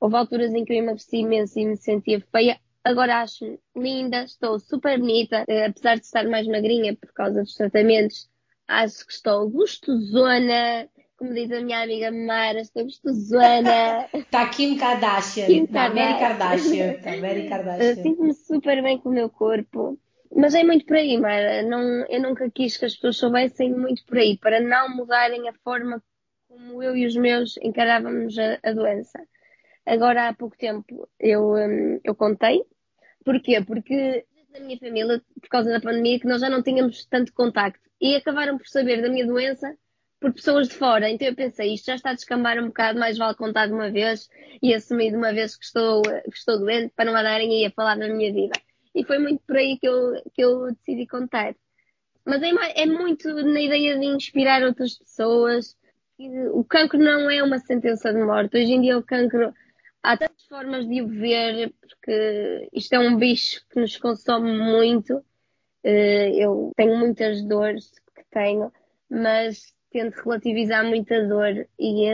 houve 0.01 0.17
alturas 0.17 0.53
em 0.55 0.65
que 0.65 0.73
eu 0.73 0.79
emagreci 0.79 1.19
imenso 1.19 1.59
e 1.59 1.67
me 1.67 1.77
sentia 1.77 2.21
feia. 2.33 2.59
Agora 2.85 3.23
acho-me 3.23 3.59
linda, 3.77 4.25
estou 4.25 4.59
super 4.59 4.99
bonita, 4.99 5.45
eh, 5.49 5.67
apesar 5.67 5.97
de 5.97 6.05
estar 6.05 6.25
mais 6.29 6.47
magrinha 6.47 6.97
por 6.97 7.13
causa 7.13 7.43
dos 7.43 7.55
tratamentos, 7.55 8.29
acho 8.69 9.05
que 9.07 9.13
estou 9.13 9.49
gostosona, 9.51 10.89
como 11.17 11.33
diz 11.33 11.51
a 11.51 11.61
minha 11.61 11.83
amiga 11.83 12.11
Mara, 12.11 12.61
estou 12.61 12.85
gostosona. 12.85 14.09
Está 14.13 14.49
Kim 14.51 14.77
Kardashian, 14.77 15.47
Kim 15.47 15.67
Kardashian. 15.67 15.95
Mary 15.95 16.19
Kardashian. 16.19 16.95
Tá 17.03 17.17
Mary 17.17 17.49
Kardashian. 17.49 17.95
Sinto-me 18.03 18.35
super 18.35 18.83
bem 18.83 18.99
com 18.99 19.09
o 19.09 19.13
meu 19.13 19.31
corpo. 19.31 19.99
Mas 20.35 20.55
é 20.55 20.63
muito 20.63 20.85
por 20.85 20.97
aí, 20.97 21.19
Mara. 21.19 21.63
Não, 21.63 22.05
eu 22.09 22.21
nunca 22.21 22.51
quis 22.51 22.77
que 22.77 22.85
as 22.85 22.95
pessoas 22.95 23.17
soubessem 23.17 23.73
muito 23.73 24.05
por 24.05 24.19
aí, 24.19 24.37
para 24.37 24.61
não 24.61 24.95
mudarem 24.95 25.49
a 25.49 25.53
forma 25.65 26.03
como 26.49 26.83
eu 26.83 26.97
e 26.97 27.07
os 27.07 27.17
meus 27.17 27.57
encarávamos 27.59 28.37
a, 28.39 28.59
a 28.63 28.73
doença. 28.73 29.19
Agora, 29.87 30.29
há 30.29 30.35
pouco 30.35 30.57
tempo, 30.59 31.09
eu, 31.19 31.55
um, 31.55 32.01
eu 32.05 32.15
contei. 32.15 32.63
Porquê? 33.25 33.63
Porque 33.65 34.27
na 34.53 34.61
minha 34.61 34.79
família, 34.79 35.23
por 35.41 35.49
causa 35.49 35.71
da 35.71 35.81
pandemia, 35.81 36.21
que 36.21 36.27
nós 36.27 36.41
já 36.41 36.51
não 36.51 36.63
tínhamos 36.63 37.07
tanto 37.07 37.33
contacto. 37.33 37.89
E 38.01 38.17
acabaram 38.17 38.59
por 38.59 38.67
saber 38.67 39.01
da 39.01 39.09
minha 39.09 39.27
doença 39.27 39.77
por 40.21 40.33
pessoas 40.33 40.69
de 40.69 40.75
fora. 40.75 41.11
Então 41.11 41.29
eu 41.29 41.35
pensei, 41.35 41.75
isto 41.75 41.87
já 41.87 41.95
está 41.95 42.11
a 42.11 42.15
descambar 42.15 42.59
um 42.59 42.69
bocado, 42.69 42.99
mais 42.99 43.19
vale 43.19 43.35
contar 43.35 43.67
de 43.67 43.73
uma 43.73 43.91
vez 43.91 44.29
e 44.63 44.75
assumir 44.75 45.11
de 45.11 45.17
uma 45.17 45.33
vez 45.33 45.57
que 45.57 45.65
estou, 45.65 46.03
que 46.03 46.37
estou 46.37 46.59
doente 46.59 46.93
para 46.95 47.05
não 47.05 47.17
andarem 47.17 47.51
aí 47.51 47.67
a 47.67 47.71
falar 47.71 47.97
da 47.97 48.09
minha 48.09 48.33
vida. 48.33 48.59
E 48.95 49.05
foi 49.05 49.19
muito 49.19 49.43
por 49.47 49.57
aí 49.57 49.79
que 49.79 49.87
eu, 49.87 50.15
que 50.35 50.43
eu 50.43 50.73
decidi 50.73 51.07
contar. 51.07 51.55
Mas 52.25 52.43
é, 52.43 52.51
é 52.83 52.87
muito 52.87 53.33
na 53.45 53.61
ideia 53.61 53.99
de 53.99 54.07
inspirar 54.07 54.63
outras 54.63 54.99
pessoas. 54.99 55.77
o 56.53 56.65
cancro 56.65 56.99
não 56.99 57.31
é 57.31 57.43
uma 57.43 57.59
sentença 57.59 58.13
de 58.13 58.23
morte. 58.23 58.57
Hoje 58.57 58.73
em 58.73 58.81
dia 58.81 58.99
o 58.99 59.03
cancro 59.03 59.53
há 60.03 60.17
tantas 60.17 60.45
formas 60.47 60.89
de 60.89 61.03
o 61.03 61.09
ver, 61.09 61.73
porque 61.81 62.69
isto 62.73 62.95
é 62.95 62.99
um 62.99 63.17
bicho 63.17 63.65
que 63.71 63.81
nos 63.81 63.97
consome 63.97 64.57
muito. 64.59 65.23
Eh, 65.85 66.33
eu 66.37 66.73
tenho 66.77 66.97
muitas 66.99 67.45
dores 67.45 67.93
que 68.15 68.25
tenho, 68.31 68.73
mas 69.09 69.76
tento 69.97 70.17
relativizar 70.17 70.85
muita 70.85 71.27
dor 71.27 71.67
e, 71.79 72.05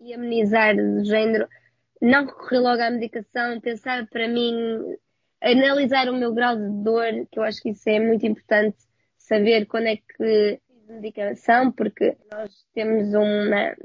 e 0.00 0.14
amenizar 0.14 0.74
do 0.74 1.04
género. 1.04 1.46
Não 2.00 2.24
recorrer 2.24 2.58
logo 2.58 2.82
à 2.82 2.90
medicação, 2.90 3.60
pensar 3.60 4.06
para 4.08 4.26
mim, 4.26 4.54
analisar 5.42 6.08
o 6.08 6.16
meu 6.16 6.32
grau 6.32 6.56
de 6.56 6.82
dor, 6.82 7.26
que 7.30 7.38
eu 7.38 7.42
acho 7.42 7.60
que 7.60 7.70
isso 7.70 7.88
é 7.88 8.00
muito 8.00 8.26
importante, 8.26 8.78
saber 9.18 9.66
quando 9.66 9.88
é 9.88 9.96
que 9.96 10.58
medicação, 10.88 11.70
porque 11.70 12.16
nós 12.32 12.66
temos 12.74 13.12
uma, 13.14 13.76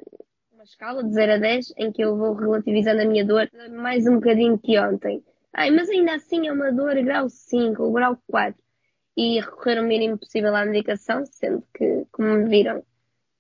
uma 0.54 0.64
escala 0.64 1.04
de 1.04 1.14
0 1.14 1.34
a 1.34 1.38
10 1.38 1.74
em 1.78 1.92
que 1.92 2.02
eu 2.02 2.18
vou 2.18 2.34
relativizando 2.34 3.02
a 3.02 3.06
minha 3.06 3.26
dor 3.26 3.50
mais 3.72 4.08
um 4.08 4.16
bocadinho 4.16 4.58
que 4.58 4.80
ontem. 4.80 5.22
Ai, 5.54 5.70
mas 5.72 5.90
ainda 5.90 6.16
assim 6.16 6.48
é 6.48 6.52
uma 6.52 6.72
dor 6.72 6.96
grau 7.04 7.30
5 7.30 7.84
ou 7.84 7.92
grau 7.92 8.18
4. 8.28 8.62
E 9.16 9.40
recorrer 9.40 9.80
o 9.80 9.84
mínimo 9.84 10.18
possível 10.18 10.56
à 10.56 10.66
medicação, 10.66 11.26
sendo 11.26 11.64
que, 11.74 12.06
como 12.12 12.30
me 12.30 12.50
viram 12.50 12.84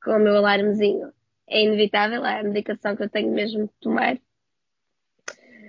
com 0.07 0.13
o 0.13 0.19
meu 0.19 0.37
alarmezinho, 0.37 1.11
é 1.47 1.63
inevitável, 1.63 2.25
é 2.25 2.39
a 2.39 2.43
medicação 2.43 2.95
que 2.95 3.03
eu 3.03 3.09
tenho 3.09 3.31
mesmo 3.33 3.67
que 3.67 3.73
tomar. 3.81 4.17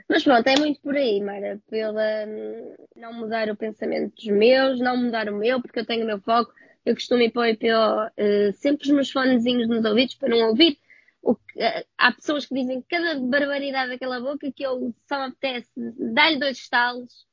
Mas 0.09 0.23
pronto, 0.23 0.47
é 0.47 0.57
muito 0.57 0.81
por 0.81 0.97
aí, 0.97 1.21
Mara, 1.21 1.61
pela 1.69 2.25
hum, 2.27 2.75
não 2.97 3.13
mudar 3.13 3.51
o 3.51 3.57
pensamento 3.57 4.15
dos 4.15 4.27
meus, 4.27 4.81
não 4.81 4.97
mudar 4.97 5.29
o 5.29 5.37
meu, 5.37 5.61
porque 5.61 5.81
eu 5.81 5.85
tenho 5.85 6.05
o 6.05 6.07
meu 6.07 6.21
foco, 6.21 6.53
eu 6.87 6.95
costumo 6.95 7.21
ir 7.21 7.31
para 7.31 7.43
o 7.43 7.47
IPO 7.47 7.67
uh, 7.67 8.53
sempre 8.55 8.87
os 8.87 8.93
meus 8.93 9.11
fonezinhos 9.11 9.69
nos 9.69 9.85
ouvidos 9.85 10.15
para 10.15 10.31
não 10.31 10.49
ouvir. 10.49 10.79
O 11.21 11.35
que, 11.35 11.59
uh, 11.59 11.85
há 11.99 12.13
pessoas 12.13 12.47
que 12.47 12.55
dizem 12.55 12.83
cada 12.89 13.19
barbaridade 13.19 13.91
daquela 13.91 14.21
boca 14.21 14.51
que 14.53 14.63
eu 14.63 14.95
só 15.07 15.19
me 15.19 15.33
apetece 15.33 15.69
dar-lhe 16.15 16.39
dois 16.39 16.57
estalos 16.57 17.27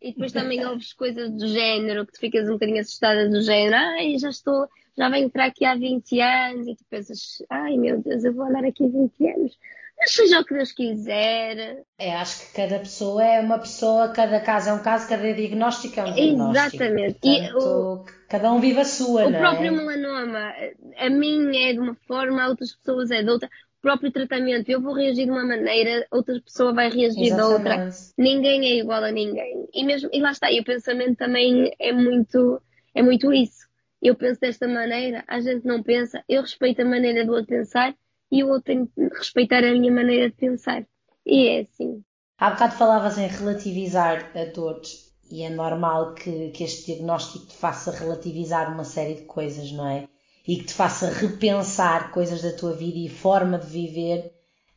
e 0.00 0.10
depois 0.10 0.32
também 0.32 0.64
ouves 0.66 0.94
coisas 0.94 1.30
do 1.30 1.46
género 1.46 2.06
que 2.06 2.12
tu 2.14 2.18
ficas 2.18 2.48
um 2.48 2.54
bocadinho 2.54 2.80
assustada 2.80 3.28
do 3.28 3.42
género, 3.42 3.76
ai, 3.76 4.18
já 4.18 4.30
estou, 4.30 4.66
já 4.96 5.08
venho 5.08 5.30
para 5.30 5.46
aqui 5.46 5.64
há 5.64 5.74
20 5.74 6.20
anos 6.20 6.66
e 6.66 6.74
tu 6.74 6.84
pensas, 6.88 7.42
ai 7.50 7.76
meu 7.76 8.00
Deus, 8.00 8.24
eu 8.24 8.34
vou 8.34 8.46
andar 8.46 8.64
aqui 8.64 8.88
20 8.88 9.28
anos. 9.28 9.58
Mas 9.98 10.12
seja 10.12 10.40
o 10.40 10.44
que 10.44 10.54
Deus 10.54 10.72
quiser. 10.72 11.84
É, 11.98 12.16
acho 12.16 12.46
que 12.46 12.54
cada 12.54 12.78
pessoa 12.78 13.24
é 13.24 13.40
uma 13.40 13.58
pessoa, 13.58 14.10
cada 14.10 14.40
caso 14.40 14.68
é 14.68 14.72
um 14.74 14.82
caso, 14.82 15.08
cada 15.08 15.32
diagnóstico 15.32 16.00
é 16.00 16.04
um 16.04 16.12
diagnóstico. 16.12 16.82
Exatamente. 16.82 17.18
Portanto, 17.20 17.24
e 17.24 17.54
o, 17.54 18.04
cada 18.28 18.52
um 18.52 18.60
vive 18.60 18.80
a 18.80 18.84
sua, 18.84 19.26
o 19.26 19.30
não 19.30 19.38
é? 19.38 19.40
O 19.40 19.40
próprio 19.40 19.72
melanoma, 19.72 20.52
a 20.98 21.08
mim 21.10 21.56
é 21.56 21.72
de 21.72 21.78
uma 21.78 21.94
forma, 22.06 22.42
a 22.42 22.48
outras 22.48 22.74
pessoas 22.74 23.10
é 23.10 23.22
de 23.22 23.30
outra. 23.30 23.48
O 23.78 23.82
próprio 23.86 24.10
tratamento, 24.12 24.68
eu 24.68 24.82
vou 24.82 24.92
reagir 24.92 25.24
de 25.24 25.30
uma 25.30 25.46
maneira, 25.46 26.06
outra 26.10 26.40
pessoa 26.40 26.74
vai 26.74 26.90
reagir 26.90 27.26
Exatamente. 27.26 27.62
de 27.62 27.68
outra. 27.70 27.90
Ninguém 28.18 28.66
é 28.66 28.78
igual 28.80 29.02
a 29.02 29.10
ninguém. 29.10 29.66
E, 29.72 29.84
mesmo, 29.84 30.10
e 30.12 30.20
lá 30.20 30.32
está, 30.32 30.50
e 30.50 30.60
o 30.60 30.64
pensamento 30.64 31.16
também 31.16 31.72
é 31.78 31.92
muito, 31.92 32.60
é 32.94 33.02
muito 33.02 33.32
isso. 33.32 33.65
Eu 34.02 34.14
penso 34.14 34.40
desta 34.40 34.68
maneira, 34.68 35.24
a 35.26 35.40
gente 35.40 35.66
não 35.66 35.82
pensa, 35.82 36.22
eu 36.28 36.42
respeito 36.42 36.82
a 36.82 36.84
maneira 36.84 37.24
do 37.24 37.32
outro 37.32 37.46
pensar 37.46 37.94
e 38.30 38.44
o 38.44 38.48
outro 38.48 38.64
tem 38.64 38.86
que 38.86 39.08
respeitar 39.16 39.64
a 39.64 39.72
minha 39.72 39.92
maneira 39.92 40.30
de 40.30 40.36
pensar. 40.36 40.86
E 41.24 41.48
é 41.48 41.60
assim. 41.60 42.02
Há 42.38 42.50
bocado 42.50 42.74
falavas 42.74 43.18
em 43.18 43.26
relativizar 43.26 44.30
a 44.36 44.44
dores 44.44 45.06
e 45.30 45.42
é 45.42 45.50
normal 45.50 46.14
que, 46.14 46.50
que 46.50 46.64
este 46.64 46.86
diagnóstico 46.86 47.46
te 47.46 47.56
faça 47.56 47.90
relativizar 47.90 48.72
uma 48.72 48.84
série 48.84 49.14
de 49.14 49.22
coisas, 49.22 49.72
não 49.72 49.86
é? 49.88 50.08
E 50.46 50.56
que 50.56 50.64
te 50.64 50.74
faça 50.74 51.08
repensar 51.10 52.12
coisas 52.12 52.42
da 52.42 52.52
tua 52.52 52.72
vida 52.72 52.98
e 52.98 53.08
forma 53.08 53.58
de 53.58 53.66
viver. 53.66 54.32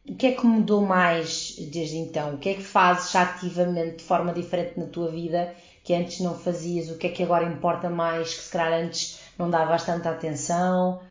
O 0.07 0.15
que 0.15 0.27
é 0.27 0.31
que 0.31 0.45
mudou 0.45 0.81
mais 0.81 1.55
desde 1.71 1.97
então? 1.97 2.33
O 2.33 2.37
que 2.39 2.49
é 2.49 2.53
que 2.55 2.63
fazes 2.63 3.15
ativamente 3.15 3.97
de 3.97 4.03
forma 4.03 4.33
diferente 4.33 4.79
na 4.79 4.87
tua 4.87 5.11
vida 5.11 5.53
que 5.89 5.95
antes 5.95 6.19
não 6.19 6.35
fazias? 6.35 6.91
O 6.91 6.99
que 6.99 7.07
é 7.07 7.09
que 7.09 7.23
agora 7.23 7.51
importa 7.51 7.89
mais 7.89 8.31
que 8.35 8.41
se 8.43 8.51
calhar 8.51 8.79
antes 8.79 9.19
não 9.39 9.49
davas 9.49 9.83
tanta 9.83 10.11
atenção? 10.11 11.01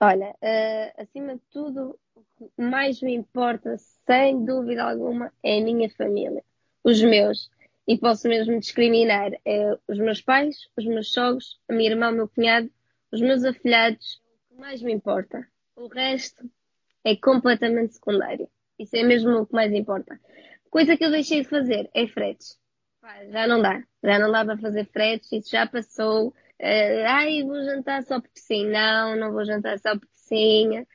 Olha, 0.00 0.30
uh, 0.42 1.00
acima 1.00 1.36
de 1.36 1.42
tudo, 1.52 1.96
o 2.12 2.24
que 2.36 2.60
mais 2.60 3.00
me 3.00 3.14
importa, 3.14 3.76
sem 4.04 4.44
dúvida 4.44 4.82
alguma, 4.82 5.32
é 5.44 5.58
a 5.60 5.62
minha 5.62 5.88
família, 5.90 6.42
os 6.82 7.00
meus. 7.00 7.48
E 7.86 7.96
posso 7.96 8.26
mesmo 8.26 8.58
discriminar 8.58 9.30
é, 9.44 9.78
os 9.86 9.96
meus 9.96 10.20
pais, 10.20 10.56
os 10.76 10.84
meus 10.84 11.12
sogros, 11.12 11.60
a 11.68 11.72
minha 11.72 11.90
irmã, 11.90 12.10
o 12.10 12.14
meu 12.14 12.28
cunhado, 12.28 12.68
os 13.12 13.20
meus 13.20 13.44
afilhados. 13.44 14.20
O 14.50 14.54
que 14.56 14.60
mais 14.60 14.82
me 14.82 14.92
importa. 14.92 15.46
O 15.76 15.86
resto 15.86 16.50
é 17.04 17.14
completamente 17.14 17.94
secundário. 17.94 18.48
Isso 18.76 18.96
é 18.96 19.04
mesmo 19.04 19.30
o 19.36 19.46
que 19.46 19.54
mais 19.54 19.72
importa. 19.72 20.18
Coisa 20.68 20.96
que 20.96 21.04
eu 21.04 21.12
deixei 21.12 21.42
de 21.42 21.48
fazer 21.48 21.88
é 21.94 22.08
fretes. 22.08 22.58
Já 23.30 23.46
não 23.46 23.60
dá. 23.62 23.82
Já 24.02 24.18
não 24.18 24.30
dá 24.30 24.44
para 24.44 24.58
fazer 24.58 24.86
fretes. 24.86 25.32
Isso 25.32 25.50
já 25.50 25.66
passou 25.66 26.34
Uh, 26.60 27.04
ai, 27.06 27.42
vou 27.44 27.62
jantar 27.64 28.02
só 28.02 28.20
porque 28.20 28.40
sim. 28.40 28.68
Não, 28.68 29.16
não 29.16 29.32
vou 29.32 29.44
jantar 29.44 29.78
só 29.78 29.98
porque 29.98 30.14
sim. 30.14 30.86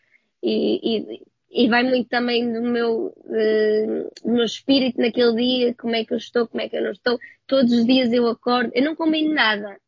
E, 0.44 0.98
e, 0.98 1.66
e 1.66 1.70
vai 1.70 1.84
muito 1.84 2.10
também 2.10 2.52
do 2.52 2.62
meu, 2.64 3.08
uh, 3.08 4.12
do 4.24 4.32
meu 4.32 4.46
espírito 4.46 5.00
naquele 5.00 5.36
dia, 5.36 5.76
como 5.76 5.96
é 5.96 6.04
que 6.06 6.14
eu 6.14 6.18
estou, 6.18 6.48
como 6.48 6.62
é 6.62 6.70
que 6.70 6.78
eu 6.78 6.84
não 6.84 6.92
estou. 6.92 7.20
Todos 7.48 7.72
os 7.72 7.86
dias 7.86 8.12
eu 8.12 8.28
acordo, 8.28 8.72
eu 8.74 8.84
não 8.84 8.96
combino 8.96 9.34
nada. 9.34 9.80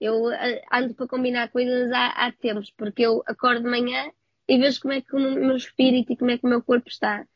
Eu 0.00 0.26
uh, 0.26 0.60
ando 0.72 0.94
para 0.94 1.08
combinar 1.08 1.50
coisas 1.50 1.90
há, 1.92 2.08
há 2.26 2.32
tempos, 2.32 2.70
porque 2.76 3.02
eu 3.02 3.22
acordo 3.26 3.62
de 3.64 3.70
manhã 3.70 4.10
e 4.48 4.58
vejo 4.58 4.80
como 4.80 4.94
é 4.94 5.00
que 5.02 5.16
o 5.16 5.18
meu 5.20 5.56
espírito 5.56 6.12
e 6.12 6.16
como 6.16 6.30
é 6.30 6.38
que 6.38 6.46
o 6.46 6.48
meu 6.48 6.62
corpo 6.62 6.88
está. 6.88 7.26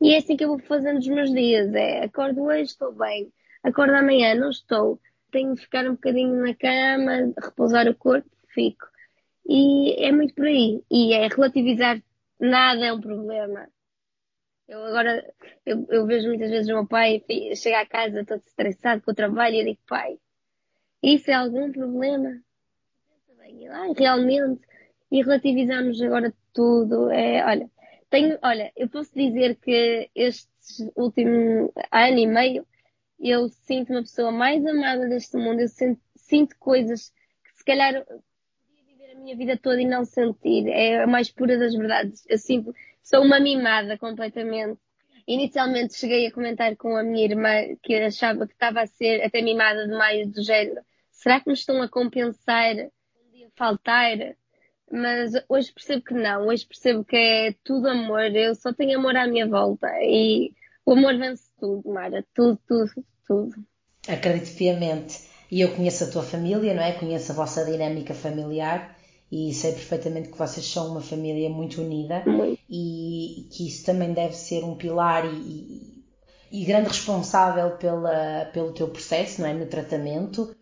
E 0.00 0.14
é 0.14 0.18
assim 0.18 0.36
que 0.36 0.44
eu 0.44 0.48
vou 0.48 0.58
fazendo 0.60 0.98
os 0.98 1.08
meus 1.08 1.30
dias. 1.32 1.74
É, 1.74 2.04
acordo 2.04 2.42
hoje, 2.44 2.62
estou 2.62 2.92
bem. 2.92 3.32
Acordo 3.62 3.94
amanhã, 3.94 4.34
não 4.34 4.50
estou 4.50 5.00
tenho 5.30 5.54
de 5.54 5.62
ficar 5.62 5.86
um 5.86 5.92
bocadinho 5.92 6.34
na 6.42 6.54
cama, 6.54 7.32
repousar 7.42 7.88
o 7.88 7.94
corpo, 7.94 8.28
fico. 8.48 8.86
E 9.46 10.04
é 10.04 10.12
muito 10.12 10.34
por 10.34 10.46
aí. 10.46 10.82
E 10.90 11.14
é 11.14 11.26
relativizar 11.28 12.02
nada 12.38 12.86
é 12.86 12.92
um 12.92 13.00
problema. 13.00 13.68
Eu 14.68 14.84
agora, 14.84 15.24
eu, 15.66 15.86
eu 15.90 16.06
vejo 16.06 16.28
muitas 16.28 16.50
vezes 16.50 16.68
o 16.70 16.74
meu 16.74 16.86
pai 16.86 17.24
chegar 17.56 17.82
a 17.82 17.86
casa 17.86 18.24
todo 18.24 18.40
estressado 18.40 19.02
com 19.02 19.10
o 19.10 19.14
trabalho 19.14 19.56
e 19.56 19.60
eu 19.60 19.64
digo, 19.64 19.80
pai, 19.88 20.18
isso 21.02 21.30
é 21.30 21.34
algum 21.34 21.72
problema? 21.72 22.40
Ah, 23.70 23.92
realmente. 23.96 24.60
E 25.10 25.22
relativizamos 25.22 26.00
agora 26.00 26.32
tudo. 26.52 27.10
É, 27.10 27.44
olha, 27.44 27.70
tenho, 28.08 28.38
olha, 28.42 28.72
eu 28.76 28.88
posso 28.88 29.12
dizer 29.12 29.56
que 29.56 30.08
este 30.14 30.48
último 30.94 31.72
ano 31.90 32.18
e 32.18 32.26
meio 32.26 32.66
eu 33.20 33.48
sinto 33.48 33.92
uma 33.92 34.00
pessoa 34.00 34.32
mais 34.32 34.64
amada 34.64 35.06
deste 35.06 35.36
mundo, 35.36 35.60
eu 35.60 35.68
sinto, 35.68 36.00
sinto 36.16 36.56
coisas 36.58 37.12
que 37.44 37.58
se 37.58 37.64
calhar 37.64 38.04
podia 38.04 38.84
viver 38.86 39.12
a 39.12 39.20
minha 39.20 39.36
vida 39.36 39.58
toda 39.58 39.80
e 39.80 39.86
não 39.86 40.04
sentir. 40.04 40.68
É 40.68 41.02
a 41.02 41.06
mais 41.06 41.30
pura 41.30 41.58
das 41.58 41.74
verdades. 41.74 42.24
Eu 42.28 42.38
sinto, 42.38 42.74
sou 43.02 43.22
uma 43.22 43.38
mimada 43.38 43.98
completamente. 43.98 44.78
Inicialmente 45.26 45.94
cheguei 45.94 46.26
a 46.26 46.32
comentar 46.32 46.74
com 46.76 46.96
a 46.96 47.02
minha 47.02 47.24
irmã 47.24 47.76
que 47.82 47.94
achava 47.94 48.46
que 48.46 48.54
estava 48.54 48.80
a 48.80 48.86
ser 48.86 49.22
até 49.22 49.42
mimada 49.42 49.86
demais 49.86 50.28
do 50.30 50.42
género. 50.42 50.80
Será 51.10 51.40
que 51.40 51.48
me 51.48 51.54
estão 51.54 51.82
a 51.82 51.88
compensar 51.88 52.74
um 52.74 53.30
dia 53.30 53.48
faltar? 53.54 54.16
Mas 54.90 55.32
hoje 55.48 55.72
percebo 55.72 56.02
que 56.02 56.14
não. 56.14 56.48
Hoje 56.48 56.66
percebo 56.66 57.04
que 57.04 57.16
é 57.16 57.54
tudo 57.62 57.88
amor. 57.88 58.34
Eu 58.34 58.54
só 58.54 58.72
tenho 58.72 58.98
amor 58.98 59.14
à 59.14 59.26
minha 59.26 59.46
volta. 59.46 59.86
E 60.02 60.52
o 60.84 60.92
amor 60.92 61.16
vence 61.18 61.44
tudo, 61.58 61.88
Mara. 61.88 62.24
Tudo, 62.34 62.58
tudo, 62.66 63.04
tudo. 63.26 63.54
Acredito 64.08 64.56
piamente. 64.56 65.30
E 65.50 65.60
eu 65.60 65.74
conheço 65.74 66.04
a 66.04 66.10
tua 66.10 66.22
família, 66.22 66.74
não 66.74 66.82
é? 66.82 66.92
Conheço 66.92 67.32
a 67.32 67.34
vossa 67.34 67.64
dinâmica 67.64 68.14
familiar 68.14 68.96
e 69.30 69.52
sei 69.54 69.72
perfeitamente 69.72 70.28
que 70.28 70.38
vocês 70.38 70.66
são 70.66 70.90
uma 70.90 71.00
família 71.00 71.48
muito 71.48 71.80
unida 71.80 72.24
muito. 72.26 72.60
E, 72.68 73.48
que 73.52 73.68
isso 73.68 73.84
também 73.84 74.12
deve 74.12 74.34
ser 74.34 74.64
um 74.64 74.74
pilar 74.74 75.24
e, 75.24 75.36
e, 76.50 76.62
e, 76.62 76.64
grande 76.64 76.88
responsável 76.88 77.76
pela, 77.76 78.46
pelo 78.52 78.72
teu 78.72 78.88
processo, 78.88 79.40
não 79.40 79.48
é? 79.48 79.52
No 79.52 79.66
tratamento. 79.66 80.54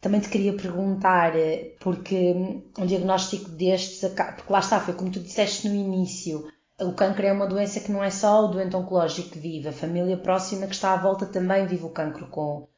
Também 0.00 0.20
te 0.20 0.28
queria 0.28 0.52
perguntar, 0.52 1.32
porque 1.80 2.34
um 2.78 2.86
diagnóstico 2.86 3.48
destes, 3.50 4.00
porque 4.10 4.52
lá 4.52 4.60
está, 4.60 4.78
foi 4.78 4.94
como 4.94 5.10
tu 5.10 5.20
disseste 5.20 5.68
no 5.68 5.74
início, 5.74 6.46
o 6.80 6.92
cancro 6.92 7.26
é 7.26 7.32
uma 7.32 7.46
doença 7.46 7.80
que 7.80 7.90
não 7.90 8.04
é 8.04 8.10
só 8.10 8.44
o 8.44 8.48
doente 8.48 8.76
oncológico 8.76 9.30
que 9.30 9.38
vive, 9.38 9.68
a 9.68 9.72
família 9.72 10.16
próxima 10.16 10.66
que 10.66 10.74
está 10.74 10.92
à 10.92 10.96
volta 10.96 11.24
também 11.26 11.66
vive 11.66 11.84
o 11.84 11.90
cancro 11.90 12.26
com, 12.26 12.68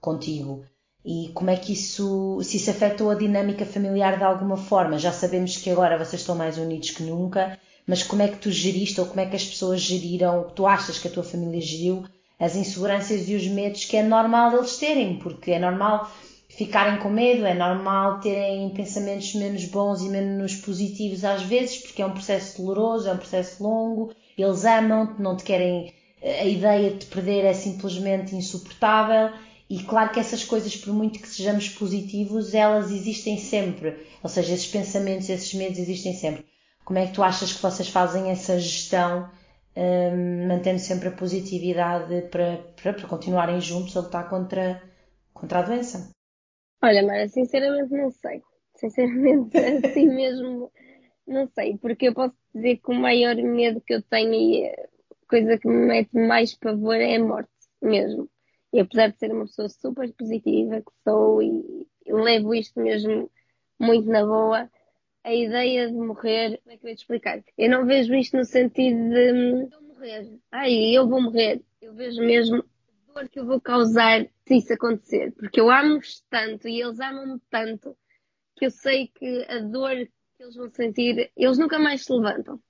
contigo. 0.00 0.64
E 1.04 1.30
como 1.34 1.50
é 1.50 1.56
que 1.56 1.72
isso, 1.72 2.38
se 2.42 2.56
isso 2.56 2.70
afetou 2.70 3.10
a 3.10 3.14
dinâmica 3.14 3.64
familiar 3.64 4.18
de 4.18 4.24
alguma 4.24 4.56
forma? 4.56 4.98
Já 4.98 5.12
sabemos 5.12 5.56
que 5.56 5.70
agora 5.70 5.98
vocês 5.98 6.20
estão 6.20 6.34
mais 6.34 6.58
unidos 6.58 6.90
que 6.90 7.02
nunca, 7.02 7.58
mas 7.86 8.02
como 8.02 8.22
é 8.22 8.28
que 8.28 8.36
tu 8.36 8.50
geriste 8.50 9.00
ou 9.00 9.06
como 9.06 9.20
é 9.20 9.26
que 9.26 9.36
as 9.36 9.44
pessoas 9.44 9.80
geriram, 9.80 10.50
tu 10.54 10.66
achas 10.66 10.98
que 10.98 11.08
a 11.08 11.10
tua 11.10 11.24
família 11.24 11.60
geriu 11.60 12.04
as 12.38 12.54
inseguranças 12.54 13.28
e 13.28 13.34
os 13.34 13.46
medos 13.48 13.84
que 13.84 13.96
é 13.96 14.02
normal 14.02 14.54
eles 14.54 14.76
terem, 14.76 15.18
porque 15.18 15.52
é 15.52 15.58
normal 15.58 16.08
ficarem 16.58 16.98
com 16.98 17.08
medo, 17.08 17.46
é 17.46 17.54
normal 17.54 18.18
terem 18.18 18.68
pensamentos 18.70 19.32
menos 19.36 19.64
bons 19.66 20.02
e 20.02 20.08
menos 20.08 20.56
positivos 20.56 21.24
às 21.24 21.44
vezes, 21.44 21.78
porque 21.78 22.02
é 22.02 22.06
um 22.06 22.10
processo 22.10 22.60
doloroso, 22.60 23.08
é 23.08 23.12
um 23.12 23.16
processo 23.16 23.62
longo, 23.62 24.12
eles 24.36 24.64
amam-te, 24.64 25.22
não 25.22 25.36
te 25.36 25.44
querem. 25.44 25.94
A 26.20 26.44
ideia 26.44 26.90
de 26.90 26.98
te 26.98 27.06
perder 27.06 27.44
é 27.44 27.54
simplesmente 27.54 28.34
insuportável 28.34 29.30
e 29.70 29.84
claro 29.84 30.10
que 30.10 30.18
essas 30.18 30.42
coisas, 30.42 30.76
por 30.76 30.92
muito 30.92 31.20
que 31.20 31.28
sejamos 31.28 31.68
positivos, 31.68 32.52
elas 32.52 32.90
existem 32.90 33.38
sempre. 33.38 34.04
Ou 34.20 34.28
seja, 34.28 34.52
esses 34.52 34.66
pensamentos, 34.66 35.28
esses 35.28 35.54
medos 35.54 35.78
existem 35.78 36.12
sempre. 36.12 36.44
Como 36.84 36.98
é 36.98 37.06
que 37.06 37.12
tu 37.12 37.22
achas 37.22 37.52
que 37.52 37.62
vocês 37.62 37.88
fazem 37.88 38.30
essa 38.30 38.58
gestão, 38.58 39.30
um, 39.76 40.48
mantendo 40.48 40.80
sempre 40.80 41.06
a 41.06 41.12
positividade 41.12 42.22
para, 42.32 42.56
para, 42.82 42.94
para 42.94 43.06
continuarem 43.06 43.60
juntos 43.60 43.96
a 43.96 44.00
lutar 44.00 44.28
contra, 44.28 44.82
contra 45.32 45.60
a 45.60 45.62
doença? 45.62 46.17
Olha, 46.82 47.02
Mara, 47.02 47.28
sinceramente 47.28 47.92
não 47.92 48.10
sei. 48.10 48.42
Sinceramente, 48.76 49.56
assim 49.58 50.06
mesmo, 50.08 50.70
não 51.26 51.46
sei. 51.48 51.76
Porque 51.78 52.08
eu 52.08 52.14
posso 52.14 52.34
dizer 52.54 52.76
que 52.76 52.90
o 52.90 52.94
maior 52.94 53.34
medo 53.36 53.80
que 53.80 53.94
eu 53.94 54.02
tenho 54.02 54.32
e 54.34 54.66
a 54.66 54.88
coisa 55.28 55.58
que 55.58 55.68
me 55.68 55.86
mete 55.86 56.14
mais 56.14 56.54
pavor 56.54 56.96
é 56.96 57.16
a 57.16 57.24
morte, 57.24 57.50
mesmo. 57.82 58.30
E 58.72 58.80
apesar 58.80 59.08
de 59.08 59.18
ser 59.18 59.32
uma 59.32 59.46
pessoa 59.46 59.68
super 59.68 60.12
positiva 60.14 60.80
que 60.80 60.92
sou 61.02 61.42
e 61.42 61.88
levo 62.06 62.54
isto 62.54 62.80
mesmo 62.80 63.30
muito 63.78 64.08
na 64.08 64.24
boa, 64.24 64.70
a 65.24 65.34
ideia 65.34 65.88
de 65.88 65.94
morrer, 65.94 66.58
como 66.62 66.74
é 66.74 66.76
que 66.76 66.86
eu 66.86 66.90
ia 66.90 66.96
te 66.96 67.00
explicar? 67.00 67.44
Eu 67.56 67.70
não 67.70 67.86
vejo 67.86 68.14
isto 68.14 68.36
no 68.36 68.44
sentido 68.44 69.10
de, 69.10 69.66
de 69.66 69.76
morrer. 69.86 70.38
Ai, 70.50 70.96
eu 70.96 71.08
vou 71.08 71.20
morrer. 71.20 71.62
Eu 71.80 71.94
vejo 71.94 72.20
mesmo 72.20 72.64
dor 73.18 73.28
que 73.28 73.40
eu 73.40 73.46
vou 73.46 73.60
causar 73.60 74.26
se 74.46 74.56
isso 74.56 74.72
acontecer. 74.72 75.32
Porque 75.32 75.60
eu 75.60 75.70
amo-os 75.70 76.22
tanto 76.30 76.68
e 76.68 76.80
eles 76.80 77.00
amam-me 77.00 77.40
tanto 77.50 77.96
que 78.56 78.66
eu 78.66 78.70
sei 78.70 79.08
que 79.08 79.46
a 79.48 79.58
dor 79.58 79.94
que 79.94 80.42
eles 80.42 80.54
vão 80.54 80.70
sentir, 80.70 81.30
eles 81.36 81.58
nunca 81.58 81.78
mais 81.78 82.04
se 82.04 82.12
levantam. 82.12 82.60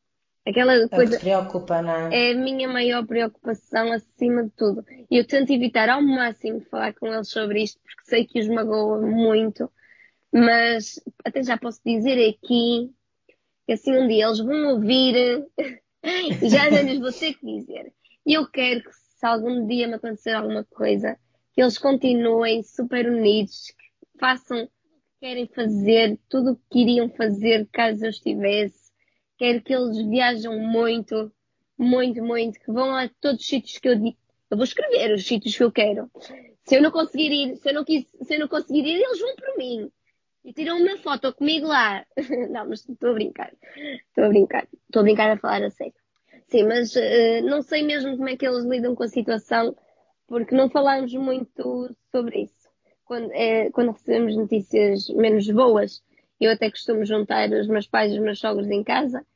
Aquela 0.46 0.74
é 0.74 0.88
coisa. 0.88 1.18
preocupa, 1.18 1.76
é? 2.10 2.30
É 2.30 2.32
a 2.32 2.36
minha 2.36 2.68
maior 2.68 3.06
preocupação 3.06 3.92
acima 3.92 4.44
de 4.44 4.50
tudo. 4.50 4.84
E 5.10 5.18
eu 5.18 5.26
tento 5.26 5.52
evitar 5.52 5.90
ao 5.90 6.00
máximo 6.02 6.60
falar 6.70 6.94
com 6.94 7.06
eles 7.06 7.28
sobre 7.28 7.62
isto, 7.62 7.78
porque 7.82 8.10
sei 8.10 8.26
que 8.26 8.40
os 8.40 8.48
magoa 8.48 9.00
muito. 9.02 9.70
Mas 10.32 11.00
até 11.24 11.42
já 11.42 11.58
posso 11.58 11.80
dizer 11.84 12.30
aqui 12.30 12.90
que 13.66 13.72
assim 13.72 13.94
um 13.94 14.06
dia 14.06 14.26
eles 14.26 14.38
vão 14.38 14.74
ouvir, 14.74 15.46
já 16.50 16.70
não 16.70 16.82
lhes 16.82 16.98
vou 16.98 17.12
ter 17.12 17.34
que 17.34 17.44
dizer. 17.44 17.92
E 18.24 18.32
eu 18.34 18.46
quero 18.46 18.82
que 18.82 18.90
se 19.18 19.26
algum 19.26 19.66
dia 19.66 19.88
me 19.88 19.94
acontecer 19.94 20.30
alguma 20.30 20.64
coisa, 20.64 21.18
que 21.52 21.60
eles 21.60 21.76
continuem 21.76 22.62
super 22.62 23.08
unidos, 23.08 23.74
que 23.76 24.18
façam 24.18 24.62
o 24.62 24.66
que 24.66 24.72
querem 25.20 25.46
fazer, 25.48 26.16
tudo 26.28 26.52
o 26.52 26.56
que 26.56 26.62
queriam 26.70 27.08
fazer 27.10 27.68
caso 27.72 28.04
eu 28.04 28.10
estivesse. 28.10 28.92
Quero 29.36 29.60
que 29.60 29.74
eles 29.74 29.96
viajam 30.06 30.56
muito, 30.60 31.32
muito, 31.76 32.22
muito, 32.22 32.60
que 32.60 32.70
vão 32.70 32.94
a 32.94 33.08
todos 33.20 33.40
os 33.40 33.46
sítios 33.46 33.78
que 33.78 33.88
eu 33.88 33.96
digo. 33.96 34.16
Eu 34.48 34.56
vou 34.56 34.64
escrever 34.64 35.12
os 35.12 35.26
sítios 35.26 35.56
que 35.56 35.64
eu 35.64 35.72
quero. 35.72 36.08
Se 36.64 36.76
eu 36.76 36.82
não 36.82 36.92
conseguir 36.92 37.32
ir, 37.32 37.56
se 37.56 37.70
eu 37.70 37.74
não, 37.74 37.84
quis, 37.84 38.06
se 38.22 38.34
eu 38.36 38.38
não 38.38 38.48
conseguir 38.48 38.86
ir, 38.86 39.02
eles 39.02 39.18
vão 39.18 39.34
por 39.34 39.56
mim. 39.58 39.90
E 40.44 40.52
tiram 40.52 40.80
uma 40.80 40.96
foto 40.98 41.34
comigo 41.34 41.66
lá. 41.66 42.06
não, 42.50 42.68
mas 42.68 42.88
estou 42.88 43.10
a 43.10 43.14
brincar. 43.14 43.52
Estou 44.06 44.24
a 44.24 44.28
brincar. 44.28 44.68
Estou 44.86 45.00
a 45.00 45.02
brincar 45.02 45.30
a 45.30 45.36
falar 45.36 45.64
a 45.64 45.70
sério. 45.70 45.97
Sim, 46.48 46.64
mas 46.64 46.94
uh, 46.96 47.42
não 47.44 47.60
sei 47.62 47.82
mesmo 47.82 48.16
como 48.16 48.28
é 48.28 48.36
que 48.36 48.46
eles 48.46 48.64
lidam 48.64 48.94
com 48.94 49.02
a 49.02 49.08
situação, 49.08 49.76
porque 50.26 50.54
não 50.54 50.70
falámos 50.70 51.12
muito 51.14 51.94
sobre 52.10 52.42
isso. 52.44 52.68
Quando, 53.04 53.30
é, 53.32 53.70
quando 53.70 53.92
recebemos 53.92 54.34
notícias 54.36 55.08
menos 55.10 55.48
boas, 55.50 56.02
eu 56.40 56.50
até 56.50 56.70
costumo 56.70 57.04
juntar 57.04 57.50
os 57.50 57.68
meus 57.68 57.86
pais 57.86 58.12
e 58.12 58.16
os 58.16 58.22
meus 58.22 58.38
sogros 58.38 58.68
em 58.70 58.82
casa 58.82 59.26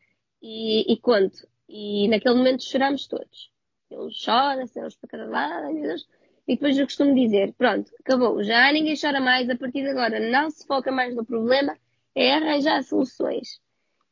e, 0.42 0.90
e 0.90 0.96
conto. 0.98 1.46
E 1.68 2.08
naquele 2.08 2.34
momento 2.34 2.64
choramos 2.64 3.06
todos. 3.06 3.50
Ele 3.90 4.08
chora, 4.24 4.62
eles 4.62 4.96
para 4.96 5.10
cada 5.10 5.26
lado, 5.26 5.66
ai 5.66 5.72
meu 5.74 5.82
Deus. 5.82 6.08
E 6.48 6.54
depois 6.54 6.78
eu 6.78 6.86
costumo 6.86 7.14
dizer, 7.14 7.52
pronto, 7.54 7.90
acabou, 8.00 8.42
já 8.42 8.72
ninguém 8.72 8.94
chora 8.98 9.20
mais, 9.20 9.48
a 9.48 9.56
partir 9.56 9.82
de 9.82 9.88
agora 9.88 10.18
não 10.18 10.50
se 10.50 10.66
foca 10.66 10.90
mais 10.90 11.14
no 11.14 11.24
problema, 11.24 11.76
é 12.14 12.34
arranjar 12.34 12.82
soluções. 12.82 13.60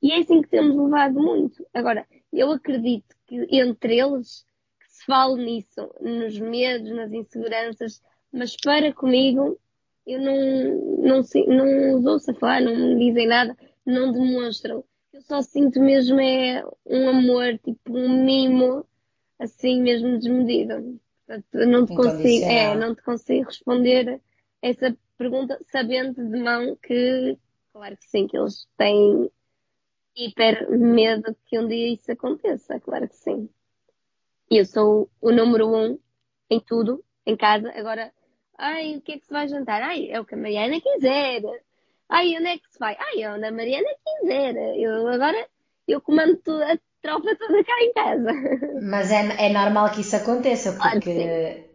E 0.02 0.12
é 0.12 0.18
assim 0.18 0.42
que 0.42 0.48
temos 0.48 0.76
levado 0.76 1.14
muito. 1.14 1.66
Agora, 1.74 2.06
eu 2.32 2.50
acredito 2.52 3.14
que 3.26 3.46
entre 3.50 3.98
eles 3.98 4.44
que 4.80 4.90
se 4.90 5.04
fale 5.04 5.44
nisso, 5.44 5.94
nos 6.00 6.38
medos, 6.38 6.90
nas 6.90 7.12
inseguranças, 7.12 8.02
mas 8.32 8.56
para 8.56 8.92
comigo 8.92 9.58
eu 10.06 10.20
não, 10.20 10.98
não, 10.98 11.22
não 11.46 11.98
os 11.98 12.06
ouço 12.06 12.30
a 12.30 12.34
falar, 12.34 12.60
não 12.60 12.74
me 12.74 13.06
dizem 13.06 13.26
nada, 13.26 13.56
não 13.84 14.12
demonstram. 14.12 14.84
Eu 15.12 15.22
só 15.22 15.42
sinto 15.42 15.80
mesmo 15.80 16.20
é 16.20 16.64
um 16.86 17.08
amor, 17.08 17.58
tipo 17.58 17.96
um 17.96 18.24
mimo, 18.24 18.84
assim 19.38 19.80
mesmo 19.82 20.18
desmedido. 20.18 20.98
Portanto, 21.26 21.66
não 21.66 21.86
te 21.86 21.94
consigo, 21.94 22.44
é, 22.44 22.76
não 22.76 22.94
te 22.94 23.02
consigo 23.02 23.46
responder 23.46 24.20
essa 24.62 24.96
pergunta 25.16 25.60
sabendo 25.70 26.14
de 26.14 26.38
mão 26.38 26.76
que, 26.82 27.36
claro 27.72 27.96
que 27.96 28.06
sim, 28.06 28.26
que 28.26 28.36
eles 28.36 28.66
têm 28.76 29.30
hiper 30.16 30.70
medo 30.70 31.36
que 31.46 31.58
um 31.58 31.66
dia 31.66 31.92
isso 31.92 32.10
aconteça, 32.12 32.80
claro 32.80 33.08
que 33.08 33.16
sim. 33.16 33.48
Eu 34.50 34.64
sou 34.64 35.08
o 35.20 35.30
número 35.30 35.68
um 35.68 35.98
em 36.50 36.60
tudo, 36.60 37.04
em 37.24 37.36
casa. 37.36 37.72
Agora, 37.76 38.12
ai, 38.58 38.96
o 38.96 39.00
que 39.00 39.12
é 39.12 39.18
que 39.18 39.26
se 39.26 39.32
vai 39.32 39.46
jantar? 39.48 39.82
Ai, 39.82 40.10
é 40.10 40.20
o 40.20 40.24
que 40.24 40.34
a 40.34 40.38
Mariana 40.38 40.80
quiser. 40.80 41.42
Ai, 42.08 42.36
onde 42.36 42.48
é 42.48 42.58
que 42.58 42.68
se 42.70 42.78
vai? 42.78 42.96
Ai, 42.98 43.22
é 43.22 43.32
onde 43.32 43.44
a 43.44 43.52
Mariana 43.52 43.88
quiser. 44.04 44.56
Eu 44.76 45.06
agora, 45.08 45.48
eu 45.86 46.00
comando 46.00 46.40
a 46.64 46.76
tropa 47.00 47.36
toda 47.36 47.64
cá 47.64 47.72
em 47.80 47.92
casa. 47.92 48.32
Mas 48.82 49.12
é, 49.12 49.46
é 49.46 49.52
normal 49.52 49.90
que 49.92 50.00
isso 50.00 50.16
aconteça, 50.16 50.72
porque 50.72 51.14
claro 51.14 51.70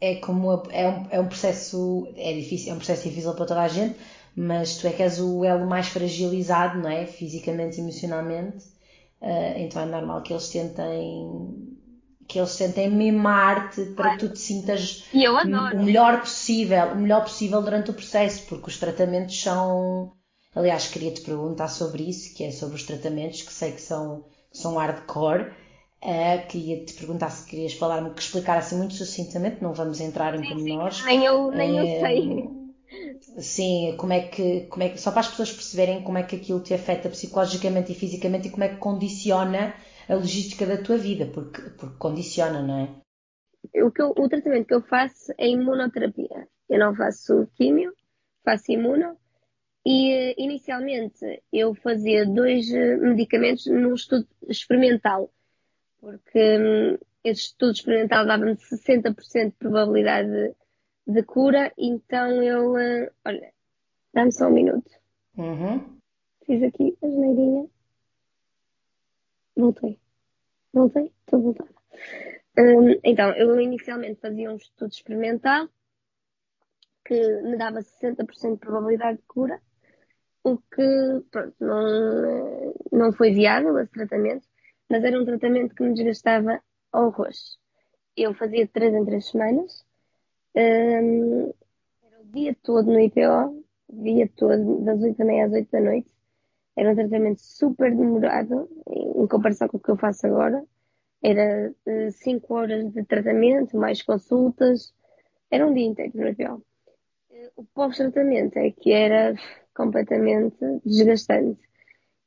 é 0.00 0.14
como, 0.16 0.62
é 0.70 0.88
um, 0.88 1.06
é 1.10 1.20
um 1.20 1.28
processo, 1.28 2.08
é 2.16 2.32
difícil, 2.32 2.72
é 2.72 2.74
um 2.74 2.78
processo 2.78 3.06
difícil 3.06 3.34
para 3.34 3.44
toda 3.44 3.60
a 3.60 3.68
gente, 3.68 3.96
mas 4.34 4.76
tu 4.76 4.86
é 4.86 4.92
que 4.92 5.02
és 5.02 5.20
o 5.20 5.44
elo 5.44 5.66
mais 5.66 5.88
fragilizado, 5.88 6.78
não 6.78 6.88
é? 6.88 7.06
Fisicamente 7.06 7.78
e 7.78 7.80
emocionalmente, 7.80 8.64
uh, 9.20 9.58
então 9.58 9.82
é 9.82 9.86
normal 9.86 10.22
que 10.22 10.32
eles 10.32 10.48
tentem 10.48 11.68
que 12.26 12.38
eles 12.38 12.56
tentem 12.56 12.88
mimar-te 12.88 13.86
para 13.86 14.12
que 14.12 14.18
tu 14.18 14.28
te 14.28 14.38
sintas 14.38 15.04
o 15.12 15.82
melhor 15.82 16.20
possível, 16.20 16.92
o 16.92 16.96
melhor 16.96 17.22
possível 17.22 17.60
durante 17.60 17.90
o 17.90 17.94
processo, 17.94 18.46
porque 18.48 18.68
os 18.68 18.78
tratamentos 18.78 19.42
são, 19.42 20.12
aliás, 20.54 20.86
queria 20.86 21.12
te 21.12 21.22
perguntar 21.22 21.66
sobre 21.66 22.08
isso, 22.08 22.32
que 22.36 22.44
é 22.44 22.52
sobre 22.52 22.76
os 22.76 22.84
tratamentos, 22.84 23.42
que 23.42 23.52
sei 23.52 23.72
que 23.72 23.82
são, 23.82 24.26
são 24.52 24.76
hardcore, 24.76 25.50
Uh, 26.02 26.46
queria 26.48 26.82
te 26.82 26.94
perguntar 26.94 27.28
se 27.28 27.46
querias 27.46 27.74
falar-me, 27.74 28.14
que 28.14 28.22
explicar 28.22 28.56
assim 28.56 28.78
muito 28.78 28.94
sucintamente, 28.94 29.62
não 29.62 29.74
vamos 29.74 30.00
entrar 30.00 30.34
em 30.34 30.40
pormenores. 30.40 31.04
Nem 31.04 31.24
eu, 31.26 31.50
nem 31.50 31.72
uh, 31.72 31.76
eu 31.76 31.84
eh, 31.84 32.00
sei. 32.00 32.59
Sim, 33.38 33.94
como 33.96 34.12
é 34.12 34.28
que, 34.28 34.66
como 34.66 34.82
é 34.82 34.88
que, 34.88 35.00
só 35.00 35.10
para 35.10 35.20
as 35.20 35.28
pessoas 35.28 35.52
perceberem 35.52 36.02
como 36.02 36.18
é 36.18 36.22
que 36.22 36.36
aquilo 36.36 36.60
te 36.60 36.74
afeta 36.74 37.08
psicologicamente 37.08 37.92
e 37.92 37.94
fisicamente 37.94 38.48
e 38.48 38.50
como 38.50 38.64
é 38.64 38.68
que 38.68 38.76
condiciona 38.76 39.74
a 40.08 40.14
logística 40.14 40.66
da 40.66 40.82
tua 40.82 40.98
vida, 40.98 41.26
porque, 41.26 41.62
porque 41.78 41.96
condiciona, 41.96 42.60
não 42.60 42.78
é? 42.80 43.82
O, 43.82 43.90
que 43.90 44.02
eu, 44.02 44.10
o 44.10 44.28
tratamento 44.28 44.66
que 44.66 44.74
eu 44.74 44.82
faço 44.82 45.32
é 45.38 45.48
imunoterapia. 45.48 46.48
Eu 46.68 46.78
não 46.78 46.94
faço 46.94 47.48
químio, 47.54 47.92
faço 48.44 48.72
imuno. 48.72 49.16
E 49.86 50.34
inicialmente 50.36 51.42
eu 51.52 51.74
fazia 51.74 52.26
dois 52.26 52.70
eh, 52.70 52.96
medicamentos 52.96 53.66
num 53.66 53.94
estudo 53.94 54.28
experimental, 54.46 55.32
porque 55.98 56.58
hum, 56.58 56.98
esse 57.24 57.42
estudo 57.42 57.72
experimental 57.72 58.26
dava-me 58.26 58.56
60% 58.56 59.14
de 59.50 59.56
probabilidade 59.56 60.28
de 60.28 60.54
cura, 61.26 61.72
então 61.76 62.42
eu. 62.42 62.72
Uh, 62.72 63.10
olha, 63.24 63.52
dá-me 64.12 64.32
só 64.32 64.46
um 64.46 64.52
minuto. 64.52 64.90
Uhum. 65.36 65.98
Fiz 66.44 66.62
aqui 66.62 66.96
a 67.02 67.06
geneirinha. 67.06 67.68
Voltei. 69.56 69.98
Voltei? 70.72 71.12
Estou 71.20 71.42
voltada. 71.42 71.74
Um, 72.58 72.98
então, 73.04 73.30
eu 73.36 73.60
inicialmente 73.60 74.20
fazia 74.20 74.50
um 74.50 74.56
estudo 74.56 74.90
experimental 74.90 75.68
que 77.04 77.42
me 77.42 77.56
dava 77.56 77.80
60% 77.80 78.52
de 78.52 78.58
probabilidade 78.58 79.18
de 79.18 79.24
cura, 79.24 79.60
o 80.44 80.58
que 80.58 81.24
pronto, 81.30 81.54
não, 81.60 82.74
não 82.92 83.12
foi 83.12 83.32
viável 83.32 83.78
esse 83.78 83.92
tratamento, 83.92 84.46
mas 84.88 85.02
era 85.02 85.20
um 85.20 85.24
tratamento 85.24 85.74
que 85.74 85.82
me 85.82 85.94
desgastava 85.94 86.62
horrores. 86.92 87.58
Eu 88.16 88.34
fazia 88.34 88.64
de 88.64 88.72
3 88.72 88.94
em 88.94 89.04
3 89.04 89.26
semanas, 89.26 89.84
um, 90.56 91.52
era 92.02 92.20
o 92.20 92.24
dia 92.32 92.56
todo 92.62 92.86
no 92.86 93.00
IPO, 93.00 93.64
dia 93.88 94.28
todo, 94.36 94.84
das 94.84 95.00
8 95.02 95.16
da 95.16 95.24
manhã 95.24 95.46
às 95.46 95.52
8 95.52 95.70
da 95.70 95.80
noite. 95.80 96.10
Era 96.76 96.92
um 96.92 96.94
tratamento 96.94 97.40
super 97.40 97.94
demorado 97.94 98.68
em 98.88 99.26
comparação 99.26 99.68
com 99.68 99.76
o 99.76 99.80
que 99.80 99.90
eu 99.90 99.96
faço 99.96 100.26
agora. 100.26 100.64
Era 101.22 101.74
5 102.12 102.52
uh, 102.52 102.56
horas 102.56 102.92
de 102.92 103.04
tratamento, 103.04 103.76
mais 103.76 104.02
consultas. 104.02 104.94
Era 105.50 105.66
um 105.66 105.74
dia 105.74 105.86
inteiro 105.86 106.12
no 106.14 106.28
IPO. 106.28 106.64
o 107.56 107.64
pós-tratamento 107.64 108.56
é 108.58 108.70
que 108.70 108.92
era 108.92 109.34
completamente 109.74 110.56
desgastante. 110.84 111.60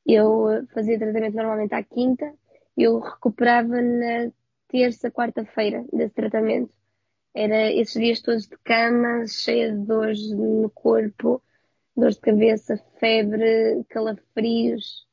Eu 0.06 0.50
eh, 0.50 0.66
fazia 0.74 1.00
tratamento 1.00 1.36
normalmente 1.36 1.74
à 1.74 1.84
quinta, 1.84 2.34
eu 2.78 3.00
recuperava 3.00 3.82
na 3.82 4.32
terça, 4.68 5.12
quarta-feira 5.12 5.86
desse 5.94 6.14
tratamento. 6.14 6.74
Era 7.34 7.72
esses 7.72 8.00
dias 8.00 8.22
todos 8.22 8.48
de 8.48 8.58
cama, 8.64 9.26
cheia 9.28 9.72
de 9.72 9.86
dores 9.86 10.32
no 10.32 10.70
corpo, 10.70 11.42
dores 11.96 12.16
de 12.16 12.22
cabeça, 12.22 12.78
febre, 13.00 13.84
calafrios. 13.90 15.08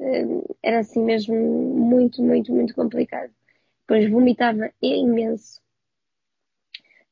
Eh, 0.00 0.24
era 0.62 0.80
assim 0.80 1.02
mesmo 1.02 1.34
muito, 1.36 2.22
muito, 2.22 2.52
muito 2.52 2.74
complicado. 2.74 3.32
Depois 3.82 4.10
vomitava 4.10 4.70
imenso, 4.82 5.60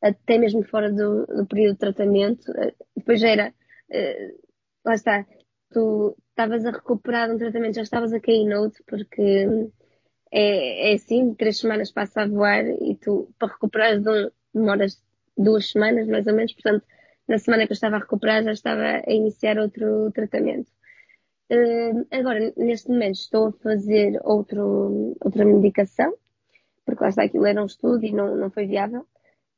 até 0.01 0.39
mesmo 0.39 0.63
fora 0.65 0.93
do, 0.93 1.27
do 1.27 1.47
período 1.47 1.75
de 1.75 1.79
tratamento. 1.81 2.51
Eh, 2.57 2.75
depois 2.97 3.23
era, 3.23 3.53
uh, 3.91 4.39
lá 4.85 4.95
está, 4.95 5.27
tu 5.71 6.17
estavas 6.31 6.65
a 6.67 6.71
recuperar 6.73 7.31
um 7.31 7.39
tratamento, 7.39 7.77
já 7.77 7.83
estavas 7.83 8.13
a 8.13 8.21
cair 8.21 8.45
noutro, 8.47 8.83
porque 8.87 9.47
é, 10.31 10.93
é 10.93 10.95
assim, 10.95 11.35
três 11.35 11.59
semanas 11.59 11.93
passa 11.93 12.23
a 12.23 12.29
voar 12.29 12.65
e 12.67 12.97
tu, 12.97 13.33
para 13.39 13.53
recuperares 13.53 14.03
de 14.03 14.11
um, 14.11 14.31
demoras 14.55 15.03
duas 15.37 15.71
semanas, 15.71 16.07
mais 16.09 16.27
ou 16.27 16.35
menos, 16.35 16.53
portanto, 16.53 16.85
na 17.27 17.39
semana 17.39 17.67
que 17.67 17.73
eu 17.73 17.75
estava 17.75 17.97
a 17.97 18.01
recuperar 18.01 18.43
já 18.43 18.53
estava 18.53 19.03
a 19.07 19.13
iniciar 19.13 19.59
outro 19.59 20.11
tratamento. 20.13 20.71
Uh, 21.51 22.07
agora, 22.11 22.53
neste 22.57 22.89
momento, 22.89 23.17
estou 23.17 23.49
a 23.49 23.53
fazer 23.53 24.19
outro, 24.25 25.17
outra 25.21 25.45
medicação, 25.45 26.15
porque 26.85 27.03
lá 27.03 27.09
está, 27.09 27.25
aquilo 27.25 27.47
era 27.47 27.63
um 27.63 27.67
estudo 27.67 28.05
e 28.05 28.13
não, 28.13 28.37
não 28.37 28.51
foi 28.51 28.67
viável. 28.67 29.07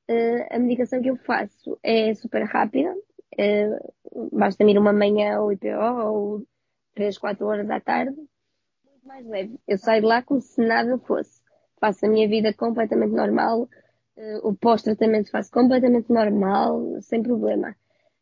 Uh, 0.08 0.46
a 0.50 0.58
medicação 0.58 1.02
que 1.02 1.10
eu 1.10 1.16
faço 1.16 1.78
é 1.82 2.14
super 2.14 2.44
rápida, 2.44 2.92
uh, 2.92 4.28
basta-me 4.32 4.72
ir 4.72 4.78
uma 4.78 4.92
manhã 4.92 5.36
ao 5.36 5.52
IPO 5.52 5.68
ou 6.04 6.46
3, 6.94 7.18
4 7.18 7.46
horas 7.46 7.70
à 7.70 7.80
tarde, 7.80 8.16
muito 8.16 9.06
mais 9.06 9.26
leve. 9.26 9.58
Eu 9.66 9.78
saio 9.78 10.00
de 10.00 10.06
lá 10.06 10.22
como 10.22 10.40
se 10.40 10.60
nada 10.60 10.98
fosse. 10.98 11.40
Faço 11.80 12.06
a 12.06 12.08
minha 12.08 12.28
vida 12.28 12.52
completamente 12.54 13.12
normal, 13.12 13.68
o 14.42 14.54
pós-tratamento 14.54 15.30
faço 15.30 15.50
completamente 15.50 16.10
normal, 16.10 17.00
sem 17.02 17.22
problema. 17.22 17.74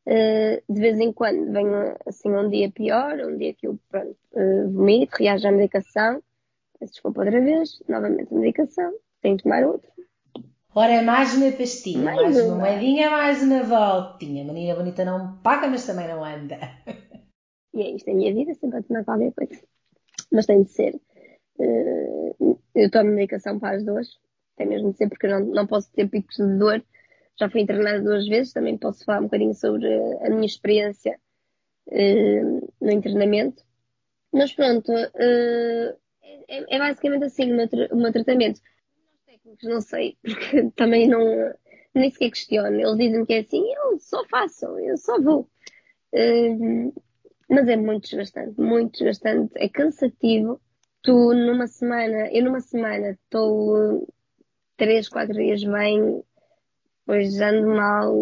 de 0.06 0.80
vez 0.80 0.98
em 0.98 1.12
quando 1.12 1.52
venho 1.52 1.96
assim 2.06 2.30
um 2.30 2.48
dia 2.48 2.70
pior, 2.70 3.18
um 3.20 3.36
dia 3.36 3.54
que 3.54 3.66
eu 3.66 3.78
pronto, 3.88 4.16
vomito, 4.72 5.16
reajo 5.18 5.48
à 5.48 5.52
medicação, 5.52 6.22
desculpa 6.80 7.22
outra 7.24 7.40
vez, 7.40 7.82
novamente 7.88 8.32
a 8.32 8.36
medicação, 8.36 8.92
tenho 9.22 9.36
que 9.36 9.44
tomar 9.44 9.64
outro 9.64 9.90
Ora, 10.76 10.92
é 10.92 11.02
mais 11.02 11.36
uma 11.36 11.52
pastinha, 11.52 12.02
mais, 12.02 12.20
mais 12.20 12.46
uma 12.46 12.56
moedinha, 12.56 13.08
mais 13.08 13.40
uma 13.44 13.62
voltinha. 13.62 14.44
Menina 14.44 14.74
bonita 14.74 15.04
não 15.04 15.36
paga, 15.36 15.68
mas 15.68 15.86
também 15.86 16.08
não 16.08 16.24
anda. 16.24 16.58
E 17.72 17.80
é 17.80 17.90
isto, 17.90 18.10
a 18.10 18.14
minha 18.14 18.34
vida 18.34 18.54
sempre 18.54 18.78
a 18.78 18.82
tomar 18.82 19.04
qualquer 19.04 19.32
coisa. 19.32 19.62
Mas 20.32 20.46
tem 20.46 20.64
de 20.64 20.70
ser. 20.70 21.00
Eu 22.74 22.90
tomo 22.90 23.12
medicação 23.12 23.60
para 23.60 23.76
as 23.76 23.84
dores. 23.84 24.18
Tem 24.56 24.66
mesmo 24.66 24.92
de 24.92 24.98
ser, 24.98 25.08
porque 25.08 25.26
eu 25.26 25.30
não, 25.30 25.40
não 25.46 25.66
posso 25.66 25.90
ter 25.92 26.08
picos 26.08 26.36
de 26.36 26.58
dor. 26.58 26.84
Já 27.38 27.50
fui 27.50 27.62
internada 27.62 28.00
duas 28.00 28.26
vezes, 28.28 28.52
também 28.52 28.78
posso 28.78 29.04
falar 29.04 29.20
um 29.20 29.24
bocadinho 29.24 29.54
sobre 29.54 29.86
a 30.22 30.30
minha 30.30 30.46
experiência 30.46 31.18
uh, 31.88 32.72
no 32.80 32.90
internamento. 32.92 33.62
Mas 34.32 34.52
pronto, 34.52 34.92
uh, 34.92 35.98
é, 36.48 36.76
é, 36.76 36.78
basicamente 36.78 37.24
assim 37.24 37.52
o 37.52 37.56
meu, 37.56 37.68
o 37.92 37.96
meu 37.96 38.12
tratamento 38.12 38.60
não 39.62 39.80
sei, 39.80 40.16
porque 40.22 40.70
também 40.76 41.08
não, 41.08 41.20
nem 41.94 42.10
sequer 42.10 42.30
questiono. 42.30 42.80
Eles 42.80 42.96
dizem 42.96 43.24
que 43.24 43.34
é 43.34 43.38
assim, 43.40 43.62
eu 43.72 43.98
só 43.98 44.24
faço, 44.28 44.66
eu 44.78 44.96
só 44.96 45.20
vou. 45.20 45.48
Uh, 46.12 46.92
mas 47.48 47.68
é 47.68 47.76
muito 47.76 48.04
desgastante, 48.04 48.60
muito 48.60 48.92
desgastante, 48.92 49.52
é 49.56 49.68
cansativo. 49.68 50.60
Tu 51.02 51.12
numa 51.12 51.66
semana, 51.66 52.30
eu 52.32 52.44
numa 52.44 52.60
semana 52.60 53.10
estou 53.10 54.08
três, 54.76 55.08
quatro 55.08 55.34
dias 55.34 55.62
bem, 55.64 56.22
depois 57.00 57.40
ando 57.40 57.68
mal, 57.68 58.14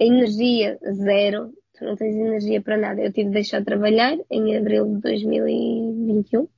a 0.00 0.04
energia 0.04 0.78
zero, 0.92 1.52
tu 1.74 1.84
não 1.84 1.96
tens 1.96 2.14
energia 2.14 2.62
para 2.62 2.76
nada. 2.76 3.00
Eu 3.02 3.12
tive 3.12 3.28
de 3.28 3.34
deixar 3.34 3.60
de 3.60 3.66
trabalhar 3.66 4.16
em 4.30 4.56
abril 4.56 4.86
de 4.86 5.00
2021, 5.00 6.48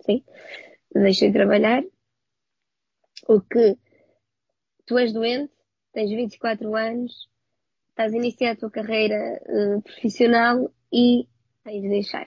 sim, 0.00 0.24
deixei 0.94 1.28
de 1.28 1.34
trabalhar 1.34 1.82
o 3.28 3.40
que 3.40 3.76
tu 4.86 4.98
és 4.98 5.12
doente, 5.12 5.52
tens 5.92 6.10
24 6.10 6.74
anos, 6.74 7.28
estás 7.90 8.12
a 8.12 8.16
iniciar 8.16 8.52
a 8.52 8.56
tua 8.56 8.70
carreira 8.70 9.40
uh, 9.46 9.82
profissional 9.82 10.70
e 10.92 11.28
tens 11.64 11.82
de 11.82 11.88
deixar. 11.88 12.24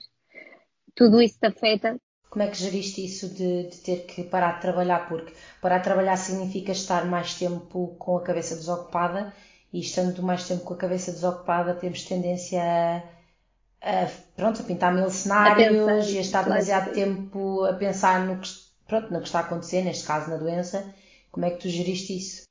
Tudo 0.94 1.20
isso 1.20 1.38
te 1.38 1.46
afeta. 1.46 2.00
Como 2.30 2.42
é 2.42 2.50
que 2.50 2.56
geriste 2.56 3.04
isso 3.04 3.32
de, 3.34 3.68
de, 3.68 3.80
ter 3.82 4.06
que 4.06 4.24
parar 4.24 4.56
de 4.56 4.62
trabalhar? 4.62 5.08
Porque 5.08 5.32
parar 5.66 5.78
de 5.78 5.84
trabalhar 5.84 6.16
significa 6.16 6.70
estar 6.70 7.04
mais 7.06 7.34
tempo 7.34 7.96
com 7.98 8.16
a 8.16 8.22
cabeça 8.22 8.54
desocupada 8.54 9.34
e 9.72 9.80
estando 9.80 10.22
mais 10.22 10.46
tempo 10.46 10.62
com 10.62 10.74
a 10.74 10.76
cabeça 10.76 11.10
desocupada 11.10 11.74
temos 11.74 12.04
tendência 12.04 12.62
a, 12.62 14.04
a 14.04 14.08
pronto, 14.36 14.62
a 14.62 14.64
pintar 14.64 14.94
mil 14.94 15.10
cenários 15.10 15.66
a 15.66 15.86
pensar, 15.86 16.12
e 16.12 16.18
a 16.18 16.20
estar 16.20 16.44
demasiado 16.44 16.94
tempo 16.94 17.64
a 17.64 17.72
pensar 17.72 18.24
no 18.24 18.40
que 18.40 18.48
pronto, 18.86 19.12
no 19.12 19.18
que 19.18 19.26
está 19.26 19.40
a 19.40 19.42
acontecer, 19.42 19.82
neste 19.82 20.06
caso 20.06 20.30
na 20.30 20.36
doença, 20.36 20.94
como 21.32 21.46
é 21.46 21.50
que 21.50 21.58
tu 21.58 21.68
geriste 21.68 22.16
isso? 22.16 22.44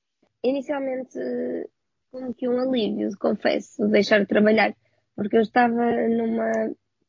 Inicialmente, 0.43 1.17
como 2.11 2.33
que 2.33 2.49
um 2.49 2.59
alívio, 2.59 3.17
confesso, 3.17 3.87
deixar 3.87 4.19
de 4.19 4.25
trabalhar, 4.25 4.75
porque 5.15 5.37
eu 5.37 5.41
estava 5.41 5.89
numa 6.09 6.51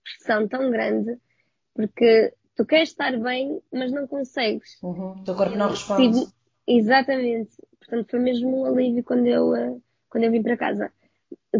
pressão 0.04 0.46
tão 0.46 0.70
grande, 0.70 1.18
porque 1.74 2.32
tu 2.56 2.64
queres 2.64 2.88
estar 2.88 3.16
bem, 3.18 3.60
mas 3.72 3.92
não 3.92 4.06
consegues. 4.06 4.82
Uhum. 4.82 5.12
O 5.12 5.24
teu 5.24 5.34
corpo 5.34 5.56
não 5.56 5.68
responde. 5.68 6.18
Tive... 6.18 6.32
Exatamente. 6.66 7.56
Portanto, 7.78 8.10
foi 8.10 8.18
mesmo 8.18 8.62
um 8.62 8.64
alívio 8.64 9.04
quando 9.04 9.26
eu, 9.26 9.54
eh, 9.54 9.76
quando 10.08 10.24
eu 10.24 10.32
vim 10.32 10.42
para 10.42 10.56
casa. 10.56 10.92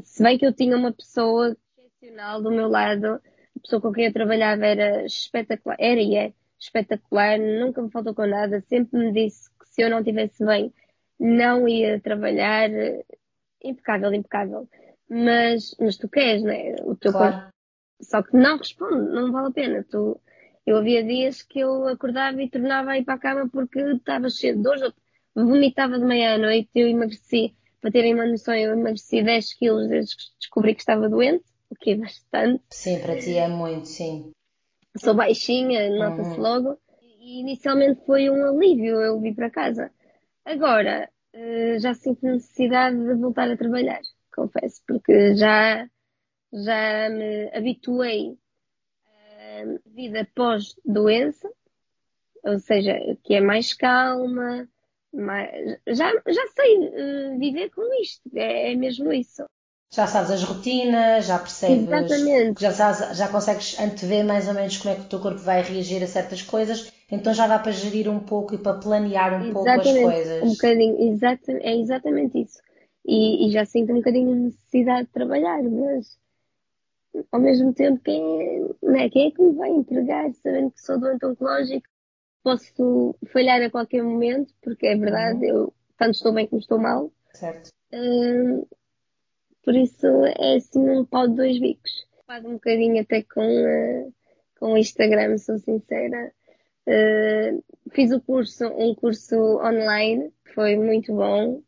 Se 0.03 0.23
bem 0.23 0.37
que 0.37 0.47
eu 0.47 0.53
tinha 0.53 0.77
uma 0.77 0.93
pessoa 0.93 1.57
excepcional 1.79 2.43
do 2.43 2.51
meu 2.51 2.69
lado, 2.69 3.21
a 3.57 3.61
pessoa 3.61 3.81
com 3.81 3.93
quem 3.93 4.07
eu 4.07 4.13
trabalhava 4.13 4.67
era 4.67 5.05
espetacular, 5.05 5.77
era 5.79 6.01
e 6.01 6.17
é 6.17 6.33
espetacular, 6.59 7.39
nunca 7.39 7.83
me 7.83 7.91
faltou 7.91 8.15
com 8.15 8.27
nada, 8.27 8.61
sempre 8.63 8.99
me 8.99 9.13
disse 9.13 9.51
que 9.51 9.69
se 9.69 9.83
eu 9.83 9.91
não 9.91 10.01
estivesse 10.01 10.45
bem, 10.45 10.73
não 11.19 11.69
ia 11.69 12.01
trabalhar, 12.01 12.69
impecável, 13.63 14.13
impecável. 14.13 14.69
Mas, 15.09 15.75
mas 15.79 15.97
tu 15.97 16.09
queres, 16.09 16.43
né? 16.43 16.75
O 16.83 16.97
teu 16.97 17.13
claro. 17.13 17.35
corpo. 17.35 17.49
Só 18.01 18.23
que 18.23 18.37
não 18.37 18.59
responde, 18.59 19.13
não 19.13 19.31
vale 19.33 19.49
a 19.49 19.53
pena. 19.53 19.87
Tu, 19.89 20.21
eu 20.67 20.79
havia 20.79 21.05
dias 21.05 21.43
que 21.43 21.61
eu 21.61 21.87
acordava 21.89 22.43
e 22.43 22.51
tornava 22.51 22.91
a 22.91 22.99
ir 22.99 23.05
para 23.05 23.15
a 23.15 23.19
cama 23.19 23.49
porque 23.51 23.81
estava 23.81 24.29
cheio 24.29 24.57
de 24.57 24.63
dores, 24.63 24.93
vomitava 25.35 25.99
de 25.99 26.05
manhã 26.05 26.35
à 26.35 26.39
noite, 26.39 26.71
eu 26.75 26.89
emagreci, 26.89 27.55
para 27.81 27.93
terem 27.93 28.15
uma 28.15 28.27
noção, 28.27 28.55
eu 28.55 28.73
emagreci 28.73 29.23
10 29.23 29.55
quilos 29.55 29.89
desde 29.89 30.17
que 30.17 30.23
descobri 30.41 30.75
que 30.75 30.81
estava 30.81 31.09
doente, 31.09 31.45
o 31.71 31.75
que 31.75 31.93
é 31.93 31.97
bastante. 31.97 32.63
Sim, 32.71 33.01
para 33.01 33.19
ti 33.19 33.37
é 33.37 33.49
muito, 33.49 33.87
sim 33.87 34.33
sou 34.99 35.15
baixinha, 35.15 35.91
nota-se 35.91 36.31
uhum. 36.31 36.41
logo. 36.41 36.79
E 37.21 37.41
inicialmente 37.41 38.05
foi 38.05 38.31
um 38.31 38.45
alívio 38.47 39.01
eu 39.01 39.21
vir 39.21 39.35
para 39.35 39.51
casa. 39.51 39.91
Agora, 40.45 41.11
eh, 41.33 41.79
já 41.79 41.95
sinto 41.95 42.25
necessidade 42.25 42.97
de 42.97 43.15
voltar 43.15 43.51
a 43.51 43.57
trabalhar, 43.57 44.01
confesso, 44.35 44.81
porque 44.87 45.35
já, 45.35 45.89
já 46.53 47.09
me 47.11 47.51
habituei 47.53 48.39
vida 49.87 50.29
pós-doença, 50.35 51.51
ou 52.45 52.59
seja, 52.59 52.95
que 53.25 53.35
é 53.35 53.41
mais 53.41 53.73
calma, 53.73 54.69
mais, 55.13 55.79
já, 55.87 56.13
já 56.13 56.47
sei 56.55 56.91
eh, 56.93 57.37
viver 57.39 57.71
com 57.71 57.83
isto, 58.03 58.23
é, 58.35 58.73
é 58.73 58.77
mesmo 58.77 59.13
isso 59.13 59.45
já 59.93 60.07
sabes 60.07 60.31
as 60.31 60.43
rotinas, 60.43 61.27
já 61.27 61.39
percebes, 61.39 61.87
Exatamente. 61.87 62.61
Já, 62.61 62.73
sabes, 62.73 63.17
já 63.17 63.29
consegues 63.29 63.79
antever 63.81 64.25
mais 64.25 64.49
ou 64.49 64.55
menos 64.55 64.77
como 64.77 64.93
é 64.93 64.97
que 64.97 65.03
o 65.03 65.09
teu 65.09 65.21
corpo 65.21 65.39
vai 65.39 65.63
reagir 65.63 66.03
a 66.03 66.07
certas 66.07 66.43
coisas, 66.43 66.93
então 67.11 67.33
já 67.33 67.47
dá 67.47 67.59
para 67.59 67.73
gerir 67.73 68.09
um 68.09 68.21
pouco 68.21 68.55
e 68.55 68.59
para 68.59 68.79
planear 68.79 69.33
um 69.35 69.49
exatamente, 69.49 69.53
pouco 69.53 69.71
as 69.81 69.93
coisas. 69.93 70.43
Um 70.43 70.51
bocadinho, 70.51 71.13
exato, 71.13 71.51
é 71.51 71.77
exatamente 71.77 72.43
isso. 72.43 72.61
E, 73.07 73.47
e, 73.47 73.51
já 73.53 73.65
sinto 73.65 73.93
um 73.93 73.97
bocadinho 73.97 74.33
a 74.33 74.35
necessidade 74.35 75.07
de 75.07 75.13
trabalhar, 75.13 75.63
mas 75.63 76.19
ao 77.31 77.41
mesmo 77.41 77.73
tempo 77.73 78.01
quem 78.03 78.23
é, 78.23 78.61
né, 78.83 79.11
quem 79.11 79.29
é 79.29 79.31
que 79.31 79.43
me 79.43 79.55
vai 79.55 79.71
entregar, 79.71 80.33
sabendo 80.35 80.71
que 80.71 80.81
sou 80.81 80.99
doente 80.99 81.25
oncológico, 81.25 81.87
posso 82.43 83.17
falhar 83.33 83.63
a 83.63 83.71
qualquer 83.71 84.03
momento, 84.03 84.55
porque 84.63 84.87
é 84.87 84.97
verdade, 84.97 85.45
uhum. 85.47 85.59
eu 85.59 85.75
tanto 85.99 86.13
estou 86.13 86.33
bem 86.33 86.47
como 86.47 86.61
estou 86.61 86.79
mal. 86.79 87.13
Certo. 87.35 87.71
Uh, 87.93 88.67
por 89.65 89.75
isso 89.75 90.07
é 90.07 90.57
assim 90.57 90.79
um 90.79 91.05
pau 91.05 91.27
de 91.29 91.35
dois 91.35 91.59
bicos. 91.59 92.07
Pago 92.27 92.49
um 92.49 92.55
bocadinho 92.55 93.01
até 93.01 93.23
com, 93.23 93.41
uh, 93.41 94.15
com 94.59 94.73
o 94.73 94.79
Instagram, 94.79 95.39
sou 95.39 95.59
sincera. 95.59 96.33
Uh, 96.87 97.65
fiz 97.91 98.13
o 98.13 98.21
curso, 98.21 98.65
um 98.69 98.95
curso 98.95 99.37
online, 99.59 100.33
foi 100.55 100.77
muito 100.77 101.13
bom. 101.13 101.61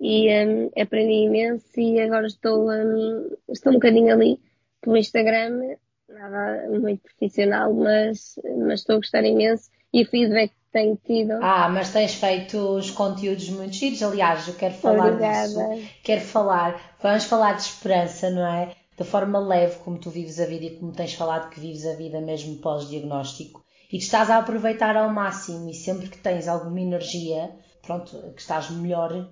e 0.00 0.28
um, 0.46 0.70
aprendi 0.80 1.26
imenso 1.26 1.80
e 1.80 2.00
agora 2.00 2.26
estou, 2.26 2.70
um, 2.70 3.36
estou 3.48 3.70
um 3.72 3.76
bocadinho 3.76 4.12
ali 4.12 4.40
pelo 4.82 4.96
Instagram, 4.96 5.76
nada 6.08 6.68
muito 6.68 7.02
profissional, 7.02 7.72
mas, 7.72 8.34
mas 8.58 8.80
estou 8.80 8.96
a 8.96 8.98
gostar 8.98 9.24
imenso 9.24 9.70
e 9.92 10.02
o 10.02 10.06
feedback 10.06 10.50
que 10.50 10.72
tenho 10.72 10.98
tido. 11.04 11.32
Ah, 11.42 11.68
mas 11.68 11.92
tens 11.92 12.14
feito 12.14 12.58
os 12.58 12.90
conteúdos 12.90 13.48
muito 13.50 13.74
giros, 13.74 14.02
aliás, 14.02 14.46
eu 14.48 14.54
quero 14.54 14.74
falar 14.74 15.12
Obrigada. 15.12 15.46
disso. 15.46 15.88
Quero 16.02 16.20
falar, 16.20 16.96
vamos 17.00 17.24
falar 17.24 17.54
de 17.54 17.62
esperança, 17.62 18.30
não 18.30 18.46
é? 18.46 18.74
Da 18.96 19.04
forma 19.04 19.38
leve 19.38 19.78
como 19.78 19.98
tu 19.98 20.10
vives 20.10 20.38
a 20.38 20.46
vida 20.46 20.66
e 20.66 20.76
como 20.76 20.92
tens 20.92 21.14
falado 21.14 21.50
que 21.50 21.60
vives 21.60 21.86
a 21.86 21.94
vida 21.94 22.20
mesmo 22.20 22.56
pós-diagnóstico 22.56 23.64
e 23.90 23.98
que 23.98 24.04
estás 24.04 24.30
a 24.30 24.38
aproveitar 24.38 24.96
ao 24.96 25.10
máximo 25.10 25.68
e 25.68 25.74
sempre 25.74 26.08
que 26.08 26.18
tens 26.18 26.48
alguma 26.48 26.80
energia, 26.80 27.50
pronto, 27.82 28.16
que 28.34 28.40
estás 28.40 28.70
melhor, 28.70 29.30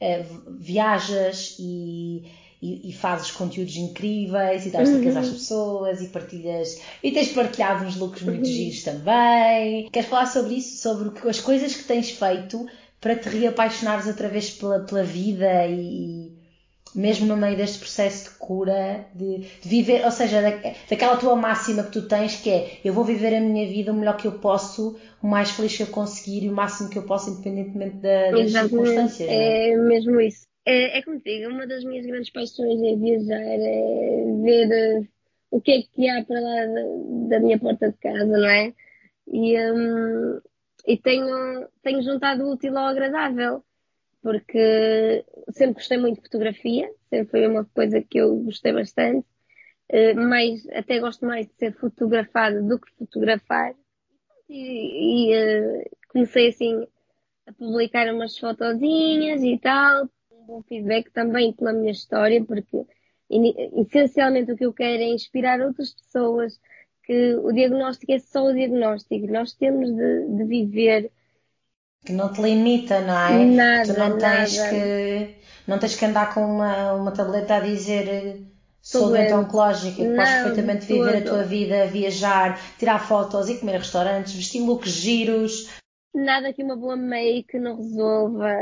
eh, 0.00 0.24
viajas 0.58 1.56
e, 1.58 2.24
e, 2.62 2.88
e, 2.88 2.92
fazes 2.92 3.32
conteúdos 3.32 3.76
incríveis 3.76 4.64
e 4.64 4.70
dás 4.70 4.88
dicas 4.88 5.14
uhum. 5.14 5.20
às 5.20 5.28
pessoas 5.28 6.00
e 6.00 6.06
partilhas 6.06 6.80
e 7.02 7.10
tens 7.10 7.32
partilhado 7.32 7.84
uns 7.84 7.96
looks 7.96 8.22
muito 8.22 8.46
uhum. 8.46 8.52
giros 8.52 8.84
também. 8.84 9.90
Queres 9.90 10.08
falar 10.08 10.26
sobre 10.26 10.54
isso? 10.54 10.80
Sobre 10.80 11.28
as 11.28 11.40
coisas 11.40 11.74
que 11.74 11.82
tens 11.82 12.10
feito 12.10 12.64
para 13.00 13.16
te 13.16 13.28
reapaixonares 13.28 14.06
outra 14.06 14.28
vez 14.28 14.50
pela, 14.50 14.78
pela 14.78 15.02
vida 15.02 15.66
e, 15.66 16.30
mesmo 16.94 17.26
no 17.26 17.36
meio 17.36 17.56
deste 17.56 17.80
processo 17.80 18.30
de 18.30 18.36
cura, 18.36 19.06
de, 19.12 19.38
de 19.38 19.68
viver, 19.68 20.04
ou 20.04 20.12
seja, 20.12 20.40
da, 20.40 20.50
daquela 20.88 21.16
tua 21.16 21.34
máxima 21.34 21.82
que 21.82 21.90
tu 21.90 22.02
tens, 22.02 22.36
que 22.36 22.48
é 22.48 22.78
eu 22.84 22.92
vou 22.92 23.02
viver 23.02 23.34
a 23.34 23.40
minha 23.40 23.66
vida 23.66 23.90
o 23.90 23.94
melhor 23.96 24.16
que 24.16 24.28
eu 24.28 24.32
posso, 24.32 24.96
o 25.20 25.26
mais 25.26 25.50
feliz 25.50 25.76
que 25.76 25.82
eu 25.82 25.88
conseguir 25.88 26.44
e 26.44 26.48
o 26.48 26.54
máximo 26.54 26.90
que 26.90 26.98
eu 26.98 27.02
posso, 27.02 27.30
independentemente 27.30 27.96
da, 27.96 28.30
das 28.30 28.40
Exatamente. 28.40 28.70
circunstâncias. 28.70 29.28
É, 29.28 29.70
é 29.70 29.76
mesmo 29.76 30.20
isso. 30.20 30.51
É, 30.64 30.98
é 30.98 31.02
como 31.02 31.20
digo, 31.20 31.50
uma 31.50 31.66
das 31.66 31.84
minhas 31.84 32.06
grandes 32.06 32.30
paixões 32.30 32.80
é 32.82 32.96
viajar, 32.96 33.40
é 33.40 34.24
ver 34.42 35.00
uh, 35.00 35.08
o 35.50 35.60
que 35.60 35.72
é 35.72 35.82
que 35.82 36.08
há 36.08 36.24
para 36.24 36.40
lá 36.40 36.66
da, 36.66 36.82
da 37.30 37.40
minha 37.40 37.58
porta 37.58 37.90
de 37.90 37.98
casa, 37.98 38.26
não 38.26 38.48
é? 38.48 38.72
E, 39.26 39.58
um, 39.72 40.40
e 40.86 40.96
tenho, 40.98 41.68
tenho 41.82 42.02
juntado 42.02 42.44
o 42.44 42.52
útil 42.52 42.76
ao 42.78 42.86
agradável 42.86 43.64
porque 44.22 45.24
sempre 45.50 45.74
gostei 45.74 45.98
muito 45.98 46.16
de 46.16 46.22
fotografia, 46.22 46.88
sempre 47.10 47.30
foi 47.30 47.46
uma 47.46 47.64
coisa 47.64 48.00
que 48.00 48.18
eu 48.18 48.36
gostei 48.36 48.72
bastante, 48.72 49.26
eh, 49.88 50.14
mas 50.14 50.66
até 50.68 51.00
gosto 51.00 51.26
mais 51.26 51.46
de 51.48 51.54
ser 51.54 51.74
fotografada 51.74 52.62
do 52.62 52.78
que 52.78 52.90
fotografar. 52.92 53.74
E, 54.48 55.32
e 55.32 55.90
comecei 56.08 56.48
assim 56.48 56.86
a 57.46 57.52
publicar 57.52 58.12
umas 58.14 58.38
fotozinhas 58.38 59.42
e 59.42 59.58
tal, 59.58 60.08
um 60.56 60.62
feedback 60.62 61.10
também 61.10 61.52
pela 61.52 61.72
minha 61.72 61.92
história, 61.92 62.44
porque 62.44 62.84
essencialmente 63.30 64.52
o 64.52 64.56
que 64.56 64.66
eu 64.66 64.72
quero 64.72 65.02
é 65.02 65.06
inspirar 65.06 65.60
outras 65.60 65.92
pessoas 65.94 66.60
que 67.04 67.34
o 67.36 67.52
diagnóstico 67.52 68.12
é 68.12 68.18
só 68.18 68.44
o 68.44 68.52
diagnóstico. 68.52 69.26
Nós 69.26 69.52
temos 69.52 69.90
de, 69.90 70.28
de 70.28 70.44
viver 70.44 71.10
que 72.04 72.12
não 72.12 72.32
te 72.32 72.42
limita, 72.42 73.00
não 73.00 73.16
é? 73.16 73.44
Nada, 73.44 73.94
tu 73.94 73.98
não 73.98 74.18
tens 74.18 74.56
nada. 74.56 74.70
que 74.70 75.34
não 75.66 75.78
tens 75.78 75.96
que 75.96 76.04
andar 76.04 76.34
com 76.34 76.44
uma, 76.44 76.94
uma 76.94 77.12
tableta 77.12 77.56
a 77.56 77.60
dizer 77.60 78.08
eh, 78.08 78.36
sou 78.80 79.08
doente 79.08 79.32
oncológica 79.32 80.02
e 80.02 80.16
podes 80.16 80.32
perfeitamente 80.32 80.86
viver 80.86 81.18
a 81.18 81.22
tua 81.22 81.44
vida, 81.44 81.86
viajar, 81.86 82.60
tirar 82.76 82.98
fotos 82.98 83.48
e 83.48 83.58
comer 83.58 83.78
restaurantes, 83.78 84.34
vestir 84.34 84.62
looks 84.62 84.90
giros. 84.90 85.68
Nada 86.14 86.52
que 86.52 86.62
uma 86.62 86.76
boa 86.76 86.96
make 86.96 87.58
não 87.58 87.76
resolva. 87.76 88.54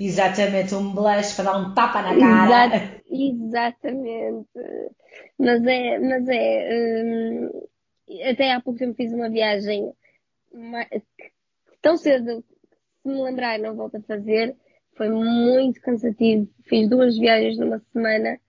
Exatamente, 0.00 0.74
um 0.74 0.92
blush 0.92 1.36
para 1.36 1.44
dar 1.44 1.58
um 1.58 1.74
tapa 1.74 2.02
na 2.02 2.18
cara. 2.18 3.00
exatamente. 3.08 4.48
Mas 5.38 5.64
é, 5.64 5.98
mas 5.98 6.28
é. 6.28 7.04
Hum, 7.04 7.50
até 8.28 8.52
há 8.52 8.60
pouco 8.60 8.78
tempo 8.78 8.96
fiz 8.96 9.12
uma 9.12 9.30
viagem 9.30 9.92
tão 11.80 11.96
cedo 11.96 12.44
se 13.02 13.08
me 13.08 13.22
lembrar, 13.22 13.58
não 13.58 13.76
volto 13.76 13.96
a 13.96 14.02
fazer. 14.02 14.56
Foi 14.96 15.08
muito 15.08 15.80
cansativo. 15.80 16.48
Fiz 16.64 16.88
duas 16.88 17.16
viagens 17.16 17.58
numa 17.58 17.78
semana 17.92 18.40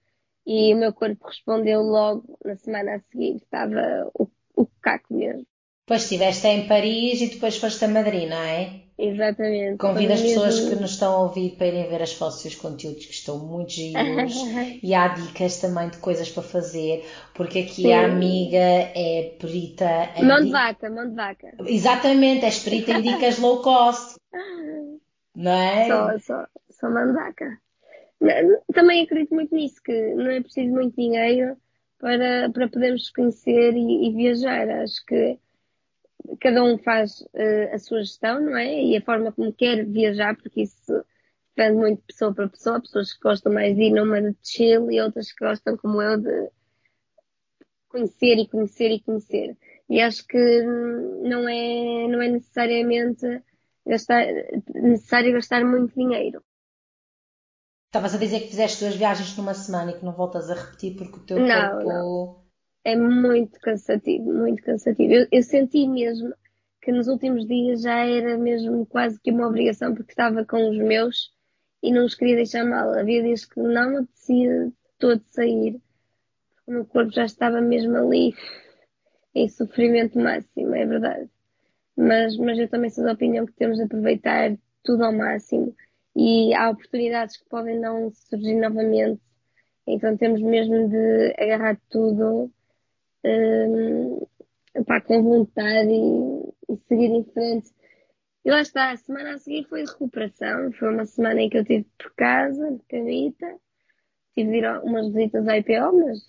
e 0.46 0.74
o 0.74 0.78
meu 0.78 0.92
corpo 0.92 1.28
respondeu 1.28 1.82
logo 1.82 2.38
na 2.44 2.56
semana 2.56 2.96
a 2.96 3.00
seguir. 3.00 3.36
Estava 3.36 4.10
o, 4.14 4.28
o 4.56 4.66
caco 4.82 5.14
mesmo. 5.14 5.46
Depois 5.90 6.04
estiveste 6.04 6.48
em 6.48 6.68
Paris 6.68 7.20
e 7.20 7.30
depois 7.30 7.58
foste 7.58 7.84
a 7.84 7.88
Madrid, 7.88 8.30
não 8.30 8.38
é? 8.38 8.82
Exatamente. 8.96 9.80
Convido 9.80 10.14
as 10.14 10.22
pessoas 10.22 10.60
mesmo... 10.60 10.70
que 10.70 10.82
nos 10.84 10.92
estão 10.92 11.16
a 11.16 11.22
ouvir 11.24 11.56
para 11.56 11.66
irem 11.66 11.90
ver 11.90 12.04
as 12.04 12.14
fotos 12.14 12.46
e 12.46 12.50
os 12.50 12.54
conteúdos 12.54 13.08
que 13.08 13.12
estão 13.12 13.40
muito 13.40 13.72
giros 13.72 14.36
e 14.84 14.94
há 14.94 15.08
dicas 15.08 15.58
também 15.58 15.90
de 15.90 15.98
coisas 15.98 16.30
para 16.30 16.44
fazer, 16.44 17.04
porque 17.34 17.62
aqui 17.62 17.82
Sim. 17.82 17.94
a 17.94 18.06
amiga 18.06 18.60
é 18.60 19.36
perita 19.40 20.12
em. 20.16 20.26
Mão 20.26 20.44
de 20.44 20.52
vaca, 20.52 20.92
mão 20.92 21.10
de 21.10 21.16
vaca. 21.16 21.56
Exatamente, 21.66 22.46
és 22.46 22.60
perita 22.60 22.92
em 22.92 23.02
dicas 23.02 23.40
low 23.40 23.64
cost. 23.64 24.20
Não 25.36 25.52
é? 25.52 25.88
Só, 25.88 26.20
só, 26.20 26.46
só 26.70 26.90
mão 26.92 27.08
de 27.08 27.14
vaca. 27.14 27.58
Também 28.76 29.06
acredito 29.06 29.34
muito 29.34 29.56
nisso, 29.56 29.82
que 29.84 30.14
não 30.14 30.30
é 30.30 30.40
preciso 30.40 30.72
muito 30.72 30.96
dinheiro 30.96 31.58
para, 31.98 32.52
para 32.52 32.68
podermos 32.68 33.10
conhecer 33.10 33.74
e, 33.74 34.08
e 34.08 34.14
viajar. 34.14 34.70
Acho 34.70 35.04
que 35.08 35.40
cada 36.40 36.64
um 36.64 36.78
faz 36.78 37.22
uh, 37.22 37.74
a 37.74 37.80
sua 37.80 38.02
gestão, 38.02 38.40
não 38.40 38.58
é? 38.58 38.84
E 38.84 38.98
a 38.98 39.02
forma 39.02 39.32
como 39.32 39.54
quer 39.54 39.86
viajar, 39.86 40.36
porque 40.36 40.62
isso 40.62 41.06
depende 41.56 41.78
muito 41.78 42.00
de 42.00 42.06
pessoa 42.08 42.34
para 42.34 42.50
pessoa. 42.50 42.82
Pessoas 42.82 43.14
que 43.14 43.22
gostam 43.22 43.54
mais 43.54 43.76
de 43.76 43.84
ir 43.84 43.92
numa 43.92 44.22
de 44.22 44.36
chill 44.44 44.92
e 44.92 45.02
outras 45.02 45.32
que 45.32 45.46
gostam, 45.46 45.78
como 45.78 46.02
eu, 46.02 46.18
de 46.18 46.50
conhecer 47.90 48.38
e 48.38 48.48
conhecer 48.48 48.92
e 48.92 49.02
conhecer. 49.02 49.58
E 49.90 50.02
acho 50.02 50.26
que 50.28 50.62
não 51.24 51.50
é, 51.50 52.08
não 52.08 52.22
é 52.22 52.30
necessariamente 52.30 53.26
gastar, 53.86 54.26
necessário 54.76 55.34
gastar 55.34 55.66
muito 55.66 55.96
dinheiro. 55.96 56.44
Estavas 57.88 58.14
a 58.14 58.20
dizer 58.20 58.42
que 58.42 58.50
fizeste 58.50 58.82
duas 58.82 58.96
viagens 58.96 59.36
numa 59.36 59.56
semana 59.56 59.92
e 59.92 59.98
que 59.98 60.06
não 60.06 60.14
voltas 60.14 60.48
a 60.52 60.54
repetir 60.54 60.96
porque 60.96 61.18
o 61.18 61.26
teu 61.26 61.40
não, 61.40 61.72
corpo. 61.72 61.90
Não 61.90 62.39
é 62.84 62.96
muito 62.96 63.60
cansativo, 63.60 64.34
muito 64.34 64.64
cansativo. 64.64 65.14
Eu, 65.14 65.28
eu, 65.32 65.44
senti 65.44 65.88
mesmo 65.88 66.34
que 66.82 66.92
nos 66.92 67.08
últimos 67.08 67.46
dias 67.46 67.82
já 67.82 68.06
era 68.06 68.38
mesmo 68.38 68.86
quase 68.86 69.20
que 69.22 69.32
uma 69.32 69.48
obrigação, 69.48 69.94
porque 69.94 70.12
estava 70.12 70.46
com 70.46 70.70
os 70.70 70.78
meus 70.78 71.32
e 71.84 71.92
não 71.92 72.06
os 72.06 72.16
queria 72.16 72.36
deixar 72.36 72.66
mal. 72.66 72.94
Havia 72.98 73.24
dias 73.24 73.46
que 73.46 73.60
não 73.60 73.90
me 73.90 73.98
apetecia 73.98 74.72
todo 74.98 75.22
sair, 75.30 75.80
o 76.68 76.72
meu 76.72 76.86
corpo 76.86 77.12
já 77.12 77.26
estava 77.26 77.62
mesmo 77.62 77.96
ali 77.98 78.34
em 79.34 79.50
sofrimento 79.50 80.20
máximo, 80.20 80.76
é 80.76 80.86
verdade. 80.86 81.30
Mas, 81.98 82.38
mas 82.38 82.60
eu 82.60 82.70
também 82.70 82.90
sou 82.90 83.04
da 83.04 83.14
opinião 83.14 83.46
que 83.46 83.54
temos 83.54 83.78
de 83.78 83.84
aproveitar 83.84 84.56
tudo 84.84 85.04
ao 85.04 85.14
máximo 85.14 85.76
e 86.16 86.54
há 86.54 86.70
oportunidades 86.70 87.38
que 87.38 87.50
podem 87.50 87.80
não 87.80 88.12
surgir 88.12 88.56
novamente. 88.56 89.22
Então 89.88 90.16
temos 90.16 90.42
mesmo 90.42 90.88
de 90.90 91.36
agarrar 91.40 91.80
tudo 91.90 92.52
um, 93.26 94.28
pá, 94.86 95.02
com 95.02 95.24
vontade 95.24 95.90
e, 95.92 96.74
e, 96.74 96.78
seguir 96.88 97.12
em 97.12 97.24
frente. 97.26 97.70
E 98.46 98.52
lá 98.52 98.62
está, 98.62 98.92
a 98.92 98.98
semana 98.98 99.34
a 99.34 99.38
seguir 99.38 99.68
foi 99.68 99.84
de 99.84 99.92
recuperação, 99.92 100.72
foi 100.74 100.94
uma 100.94 101.06
semana 101.06 101.42
em 101.42 101.50
que 101.50 101.58
eu 101.58 101.62
estive 101.62 101.86
por 101.98 102.14
casa, 102.16 102.72
de 102.72 102.84
camita, 102.90 103.48
tive 104.34 104.52
de 104.52 104.58
ir 104.58 104.66
a 104.66 104.82
umas 104.82 105.12
visitas 105.12 105.48
à 105.48 105.58
IPO, 105.58 106.00
mas 106.00 106.26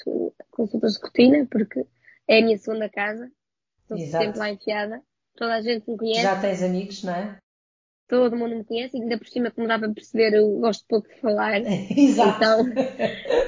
consultas 0.51 0.95
de 0.95 1.01
rotina, 1.01 1.47
porque 1.51 1.87
é 2.29 2.39
a 2.39 2.43
minha 2.43 2.59
segunda 2.59 2.89
casa, 2.89 3.31
estou 3.83 3.99
sempre 3.99 4.39
lá 4.39 4.51
enfiada, 4.51 5.03
toda 5.37 5.55
a 5.55 5.63
gente 5.63 5.89
me 5.89 5.97
conhece. 5.97 6.23
Já 6.23 6.41
tens 6.41 6.63
amigos, 6.63 7.05
não 7.05 7.15
é? 7.15 7.39
Todo 8.11 8.37
mundo 8.37 8.57
me 8.57 8.65
conhece 8.65 8.99
e 8.99 9.03
ainda 9.03 9.17
por 9.17 9.29
cima, 9.29 9.53
como 9.53 9.69
dá 9.69 9.79
para 9.79 9.95
perceber, 9.95 10.35
eu 10.35 10.49
gosto 10.59 10.85
pouco 10.89 11.09
de 11.09 11.21
falar. 11.21 11.61
Exato. 11.97 12.37
Então, 12.37 12.67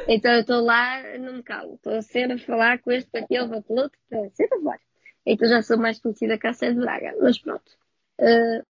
então 0.09 0.33
eu 0.33 0.41
estou 0.41 0.61
lá, 0.63 1.03
não 1.19 1.35
me 1.35 1.43
calo. 1.43 1.75
Estou 1.75 2.01
sempre 2.01 2.35
a 2.35 2.47
falar 2.47 2.81
com 2.81 2.93
este, 2.93 3.11
com 3.11 3.19
aquele, 3.19 3.49
com 3.49 3.55
aquele 3.57 3.81
outro, 3.81 3.99
sempre 4.33 4.57
a 4.57 4.61
falar. 4.61 4.81
Então 5.27 5.49
já 5.49 5.63
sou 5.63 5.77
mais 5.77 6.01
conhecida 6.01 6.39
que 6.39 6.47
a 6.47 6.55
Sé 6.55 6.73
de 6.73 6.79
Braga, 6.79 7.13
mas 7.21 7.39
pronto. 7.39 7.73
Uh... 8.21 8.65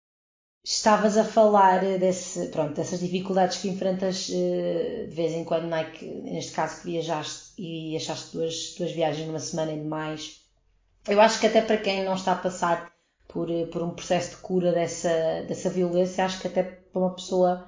Estavas 0.63 1.17
a 1.17 1.23
falar 1.23 1.79
desse, 1.97 2.49
pronto, 2.49 2.75
dessas 2.75 2.99
dificuldades 2.99 3.57
que 3.57 3.69
enfrentas 3.69 4.29
uh, 4.29 5.07
de 5.07 5.15
vez 5.15 5.33
em 5.33 5.43
quando, 5.43 5.73
é? 5.73 5.85
que, 5.85 6.05
neste 6.05 6.51
caso 6.51 6.81
que 6.81 6.91
viajaste 6.91 7.53
e 7.57 7.95
achaste 7.95 8.37
duas, 8.37 8.75
duas 8.77 8.91
viagens 8.91 9.25
numa 9.25 9.39
semana 9.39 9.71
e 9.71 9.79
demais. 9.79 10.41
Eu 11.07 11.19
acho 11.19 11.39
que 11.39 11.47
até 11.47 11.61
para 11.61 11.77
quem 11.77 12.03
não 12.03 12.13
está 12.13 12.33
a 12.33 12.35
passar 12.35 12.93
por, 13.29 13.49
eh, 13.49 13.65
por 13.67 13.81
um 13.81 13.91
processo 13.91 14.31
de 14.31 14.37
cura 14.37 14.73
dessa, 14.73 15.43
dessa 15.47 15.69
violência, 15.69 16.25
acho 16.25 16.41
que 16.41 16.47
até 16.47 16.63
para 16.63 17.01
uma 17.01 17.15
pessoa 17.15 17.65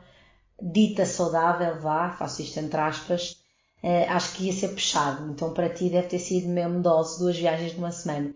dita 0.62 1.06
saudável, 1.06 1.80
vá, 1.80 2.12
faço 2.12 2.42
isto 2.42 2.60
entre 2.60 2.80
aspas, 2.80 3.38
eh, 3.82 4.06
acho 4.10 4.34
que 4.36 4.46
ia 4.46 4.54
ser 4.54 4.70
puxado. 4.70 5.32
Então 5.32 5.54
para 5.54 5.70
ti 5.70 5.90
deve 5.90 6.08
ter 6.08 6.20
sido 6.20 6.50
mesmo 6.50 6.82
dose, 6.82 7.20
duas 7.20 7.38
viagens 7.38 7.72
de 7.72 7.78
uma 7.78 7.92
semana. 7.92 8.34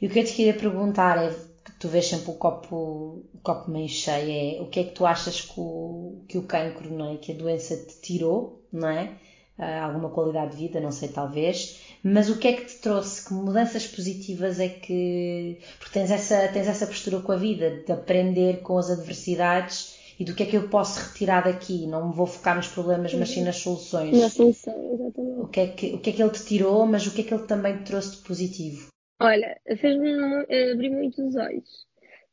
E 0.00 0.06
o 0.06 0.10
que 0.10 0.18
eu 0.18 0.24
te 0.24 0.32
queria 0.34 0.54
perguntar 0.54 1.18
é, 1.22 1.34
tu 1.78 1.88
vês 1.88 2.06
sempre 2.06 2.30
o 2.30 2.34
copo, 2.34 2.76
o 3.32 3.38
copo 3.42 3.70
meio 3.70 3.88
cheio, 3.88 4.58
é 4.58 4.62
o 4.62 4.68
que 4.68 4.80
é 4.80 4.84
que 4.84 4.92
tu 4.92 5.06
achas 5.06 5.40
que 5.42 5.60
o, 5.60 6.24
que 6.28 6.38
o 6.38 6.42
cancro, 6.42 6.92
não 6.92 7.12
é? 7.12 7.16
que 7.16 7.32
a 7.32 7.36
doença 7.36 7.76
te 7.76 8.00
tirou, 8.00 8.66
não 8.72 8.88
é? 8.88 9.18
Uh, 9.58 9.84
alguma 9.84 10.10
qualidade 10.10 10.52
de 10.52 10.56
vida, 10.56 10.80
não 10.80 10.90
sei, 10.90 11.08
talvez, 11.08 11.93
mas 12.04 12.28
o 12.28 12.38
que 12.38 12.48
é 12.48 12.52
que 12.52 12.66
te 12.66 12.78
trouxe? 12.80 13.26
Que 13.26 13.32
mudanças 13.32 13.86
positivas 13.86 14.60
é 14.60 14.68
que. 14.68 15.58
Porque 15.78 15.98
tens 15.98 16.10
essa, 16.10 16.46
tens 16.48 16.68
essa 16.68 16.86
postura 16.86 17.20
com 17.20 17.32
a 17.32 17.36
vida, 17.36 17.82
de 17.82 17.90
aprender 17.90 18.60
com 18.60 18.76
as 18.76 18.90
adversidades 18.90 19.98
e 20.20 20.24
do 20.24 20.34
que 20.34 20.42
é 20.42 20.46
que 20.46 20.56
eu 20.56 20.68
posso 20.68 21.00
retirar 21.00 21.44
daqui. 21.44 21.86
Não 21.86 22.08
me 22.08 22.14
vou 22.14 22.26
focar 22.26 22.56
nos 22.56 22.68
problemas, 22.68 23.14
mas 23.14 23.30
sim 23.30 23.42
nas 23.42 23.56
soluções. 23.56 24.20
Na 24.20 24.28
solução, 24.28 24.74
exatamente. 24.92 25.40
O 25.40 25.48
que, 25.48 25.60
é 25.60 25.66
que, 25.68 25.94
o 25.94 25.98
que 25.98 26.10
é 26.10 26.12
que 26.12 26.22
ele 26.22 26.30
te 26.30 26.44
tirou, 26.44 26.84
mas 26.84 27.06
o 27.06 27.14
que 27.14 27.22
é 27.22 27.24
que 27.24 27.32
ele 27.32 27.46
também 27.46 27.78
te 27.78 27.84
trouxe 27.84 28.16
de 28.16 28.22
positivo? 28.22 28.88
Olha, 29.18 29.58
fez-me 29.80 30.10
abrir 30.72 30.90
muito 30.90 31.26
os 31.26 31.34
olhos. 31.36 31.86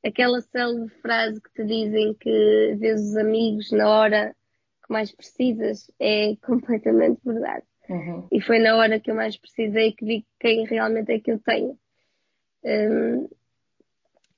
Aquela 0.03 0.41
célebre 0.41 0.89
frase 1.01 1.39
que 1.39 1.53
te 1.53 1.63
dizem 1.63 2.13
que 2.15 2.75
vês 2.77 3.01
os 3.01 3.15
amigos 3.15 3.71
na 3.71 3.87
hora 3.87 4.35
que 4.85 4.91
mais 4.91 5.13
precisas 5.13 5.89
é 5.97 6.35
completamente 6.43 7.21
verdade. 7.23 7.63
Uhum. 7.89 8.27
E 8.31 8.41
foi 8.41 8.59
na 8.59 8.75
hora 8.77 8.99
que 8.99 9.11
eu 9.11 9.15
mais 9.15 9.37
precisei 9.37 9.91
que 9.91 10.05
vi 10.05 10.25
quem 10.39 10.65
realmente 10.65 11.11
é 11.11 11.19
que 11.19 11.31
eu 11.31 11.39
tenho. 11.39 11.77
Um, 12.63 13.29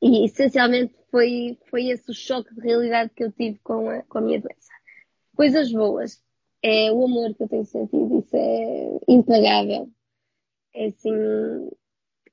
e 0.02 0.26
essencialmente 0.26 0.94
foi, 1.10 1.58
foi 1.70 1.88
esse 1.88 2.10
o 2.10 2.14
choque 2.14 2.54
de 2.54 2.62
realidade 2.62 3.12
que 3.16 3.24
eu 3.24 3.32
tive 3.32 3.60
com 3.60 3.90
a, 3.90 4.02
com 4.04 4.18
a 4.18 4.22
minha 4.22 4.42
doença. 4.42 4.72
Coisas 5.36 5.72
boas. 5.72 6.22
É 6.62 6.92
o 6.92 7.04
amor 7.04 7.36
que 7.36 7.44
eu 7.44 7.50
tenho 7.50 7.66
sentido, 7.66 8.20
isso 8.20 8.36
é 8.36 9.00
impagável. 9.08 9.90
É 10.74 10.88
assim, 10.88 11.70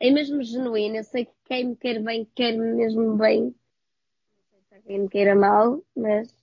é 0.00 0.10
mesmo 0.10 0.42
genuíno. 0.42 0.96
Eu 0.96 1.04
sei 1.04 1.26
que 1.26 1.32
quem 1.44 1.68
me 1.68 1.76
quer 1.76 2.00
bem, 2.00 2.26
quer-me 2.34 2.74
mesmo 2.74 3.16
bem. 3.16 3.54
Não 4.52 4.62
sei 4.68 4.78
se 4.80 4.86
quem 4.86 5.00
me 5.00 5.08
queira 5.08 5.34
mal, 5.34 5.82
mas, 5.94 6.34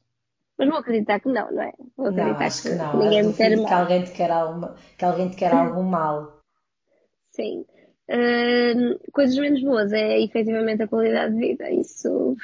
mas 0.57 0.69
vou 0.69 0.77
acreditar 0.77 1.19
que 1.19 1.29
não, 1.29 1.51
não 1.51 1.61
é? 1.61 1.73
Vou 1.95 2.07
acreditar 2.07 2.49
não, 2.49 2.49
que, 2.49 2.69
que 2.69 2.75
não. 2.75 2.99
ninguém 3.03 3.23
me 3.23 3.33
quer 3.33 3.57
mal. 3.57 3.67
Que 3.67 3.73
alguém 3.73 4.03
te 4.03 4.11
quer, 4.11 4.31
alguma, 4.31 4.75
que 4.97 5.05
alguém 5.05 5.29
te 5.29 5.35
quer 5.35 5.53
algum 5.53 5.83
mal. 5.83 6.41
Sim. 7.31 7.65
Uh, 8.09 9.11
coisas 9.11 9.37
menos 9.37 9.61
boas 9.61 9.91
é 9.91 10.19
efetivamente 10.21 10.81
a 10.81 10.87
qualidade 10.87 11.33
de 11.33 11.39
vida. 11.39 11.69
Isso 11.69 12.35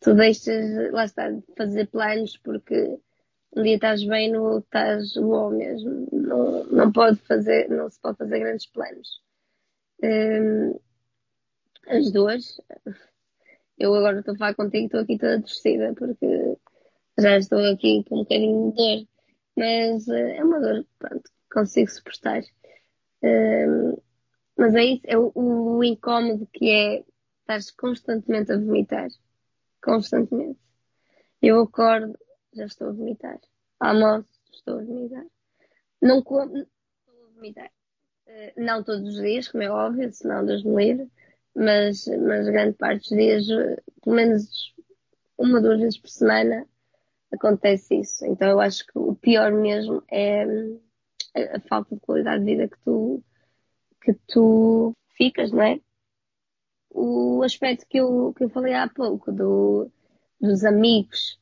tu 0.00 0.14
deixas, 0.14 0.92
lá 0.92 1.04
está, 1.04 1.30
de 1.30 1.42
fazer 1.56 1.86
planos 1.86 2.36
porque 2.38 2.98
um 3.56 3.62
dia 3.62 3.76
estás 3.76 4.04
bem, 4.04 4.30
no 4.30 4.42
outro 4.42 4.66
estás 4.66 5.14
bom 5.14 5.50
mesmo. 5.50 6.08
Não, 6.12 6.64
não 6.64 6.92
pode 6.92 7.18
fazer, 7.20 7.68
não 7.68 7.88
se 7.88 8.00
pode 8.00 8.18
fazer 8.18 8.38
grandes 8.40 8.66
planos. 8.66 9.22
Um, 10.02 10.78
as 11.86 12.10
duas. 12.10 12.60
Eu 13.78 13.94
agora 13.94 14.18
estou 14.18 14.34
a 14.34 14.38
falar 14.38 14.54
contigo, 14.54 14.86
estou 14.86 15.00
aqui 15.00 15.18
toda 15.18 15.40
torcida 15.40 15.94
porque 15.96 16.56
já 17.18 17.36
estou 17.38 17.58
aqui 17.72 18.04
com 18.08 18.16
um 18.16 18.22
bocadinho 18.22 18.70
de 18.70 18.76
dor. 18.76 19.08
Mas 19.56 20.06
uh, 20.08 20.14
é 20.14 20.44
uma 20.44 20.60
dor, 20.60 20.86
pronto, 20.98 21.30
consigo 21.52 21.90
suportar. 21.90 22.42
Um, 23.22 23.96
mas 24.56 24.74
é 24.74 24.84
isso, 24.84 25.02
é 25.06 25.18
o, 25.18 25.32
o 25.34 25.84
incómodo 25.84 26.48
que 26.52 26.70
é 26.70 27.04
estás 27.40 27.70
constantemente 27.70 28.52
a 28.52 28.56
vomitar. 28.56 29.08
Constantemente. 29.82 30.58
Eu 31.40 31.60
acordo, 31.60 32.16
já 32.54 32.66
estou 32.66 32.88
a 32.88 32.92
vomitar. 32.92 33.40
Almoço, 33.80 34.28
estou 34.52 34.78
a 34.78 34.84
vomitar. 34.84 35.24
Não 36.00 36.22
como, 36.22 36.56
estou 36.56 37.24
a 37.26 37.30
vomitar. 37.34 37.70
Eh, 38.26 38.54
não 38.56 38.82
todos 38.82 39.08
os 39.08 39.20
dias, 39.20 39.48
como 39.48 39.62
é 39.62 39.70
óbvio, 39.70 40.12
senão 40.12 40.44
Deus 40.46 40.64
me 40.64 40.76
livre, 40.76 41.10
mas, 41.54 42.06
mas 42.06 42.46
grande 42.46 42.76
parte 42.76 43.08
dos 43.08 43.18
dias, 43.18 43.48
eh, 43.50 43.82
pelo 44.02 44.16
menos 44.16 44.74
uma, 45.36 45.60
duas 45.60 45.80
vezes 45.80 45.98
por 45.98 46.08
semana, 46.08 46.66
acontece 47.32 47.96
isso. 48.00 48.24
Então 48.26 48.48
eu 48.48 48.60
acho 48.60 48.86
que 48.86 48.98
o 48.98 49.14
pior 49.14 49.52
mesmo 49.52 50.02
é 50.10 50.44
a, 51.34 51.56
a 51.56 51.60
falta 51.68 51.94
de 51.94 52.00
qualidade 52.00 52.44
de 52.44 52.50
vida 52.50 52.68
que 52.68 52.78
tu, 52.84 53.22
que 54.00 54.14
tu 54.28 54.94
ficas, 55.16 55.50
não 55.52 55.62
é? 55.62 55.80
O 56.90 57.42
aspecto 57.42 57.86
que 57.88 57.98
eu, 57.98 58.34
que 58.34 58.44
eu 58.44 58.50
falei 58.50 58.74
há 58.74 58.88
pouco, 58.88 59.32
do, 59.32 59.90
dos 60.40 60.64
amigos, 60.64 61.40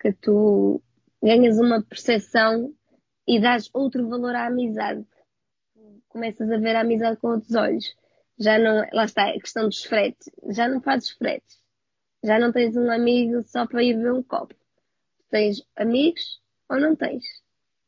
que 0.00 0.12
tu 0.12 0.82
ganhas 1.22 1.58
uma 1.58 1.82
percepção 1.82 2.74
e 3.26 3.40
dás 3.40 3.70
outro 3.72 4.06
valor 4.08 4.34
à 4.34 4.46
amizade 4.46 5.06
começas 6.14 6.48
a 6.48 6.56
ver 6.56 6.76
a 6.76 6.80
amizade 6.80 7.18
com 7.18 7.28
outros 7.28 7.54
olhos. 7.54 7.84
Já 8.38 8.56
não, 8.58 8.86
lá 8.92 9.04
está, 9.04 9.28
a 9.28 9.32
questão 9.32 9.68
dos 9.68 9.84
fretes. 9.84 10.30
Já 10.50 10.68
não 10.68 10.80
fazes 10.80 11.10
fretes. 11.10 11.60
Já 12.22 12.38
não 12.38 12.52
tens 12.52 12.76
um 12.76 12.90
amigo 12.90 13.42
só 13.42 13.66
para 13.66 13.82
ir 13.82 13.98
ver 13.98 14.12
um 14.12 14.22
copo. 14.22 14.54
Tens 15.34 15.66
amigos 15.74 16.40
ou 16.70 16.78
não 16.78 16.94
tens. 16.94 17.24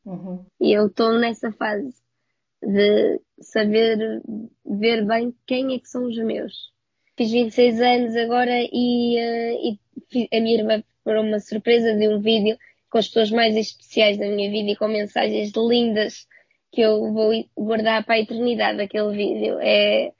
Uhum. 0.03 0.45
E 0.59 0.73
eu 0.73 0.87
estou 0.87 1.13
nessa 1.17 1.49
fase 1.53 1.95
de 2.61 3.21
saber 3.39 4.21
ver 4.65 5.05
bem 5.05 5.33
quem 5.45 5.73
é 5.73 5.79
que 5.79 5.87
são 5.87 6.07
os 6.07 6.17
meus. 6.17 6.73
Fiz 7.15 7.31
26 7.31 7.79
anos 7.79 8.15
agora 8.17 8.51
e, 8.51 9.15
uh, 9.17 9.79
e 10.13 10.27
a 10.29 10.41
minha 10.41 10.57
irmã 10.57 10.83
preparou 11.05 11.23
uma 11.23 11.39
surpresa 11.39 11.95
de 11.95 12.09
um 12.09 12.19
vídeo 12.19 12.57
com 12.89 12.97
as 12.97 13.07
pessoas 13.07 13.31
mais 13.31 13.55
especiais 13.55 14.17
da 14.17 14.27
minha 14.27 14.51
vida 14.51 14.71
e 14.71 14.75
com 14.75 14.89
mensagens 14.89 15.53
lindas 15.55 16.27
que 16.69 16.81
eu 16.81 17.13
vou 17.13 17.31
guardar 17.57 18.03
para 18.03 18.15
a 18.15 18.19
eternidade 18.19 18.81
aquele 18.81 19.15
vídeo. 19.15 19.57
É, 19.61 20.11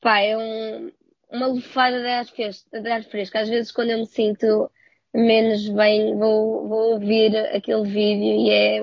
pá, 0.00 0.20
é 0.20 0.38
um, 0.38 0.92
uma 1.28 1.48
lufada 1.48 2.00
de 2.00 2.06
ar, 2.06 2.24
fresco, 2.24 2.70
de 2.70 2.88
ar 2.88 3.02
fresco. 3.02 3.36
Às 3.36 3.48
vezes, 3.48 3.72
quando 3.72 3.90
eu 3.90 3.98
me 3.98 4.06
sinto 4.06 4.70
menos 5.14 5.68
bem, 5.68 6.16
vou, 6.16 6.68
vou 6.68 6.92
ouvir 6.92 7.36
aquele 7.36 7.84
vídeo 7.84 8.46
e 8.46 8.50
é, 8.50 8.80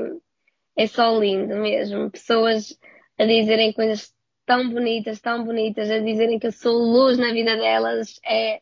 é 0.77 0.87
só 0.87 1.17
lindo 1.17 1.55
mesmo. 1.55 2.09
Pessoas 2.11 2.77
a 3.17 3.25
dizerem 3.25 3.73
coisas 3.73 4.13
tão 4.45 4.69
bonitas, 4.69 5.19
tão 5.19 5.43
bonitas, 5.43 5.89
a 5.89 5.99
dizerem 5.99 6.39
que 6.39 6.47
eu 6.47 6.51
sou 6.51 6.73
luz 6.73 7.17
na 7.17 7.31
vida 7.31 7.55
delas. 7.55 8.19
É, 8.25 8.61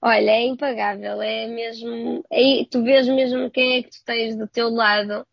olha, 0.00 0.30
é 0.30 0.46
impagável. 0.46 1.20
É 1.22 1.46
mesmo, 1.46 2.24
é, 2.30 2.64
tu 2.70 2.82
vês 2.82 3.08
mesmo 3.08 3.50
quem 3.50 3.78
é 3.78 3.82
que 3.82 3.90
tu 3.90 4.04
tens 4.04 4.36
do 4.36 4.46
teu 4.46 4.70
lado 4.70 5.26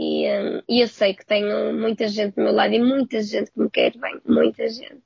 e, 0.00 0.26
um, 0.26 0.62
e 0.66 0.80
eu 0.80 0.88
sei 0.88 1.12
que 1.12 1.26
tenho 1.26 1.78
muita 1.78 2.08
gente 2.08 2.34
do 2.34 2.42
meu 2.42 2.54
lado 2.54 2.72
e 2.72 2.80
muita 2.80 3.22
gente 3.22 3.52
que 3.52 3.60
me 3.60 3.68
quer 3.68 3.94
bem, 3.98 4.18
muita 4.24 4.66
gente. 4.66 5.02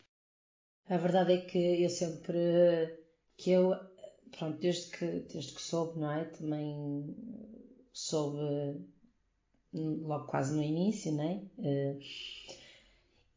A 0.88 0.96
verdade 0.96 1.32
é 1.32 1.38
que 1.38 1.82
eu 1.82 1.88
sempre, 1.88 2.96
que 3.36 3.50
eu, 3.50 3.74
pronto, 4.36 4.58
desde 4.58 4.90
que, 4.90 5.06
desde 5.32 5.52
que 5.52 5.62
soube, 5.62 5.98
não 5.98 6.10
é? 6.10 6.24
Também 6.24 7.14
soube 7.92 8.38
logo 9.72 10.26
quase 10.26 10.54
no 10.54 10.62
início, 10.62 11.12
não 11.12 11.24
é? 11.24 11.40
Uh, 11.58 12.00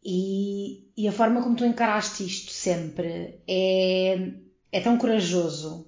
e, 0.04 0.84
e 0.96 1.08
a 1.08 1.12
forma 1.12 1.42
como 1.42 1.56
tu 1.56 1.66
encaraste 1.66 2.24
isto 2.26 2.52
sempre 2.52 3.40
é, 3.48 4.32
é 4.72 4.80
tão 4.80 4.98
corajoso 4.98 5.88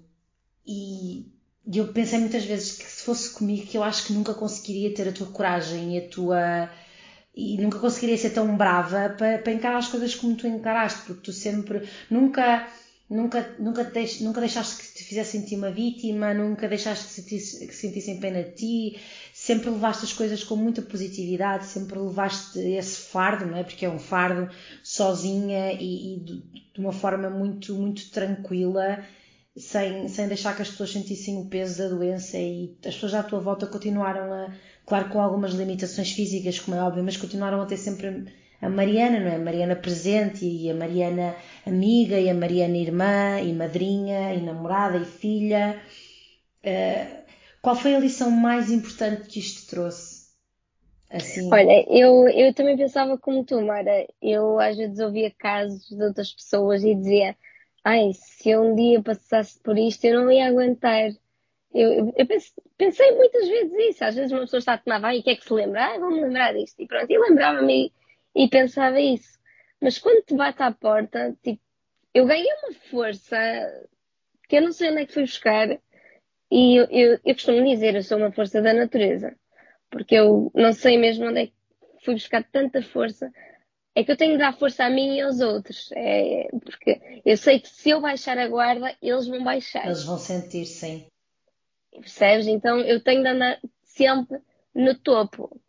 e 0.66 1.26
e 1.72 1.78
eu 1.78 1.94
pensei 1.94 2.18
muitas 2.20 2.46
vezes 2.46 2.72
que 2.72 2.84
se 2.84 3.04
fosse 3.04 3.30
comigo, 3.32 3.68
que 3.68 3.78
eu 3.78 3.84
acho 3.84 4.08
que 4.08 4.14
nunca 4.14 4.34
conseguiria 4.34 4.92
ter 4.94 5.08
a 5.08 5.12
tua 5.12 5.28
coragem 5.28 5.96
e 5.96 6.00
a 6.00 6.10
tua. 6.10 6.70
e 7.36 7.58
nunca 7.62 7.78
conseguiria 7.80 8.18
ser 8.18 8.32
tão 8.32 8.58
brava 8.58 9.10
para, 9.18 9.38
para 9.40 9.54
encarar 9.54 9.78
as 9.78 9.88
coisas 9.88 10.16
como 10.16 10.36
tu 10.36 10.48
encaraste, 10.48 11.04
porque 11.06 11.22
tu 11.22 11.32
sempre. 11.32 11.88
nunca. 12.10 12.68
Nunca, 13.10 13.56
nunca, 13.58 13.84
deix, 13.84 14.22
nunca 14.22 14.40
deixaste 14.40 14.78
que 14.78 14.94
te 14.94 15.04
fizesse 15.04 15.32
sentir 15.32 15.56
uma 15.56 15.72
vítima, 15.72 16.32
nunca 16.32 16.68
deixaste 16.68 17.08
que, 17.08 17.14
sentisse, 17.14 17.66
que 17.66 17.74
sentissem 17.74 18.20
pena 18.20 18.44
de 18.44 18.52
ti, 18.52 19.00
sempre 19.34 19.72
levaste 19.72 20.06
as 20.06 20.14
coisas 20.14 20.44
com 20.44 20.56
muita 20.56 20.84
positividade, 20.84 21.66
sempre 21.66 21.98
levaste 21.98 22.60
esse 22.60 23.10
fardo, 23.10 23.48
não 23.48 23.58
é? 23.58 23.64
Porque 23.64 23.84
é 23.84 23.90
um 23.90 23.98
fardo 23.98 24.48
sozinha 24.84 25.74
e, 25.74 26.18
e 26.18 26.20
de, 26.20 26.44
de 26.74 26.80
uma 26.80 26.92
forma 26.92 27.32
muito, 27.32 27.74
muito 27.74 28.12
tranquila 28.12 29.04
sem, 29.58 30.08
sem 30.08 30.28
deixar 30.28 30.56
que 30.56 30.62
as 30.62 30.70
pessoas 30.70 30.92
sentissem 30.92 31.38
o 31.38 31.46
peso 31.46 31.80
da 31.80 31.90
doença 31.90 32.38
e 32.38 32.78
as 32.86 32.94
pessoas 32.94 33.16
à 33.16 33.24
tua 33.24 33.40
volta 33.40 33.68
continuaram 33.68 34.32
a, 34.32 34.54
claro, 34.86 35.10
com 35.10 35.20
algumas 35.20 35.54
limitações 35.54 36.12
físicas, 36.12 36.60
como 36.60 36.78
é 36.78 36.82
óbvio, 36.82 37.04
mas 37.04 37.18
continuaram 37.18 37.62
a 37.62 37.66
ter 37.66 37.78
sempre 37.78 38.26
a 38.62 38.70
Mariana, 38.70 39.20
não 39.20 39.28
é? 39.28 39.36
A 39.36 39.40
Mariana 39.40 39.76
presente 39.76 40.46
e 40.46 40.70
a 40.70 40.74
Mariana 40.74 41.36
amiga 41.66 42.20
e 42.20 42.30
a 42.30 42.34
Mariana 42.34 42.78
irmã 42.78 43.40
e 43.42 43.54
madrinha 43.54 44.34
e 44.34 44.42
namorada 44.42 44.98
e 44.98 45.06
filha. 45.06 45.82
Uh, 46.64 47.20
qual 47.62 47.76
foi 47.76 47.96
a 47.96 48.00
lição 48.00 48.32
mais 48.32 48.72
importante 48.72 49.28
que 49.28 49.40
isto 49.40 49.70
trouxe? 49.70 50.30
Assim... 51.10 51.52
Olha, 51.52 51.86
eu, 51.90 52.28
eu 52.30 52.54
também 52.54 52.78
pensava 52.78 53.18
como 53.18 53.44
tu, 53.44 53.62
Mara. 53.62 54.06
Eu 54.22 54.60
às 54.60 54.78
vezes 54.78 55.00
ouvia 55.00 55.32
casos 55.32 55.88
de 55.90 56.04
outras 56.04 56.32
pessoas 56.32 56.84
e 56.84 56.94
dizia 56.94 57.36
ai, 57.84 58.12
se 58.14 58.50
eu 58.50 58.62
um 58.62 58.76
dia 58.76 59.02
passasse 59.02 59.60
por 59.60 59.78
isto, 59.78 60.06
eu 60.06 60.22
não 60.22 60.32
ia 60.32 60.48
aguentar. 60.48 61.10
Eu, 61.74 61.94
eu, 61.94 62.14
eu 62.18 62.28
pensei 62.78 63.12
muitas 63.16 63.48
vezes 63.48 63.74
isso. 63.90 64.04
Às 64.04 64.16
vezes 64.16 64.32
uma 64.32 64.42
pessoa 64.42 64.60
está 64.60 64.74
a 64.74 64.78
tomar 64.78 65.00
banho 65.00 65.20
e 65.20 65.24
quer 65.24 65.36
que 65.36 65.46
se 65.46 65.54
lembre, 65.54 65.80
ah, 65.80 65.98
vou-me 66.00 66.22
lembrar 66.22 66.54
disto. 66.54 66.80
E 66.82 66.88
pronto, 66.88 67.10
e 67.10 67.18
lembrava-me 67.18 67.92
e, 68.36 68.48
pensava 68.48 69.00
isso. 69.00 69.40
Mas 69.82 69.98
quando 69.98 70.24
te 70.24 70.36
bate 70.36 70.62
à 70.62 70.72
porta, 70.72 71.36
tipo, 71.42 71.62
eu 72.14 72.26
ganhei 72.26 72.48
uma 72.64 72.74
força 72.90 73.38
que 74.48 74.58
eu 74.58 74.62
não 74.62 74.72
sei 74.72 74.90
onde 74.90 75.02
é 75.02 75.06
que 75.06 75.14
fui 75.14 75.24
buscar. 75.24 75.70
E 76.52 76.76
eu, 76.76 76.88
eu, 76.90 77.20
eu 77.24 77.34
costumo 77.36 77.64
dizer, 77.64 77.96
eu 77.96 78.04
sou 78.04 78.18
uma 78.18 78.32
força 78.32 78.62
da 78.62 78.74
natureza. 78.74 79.36
Porque 79.90 80.16
eu 80.16 80.52
não 80.54 80.74
sei 80.74 80.98
mesmo 80.98 81.28
onde 81.28 81.40
é 81.42 81.48
que 81.48 81.54
fui 82.04 82.16
buscar 82.16 82.44
tanta 82.44 82.82
força. 82.82 83.32
É 83.96 84.04
que 84.04 84.12
eu 84.12 84.18
tenho 84.18 84.34
de 84.34 84.40
dar 84.40 84.54
força 84.54 84.86
a 84.86 84.90
mim 84.90 85.18
e 85.18 85.22
aos 85.22 85.40
outros. 85.40 85.92
É, 85.94 86.48
porque 86.64 87.22
eu 87.26 87.38
sei 87.38 87.60
que 87.60 87.70
se 87.70 87.90
eu 87.90 88.02
baixar 88.02 88.38
a 88.38 88.48
guarda, 88.48 88.96
eles 89.02 89.28
vão 89.28 89.44
baixar. 89.44 89.86
Eles 89.86 90.04
vão 90.04 90.18
sentir, 90.18 90.66
sim. 90.66 91.08
Percebes? 91.92 92.48
Então 92.48 92.80
eu 92.80 93.02
tenho 93.04 93.24
de 93.24 93.30
andar 93.30 93.60
sempre 93.84 94.40
no 94.74 94.96
topo. 94.96 95.60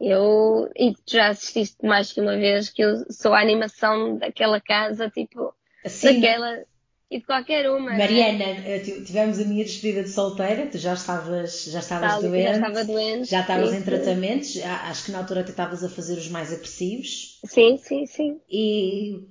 Eu, 0.00 0.70
e 0.76 0.92
tu 0.92 1.12
já 1.12 1.28
assististe 1.28 1.84
mais 1.84 2.12
que 2.12 2.20
uma 2.20 2.36
vez 2.36 2.68
que 2.68 2.82
eu 2.82 3.10
sou 3.10 3.32
a 3.32 3.40
animação 3.40 4.18
daquela 4.18 4.60
casa, 4.60 5.08
tipo, 5.08 5.54
assim, 5.84 6.20
daquela 6.20 6.64
e 7.10 7.18
de 7.18 7.24
qualquer 7.24 7.70
uma. 7.70 7.92
Né? 7.92 7.98
Mariana, 7.98 8.60
né? 8.60 8.78
tivemos 8.80 9.38
a 9.38 9.44
minha 9.44 9.64
despedida 9.64 10.02
de 10.02 10.10
solteira, 10.10 10.66
tu 10.66 10.76
já 10.76 10.94
estavas, 10.94 11.64
já 11.64 11.78
estavas 11.78 12.12
Tal, 12.12 12.22
doente, 12.22 12.44
já 12.44 12.52
estava 12.52 12.84
doente, 12.84 13.30
já 13.30 13.40
estavas 13.40 13.70
sim, 13.70 13.76
em 13.76 13.82
tratamentos, 13.82 14.52
sim. 14.52 14.62
acho 14.62 15.04
que 15.04 15.12
na 15.12 15.18
altura 15.18 15.44
tu 15.44 15.50
estavas 15.50 15.84
a 15.84 15.88
fazer 15.88 16.14
os 16.14 16.28
mais 16.28 16.52
agressivos. 16.52 17.40
Sim, 17.44 17.76
sim, 17.78 18.06
sim. 18.06 18.40
E 18.50 19.28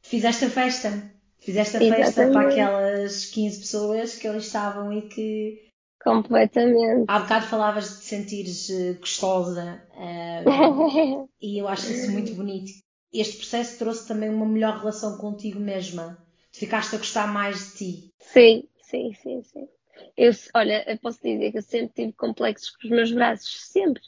fizeste 0.00 0.46
a 0.46 0.50
festa. 0.50 1.12
Fizeste 1.38 1.76
a 1.76 1.82
Exatamente. 1.82 2.14
festa 2.14 2.30
para 2.30 2.48
aquelas 2.48 3.24
15 3.26 3.58
pessoas 3.58 4.14
que 4.14 4.28
ali 4.28 4.38
estavam 4.38 4.92
e 4.92 5.02
que 5.02 5.71
Completamente. 6.04 7.04
Há 7.08 7.20
bocado 7.20 7.46
falavas 7.46 7.88
de 7.88 8.00
te 8.00 8.04
sentires 8.06 8.70
eh, 8.70 8.94
gostosa 8.94 9.80
uh, 9.94 11.28
e 11.40 11.58
eu 11.58 11.68
acho 11.68 11.92
isso 11.92 12.10
muito 12.10 12.34
bonito. 12.34 12.72
Este 13.12 13.36
processo 13.36 13.78
trouxe 13.78 14.08
também 14.08 14.30
uma 14.30 14.46
melhor 14.46 14.78
relação 14.78 15.18
contigo 15.18 15.60
mesma. 15.60 16.18
Tu 16.52 16.60
ficaste 16.60 16.94
a 16.94 16.98
gostar 16.98 17.26
mais 17.32 17.72
de 17.72 17.76
ti. 17.76 18.14
Sim, 18.18 18.68
sim, 18.82 19.12
sim, 19.14 19.42
sim. 19.42 19.68
Eu, 20.16 20.32
olha, 20.54 20.90
eu 20.90 20.98
posso 20.98 21.22
dizer 21.22 21.52
que 21.52 21.58
eu 21.58 21.62
sempre 21.62 21.94
tive 21.94 22.12
complexos 22.14 22.70
com 22.70 22.86
os 22.86 22.90
meus 22.90 23.12
braços, 23.12 23.66
sempre. 23.66 24.02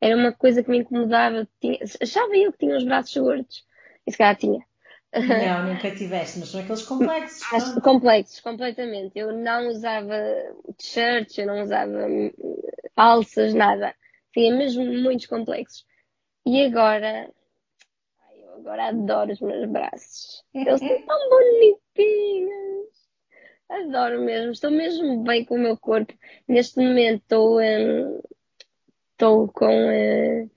Era 0.00 0.16
uma 0.16 0.32
coisa 0.32 0.62
que 0.62 0.70
me 0.70 0.78
incomodava. 0.78 1.48
Tinha, 1.60 1.78
achava 2.00 2.36
eu 2.36 2.52
que 2.52 2.58
tinha 2.58 2.76
os 2.76 2.84
braços 2.84 3.16
gordos. 3.16 3.64
E 4.06 4.12
se 4.12 4.18
calhar 4.18 4.36
tinha. 4.36 4.67
Não, 5.12 5.64
nunca 5.72 5.90
tiveste, 5.94 6.38
mas 6.38 6.50
são 6.50 6.60
aqueles 6.60 6.82
complexos. 6.82 7.48
Mas, 7.50 7.74
complexos, 7.82 8.40
completamente. 8.40 9.18
Eu 9.18 9.32
não 9.32 9.68
usava 9.68 10.14
t-shirts, 10.76 11.38
eu 11.38 11.46
não 11.46 11.62
usava 11.62 12.06
alças, 12.96 13.54
nada. 13.54 13.94
Tinha 14.32 14.54
mesmo 14.54 14.84
muitos 14.84 15.26
complexos. 15.26 15.86
E 16.44 16.64
agora, 16.64 17.30
eu 18.36 18.54
agora 18.56 18.88
adoro 18.88 19.32
os 19.32 19.40
meus 19.40 19.68
braços. 19.68 20.44
Eles 20.52 20.78
são 20.78 21.02
tão 21.02 21.18
bonitinhos. 21.30 22.88
Adoro 23.68 24.22
mesmo, 24.22 24.52
estou 24.52 24.70
mesmo 24.70 25.22
bem 25.24 25.44
com 25.44 25.54
o 25.54 25.58
meu 25.58 25.76
corpo. 25.76 26.12
Neste 26.46 26.80
momento 26.80 27.22
estou, 27.22 27.60
hum, 27.60 28.20
estou 29.12 29.48
com, 29.48 29.66
uh, 29.66 30.50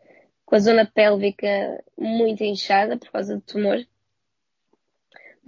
com 0.45 0.55
a 0.55 0.59
zona 0.59 0.85
pélvica 0.85 1.83
muito 1.97 2.43
inchada 2.43 2.97
por 2.97 3.11
causa 3.11 3.35
do 3.35 3.41
tumor 3.41 3.85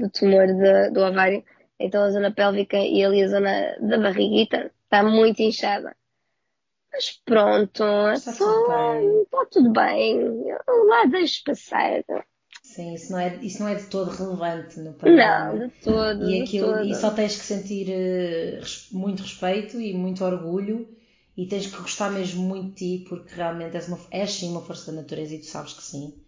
do 0.04 0.10
tumor 0.10 0.48
de, 0.48 0.90
do 0.92 1.02
ovário. 1.02 1.44
Então 1.80 2.04
a 2.04 2.12
zona 2.12 2.32
pélvica 2.32 2.78
e 2.78 3.04
ali 3.04 3.24
a 3.24 3.28
zona 3.28 3.78
da 3.80 3.98
barriguita 3.98 4.72
está 4.84 5.02
muito 5.02 5.42
inchada. 5.42 5.96
Mas 6.92 7.20
pronto, 7.26 7.84
está, 8.14 8.32
só, 8.34 8.46
tudo, 8.46 9.22
está 9.24 9.46
tudo 9.52 9.72
bem. 9.72 10.20
Eu 10.68 10.86
lá 10.88 11.06
deixo 11.06 11.44
passar. 11.44 12.04
Sim, 12.62 12.94
isso 12.94 13.12
não, 13.12 13.20
é, 13.20 13.36
isso 13.42 13.62
não 13.62 13.68
é 13.68 13.76
de 13.76 13.86
todo 13.88 14.12
relevante 14.12 14.80
no 14.80 14.94
programa. 14.94 15.54
Não, 15.54 15.68
de 15.68 15.74
todo. 15.82 16.30
E, 16.30 16.42
aquilo, 16.42 16.68
de 16.68 16.74
todo. 16.74 16.88
e 16.88 16.96
só 16.96 17.12
tens 17.12 17.36
que 17.36 17.44
sentir 17.44 17.88
uh, 17.90 18.98
muito 18.98 19.24
respeito 19.24 19.82
e 19.82 19.94
muito 19.94 20.24
orgulho 20.24 20.88
e 21.36 21.48
tens 21.48 21.66
que 21.66 21.78
gostar 21.78 22.12
mesmo 22.12 22.44
muito 22.44 22.76
de 22.76 23.00
ti 23.00 23.06
porque 23.10 23.34
realmente 23.34 23.76
és, 23.76 23.88
uma, 23.88 24.00
és 24.12 24.32
sim 24.32 24.52
uma 24.52 24.62
força 24.62 24.92
da 24.92 25.02
natureza 25.02 25.34
e 25.34 25.40
tu 25.40 25.46
sabes 25.46 25.74
que 25.74 25.84
sim. 25.84 26.23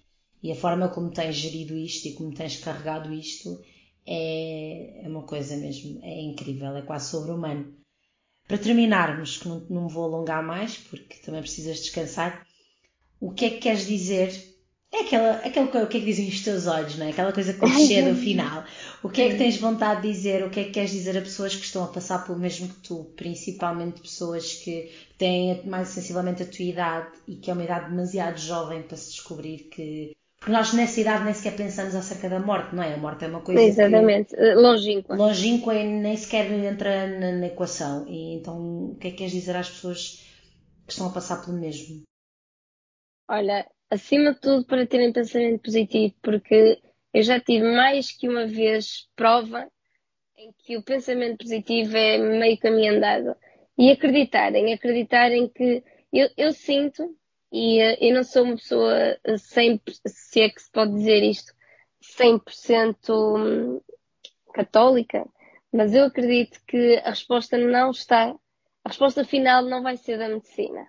E 0.46 0.52
a 0.52 0.56
forma 0.56 0.90
como 0.90 1.10
tens 1.10 1.38
gerido 1.38 1.76
isto 1.76 2.08
e 2.08 2.14
como 2.14 2.32
tens 2.32 2.58
carregado 2.58 3.12
isto 3.12 3.60
é, 4.06 5.02
é 5.04 5.08
uma 5.08 5.24
coisa 5.24 5.58
mesmo, 5.58 6.00
é 6.04 6.22
incrível, 6.22 6.78
é 6.78 6.84
quase 6.84 7.10
sobre-humano. 7.10 7.74
Para 8.48 8.60
terminarmos, 8.60 9.38
que 9.38 9.48
não, 9.48 9.66
não 9.68 9.88
vou 9.88 10.04
alongar 10.04 10.44
mais, 10.44 10.78
porque 10.78 11.16
também 11.26 11.42
precisas 11.42 11.80
descansar, 11.80 12.46
o 13.20 13.32
que 13.32 13.46
é 13.46 13.50
que 13.50 13.58
queres 13.58 13.88
dizer? 13.88 14.56
É 14.94 15.00
aquela, 15.00 15.32
aquela 15.38 15.84
o 15.84 15.88
que 15.88 15.98
é 15.98 16.00
que 16.00 16.06
dizem 16.06 16.28
os 16.28 16.44
teus 16.44 16.68
olhos, 16.68 16.96
não 16.96 17.08
é? 17.08 17.10
Aquela 17.10 17.34
coisa 17.34 17.52
clichê 17.52 18.04
do 18.04 18.16
final. 18.16 18.66
O 19.02 19.10
que 19.10 19.24
é 19.24 19.30
que 19.32 19.40
tens 19.40 19.58
vontade 19.58 20.04
de 20.04 20.14
dizer? 20.14 20.44
O 20.44 20.52
que 20.52 20.60
é 20.60 20.64
que 20.66 20.70
queres 20.74 20.92
dizer 20.92 21.18
a 21.18 21.22
pessoas 21.22 21.56
que 21.56 21.66
estão 21.66 21.84
a 21.86 21.88
passar 21.88 22.24
pelo 22.24 22.38
mesmo 22.38 22.68
que 22.68 22.82
tu? 22.82 23.06
Principalmente 23.16 24.00
pessoas 24.00 24.54
que 24.54 24.92
têm 25.18 25.66
mais 25.66 25.88
sensivelmente 25.88 26.44
a 26.44 26.46
tua 26.46 26.66
idade 26.66 27.18
e 27.28 27.36
que 27.36 27.50
é 27.50 27.54
uma 27.54 27.64
idade 27.64 27.90
demasiado 27.90 28.38
jovem 28.38 28.84
para 28.84 28.96
se 28.96 29.10
descobrir 29.10 29.70
que 29.72 30.16
porque 30.46 30.52
nós 30.52 30.74
nessa 30.74 31.02
idade 31.02 31.24
nem 31.24 31.34
sequer 31.34 31.58
pensamos 31.58 31.96
acerca 31.96 32.30
da 32.30 32.40
morte, 32.40 32.76
não 32.76 32.84
é? 32.84 32.94
A 32.94 32.98
morte 32.98 33.26
é 33.26 33.28
uma 33.28 33.42
coisa. 33.42 33.60
Exatamente, 33.60 34.36
que, 34.36 34.54
longínqua. 34.54 35.16
Longínqua 35.16 35.74
e 35.74 35.84
nem 35.84 36.16
sequer 36.16 36.52
entra 36.52 37.08
na, 37.08 37.32
na, 37.32 37.48
equação. 37.48 38.08
E 38.08 38.36
então, 38.36 38.92
o 38.92 38.96
que 38.96 39.08
é 39.08 39.10
que 39.10 39.18
queres 39.18 39.34
dizer 39.34 39.56
às 39.56 39.72
pessoas 39.72 40.24
que 40.86 40.92
estão 40.92 41.08
a 41.08 41.12
passar 41.12 41.44
pelo 41.44 41.60
mesmo? 41.60 42.04
Olha, 43.28 43.68
acima 43.90 44.36
de 44.36 44.40
tudo 44.40 44.64
para 44.68 44.86
terem 44.86 45.12
pensamento 45.12 45.64
positivo, 45.64 46.14
porque 46.22 46.80
eu 47.12 47.24
já 47.24 47.40
tive 47.40 47.66
mais 47.76 48.12
que 48.12 48.30
uma 48.30 48.46
vez 48.46 49.08
prova 49.16 49.68
em 50.38 50.54
que 50.60 50.78
o 50.78 50.84
pensamento 50.84 51.40
positivo 51.40 51.98
é 51.98 52.20
meio 52.20 52.60
caminho 52.60 52.96
andado. 52.96 53.36
E 53.76 53.90
acreditarem, 53.90 54.72
acreditarem 54.72 55.50
que 55.50 55.84
eu, 56.14 56.30
eu 56.38 56.54
sinto 56.54 57.18
e 57.56 57.80
uh, 57.82 57.98
eu 58.02 58.14
não 58.14 58.24
sou 58.26 58.44
uma 58.44 58.58
pessoa 58.58 59.18
100%, 59.26 59.80
se 60.06 60.42
é 60.42 60.50
que 60.50 60.62
se 60.62 60.70
pode 60.70 60.92
dizer 60.92 61.24
isto, 61.24 61.54
100% 62.20 62.98
hum, 63.10 63.82
católica, 64.54 65.26
mas 65.72 65.94
eu 65.94 66.04
acredito 66.04 66.60
que 66.68 66.98
a 66.98 67.12
resposta 67.12 67.58
não 67.58 67.92
está, 67.92 68.36
a 68.84 68.90
resposta 68.90 69.24
final 69.24 69.64
não 69.64 69.82
vai 69.82 69.96
ser 69.96 70.18
da 70.18 70.28
medicina. 70.28 70.86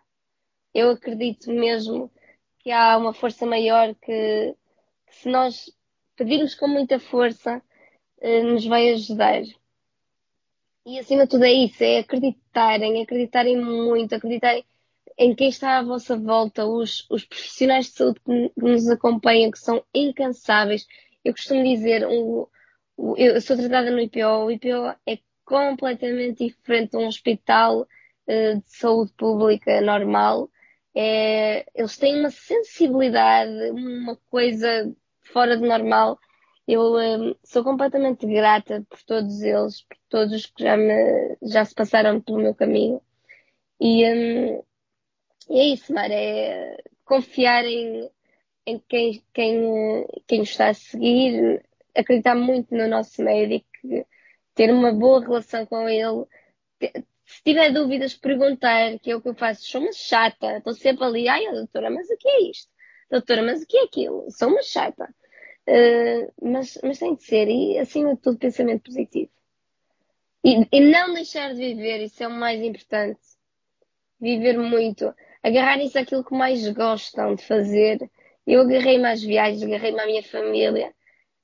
Eu 0.74 0.90
acredito 0.90 1.52
mesmo 1.52 2.10
que 2.58 2.72
há 2.72 2.98
uma 2.98 3.14
força 3.14 3.46
maior 3.46 3.94
que, 3.94 4.56
que 5.06 5.14
se 5.14 5.28
nós 5.28 5.70
pedirmos 6.16 6.56
com 6.56 6.66
muita 6.66 6.98
força, 6.98 7.62
uh, 8.18 8.42
nos 8.42 8.66
vai 8.66 8.90
ajudar. 8.90 9.42
E 10.84 10.98
acima 10.98 11.26
de 11.26 11.30
tudo 11.30 11.44
é 11.44 11.52
isso, 11.52 11.84
é 11.84 11.98
acreditarem, 12.00 13.02
acreditarem 13.02 13.56
muito, 13.56 14.16
acreditarem 14.16 14.64
em 15.18 15.34
quem 15.34 15.48
está 15.48 15.78
à 15.78 15.82
vossa 15.82 16.16
volta, 16.16 16.66
os, 16.66 17.06
os 17.10 17.24
profissionais 17.24 17.86
de 17.86 17.92
saúde 17.92 18.20
que 18.20 18.52
nos 18.56 18.88
acompanham, 18.88 19.50
que 19.50 19.58
são 19.58 19.82
incansáveis. 19.94 20.86
Eu 21.24 21.32
costumo 21.32 21.62
dizer, 21.64 22.06
um, 22.06 22.46
eu 23.16 23.40
sou 23.40 23.56
tratada 23.56 23.90
no 23.90 24.00
IPO, 24.00 24.44
o 24.44 24.50
IPO 24.50 24.94
é 25.06 25.18
completamente 25.44 26.46
diferente 26.46 26.90
de 26.90 26.96
um 26.98 27.06
hospital 27.06 27.82
uh, 27.82 28.60
de 28.60 28.64
saúde 28.66 29.12
pública 29.16 29.80
normal. 29.80 30.50
É, 30.94 31.66
eles 31.74 31.96
têm 31.98 32.20
uma 32.20 32.30
sensibilidade, 32.30 33.70
uma 33.70 34.16
coisa 34.30 34.94
fora 35.32 35.56
de 35.56 35.66
normal. 35.66 36.18
Eu 36.66 36.96
um, 36.96 37.34
sou 37.44 37.62
completamente 37.62 38.26
grata 38.26 38.84
por 38.88 39.02
todos 39.02 39.40
eles, 39.42 39.82
por 39.82 39.96
todos 40.08 40.34
os 40.34 40.46
que 40.46 40.62
já, 40.64 40.76
me, 40.76 41.36
já 41.42 41.64
se 41.64 41.74
passaram 41.74 42.20
pelo 42.20 42.38
meu 42.38 42.54
caminho. 42.54 43.00
E, 43.80 44.04
um, 44.10 44.62
e 45.48 45.60
é 45.60 45.64
isso, 45.74 45.92
Mara, 45.92 46.12
é 46.12 46.76
confiar 47.04 47.64
em, 47.64 48.10
em 48.66 48.78
quem, 48.88 49.22
quem, 49.32 50.06
quem 50.26 50.38
nos 50.40 50.50
está 50.50 50.68
a 50.68 50.74
seguir, 50.74 51.64
acreditar 51.94 52.34
muito 52.34 52.74
no 52.74 52.88
nosso 52.88 53.22
médico, 53.22 53.66
ter 54.54 54.72
uma 54.72 54.92
boa 54.92 55.20
relação 55.20 55.64
com 55.66 55.88
ele. 55.88 56.24
Se 57.24 57.42
tiver 57.42 57.72
dúvidas, 57.72 58.14
perguntar, 58.14 58.98
que 58.98 59.10
é 59.10 59.16
o 59.16 59.20
que 59.20 59.28
eu 59.28 59.34
faço. 59.34 59.64
Sou 59.64 59.80
uma 59.80 59.92
chata, 59.92 60.58
estou 60.58 60.74
sempre 60.74 61.04
ali, 61.04 61.28
ai, 61.28 61.44
doutora, 61.50 61.90
mas 61.90 62.08
o 62.10 62.16
que 62.16 62.28
é 62.28 62.42
isto? 62.50 62.70
Doutora, 63.10 63.42
mas 63.42 63.62
o 63.62 63.66
que 63.66 63.78
é 63.78 63.84
aquilo? 63.84 64.26
Sou 64.30 64.48
uma 64.48 64.62
chata. 64.62 65.14
Uh, 65.68 66.32
mas, 66.40 66.78
mas 66.82 66.98
tem 66.98 67.14
de 67.16 67.24
ser, 67.24 67.48
e 67.48 67.78
acima 67.78 68.14
de 68.14 68.20
tudo, 68.20 68.38
pensamento 68.38 68.84
positivo. 68.84 69.30
E, 70.44 70.66
e 70.70 70.80
não 70.80 71.12
deixar 71.12 71.52
de 71.54 71.74
viver, 71.74 72.04
isso 72.04 72.22
é 72.22 72.28
o 72.28 72.30
mais 72.30 72.62
importante. 72.62 73.20
Viver 74.20 74.56
muito 74.58 75.12
agarrarem-se 75.46 75.96
àquilo 75.96 76.24
que 76.24 76.34
mais 76.34 76.68
gostam 76.70 77.34
de 77.36 77.44
fazer. 77.44 77.98
Eu 78.46 78.62
agarrei-me 78.62 79.06
às 79.06 79.22
viagens, 79.22 79.62
agarrei-me 79.62 80.00
à 80.00 80.06
minha 80.06 80.22
família. 80.22 80.92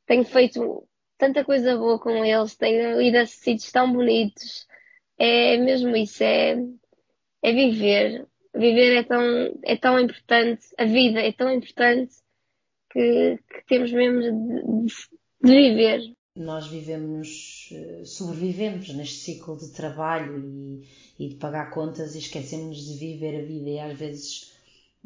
Tenho 0.07 0.25
feito 0.25 0.87
tanta 1.17 1.45
coisa 1.45 1.77
boa 1.77 2.01
com 2.01 2.25
eles, 2.25 2.57
tenho 2.57 3.01
ido 3.01 3.19
a 3.19 3.27
sítios 3.27 3.71
tão 3.71 3.93
bonitos. 3.93 4.67
É 5.17 5.57
mesmo 5.57 5.95
isso, 5.97 6.25
é, 6.25 6.57
é 7.43 7.53
viver. 7.53 8.27
Viver 8.55 8.97
é 8.97 9.03
tão, 9.05 9.23
é 9.65 9.77
tão 9.77 9.99
importante, 10.01 10.67
a 10.77 10.85
vida 10.85 11.21
é 11.21 11.33
tão 11.33 11.51
importante 11.51 12.13
que, 12.91 13.39
que 13.49 13.67
temos 13.67 13.93
mesmo 13.93 14.21
de, 14.21 14.31
de, 14.31 14.95
de 15.43 15.55
viver. 15.55 16.13
nós 16.37 16.67
vivemos, 16.67 17.71
eh, 17.73 18.05
sobrevivemos 18.05 18.93
neste 18.95 19.21
ciclo 19.21 19.57
de 19.57 19.73
trabalho 19.73 20.37
e, 20.39 20.83
e 21.23 21.29
de 21.29 21.35
pagar 21.37 21.71
contas 21.71 22.15
e 22.15 22.19
esquecemos 22.19 22.85
de 22.85 22.95
viver 22.95 23.41
a 23.41 23.47
vida 23.47 23.71
e 23.71 23.79
às 23.79 23.97
vezes 23.97 24.53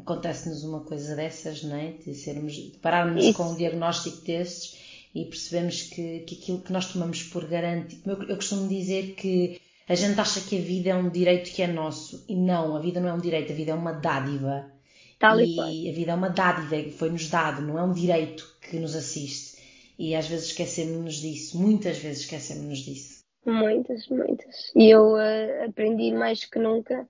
acontece-nos 0.01 0.65
uma 0.65 0.81
coisa 0.81 1.15
dessas, 1.15 1.63
não 1.63 1.77
é? 1.77 1.93
De, 1.93 2.15
sermos, 2.15 2.55
de 2.55 2.79
pararmos 2.79 3.37
com 3.37 3.51
um 3.51 3.55
diagnóstico 3.55 4.25
destes 4.25 4.79
e 5.15 5.27
percebemos 5.27 5.83
que, 5.83 6.21
que 6.21 6.37
aquilo 6.37 6.61
que 6.61 6.73
nós 6.73 6.91
tomamos 6.91 7.23
por 7.25 7.47
garantido. 7.47 8.11
Eu, 8.11 8.23
eu 8.31 8.37
costumo 8.37 8.67
dizer 8.67 9.15
que 9.15 9.61
a 9.87 9.95
gente 9.95 10.19
acha 10.19 10.41
que 10.41 10.57
a 10.57 10.61
vida 10.61 10.91
é 10.91 10.95
um 10.95 11.11
direito 11.11 11.51
que 11.51 11.63
é 11.63 11.67
nosso 11.67 12.25
e 12.27 12.35
não, 12.35 12.75
a 12.75 12.81
vida 12.81 12.99
não 12.99 13.11
é 13.11 13.13
um 13.13 13.21
direito, 13.21 13.53
a 13.53 13.57
vida 13.57 13.73
é 13.73 13.75
uma 13.75 13.93
dádiva. 13.93 14.71
Tal 15.19 15.39
e, 15.41 15.55
e 15.55 15.91
a 15.91 15.93
vida 15.93 16.13
é 16.13 16.15
uma 16.15 16.31
dádiva 16.31 16.83
que 16.83 16.91
foi-nos 16.91 17.29
dado, 17.29 17.61
não 17.61 17.79
é 17.79 17.83
um 17.83 17.93
direito 17.93 18.57
que 18.63 18.79
nos 18.79 18.95
assiste. 18.95 19.57
E 19.99 20.15
às 20.15 20.27
vezes 20.27 20.47
esquecemos-nos 20.49 21.17
disso, 21.17 21.59
muitas 21.59 21.99
vezes 21.99 22.23
esquecemos-nos 22.23 22.79
disso. 22.79 23.16
Muitas, 23.47 24.09
muitas. 24.09 24.73
E 24.75 24.91
eu 24.91 25.13
uh, 25.13 25.65
aprendi 25.69 26.13
mais 26.13 26.45
que 26.45 26.59
nunca 26.59 27.09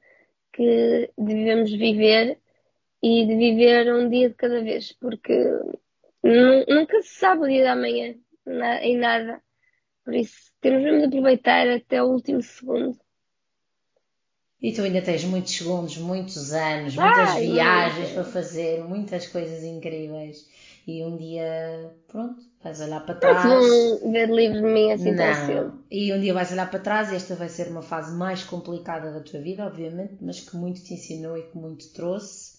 que 0.53 1.11
devemos 1.17 1.73
viver 1.73 2.39
e 3.03 3.27
de 3.27 3.37
viver 3.37 3.93
um 3.95 4.09
dia 4.09 4.29
de 4.29 4.35
cada 4.35 4.63
vez, 4.63 4.93
porque 4.93 5.35
nunca 6.23 7.03
se 7.03 7.15
sabe 7.19 7.43
o 7.43 7.49
dia 7.49 7.65
da 7.65 7.77
manhã 7.77 8.15
em 8.83 8.97
nada. 8.99 9.43
Por 10.05 10.15
isso, 10.15 10.53
temos 10.61 10.83
mesmo 10.83 11.01
de 11.01 11.07
aproveitar 11.07 11.69
até 11.69 12.03
o 12.03 12.07
último 12.07 12.43
segundo. 12.43 12.99
E 14.61 14.73
tu 14.73 14.83
ainda 14.83 15.03
tens 15.03 15.25
muitos 15.25 15.55
segundos, 15.55 15.97
muitos 15.99 16.53
anos, 16.53 16.97
muitas 16.97 17.31
Ai, 17.31 17.47
viagens 17.47 18.11
para 18.13 18.25
fazer, 18.25 18.83
muitas 18.85 19.27
coisas 19.27 19.63
incríveis. 19.63 20.49
E 20.87 21.05
um 21.05 21.17
dia, 21.17 21.95
pronto, 22.07 22.43
vais 22.67 22.81
olhar 22.81 23.01
para 23.01 23.15
trás. 23.15 23.45
Não 23.45 24.01
vão 24.01 24.13
ver 24.13 24.29
livre 24.29 24.61
de 24.61 24.67
mim 24.67 24.91
assim 24.91 25.15
tão 25.15 25.35
cedo. 25.47 25.85
E 25.91 26.13
um 26.13 26.21
dia 26.21 26.35
vais 26.35 26.51
olhar 26.51 26.69
para 26.69 26.81
trás 26.81 27.13
e 27.13 27.17
esta 27.17 27.35
vai 27.37 27.49
ser 27.49 27.69
uma 27.69 27.83
fase 27.83 28.15
mais 28.17 28.43
complicada 28.43 29.13
da 29.13 29.21
tua 29.21 29.41
vida, 29.41 29.65
obviamente, 29.65 30.17
mas 30.21 30.41
que 30.41 30.57
muito 30.57 30.83
te 30.83 30.95
ensinou 30.95 31.37
e 31.39 31.43
que 31.43 31.57
muito 31.57 31.87
te 31.87 31.93
trouxe. 31.93 32.57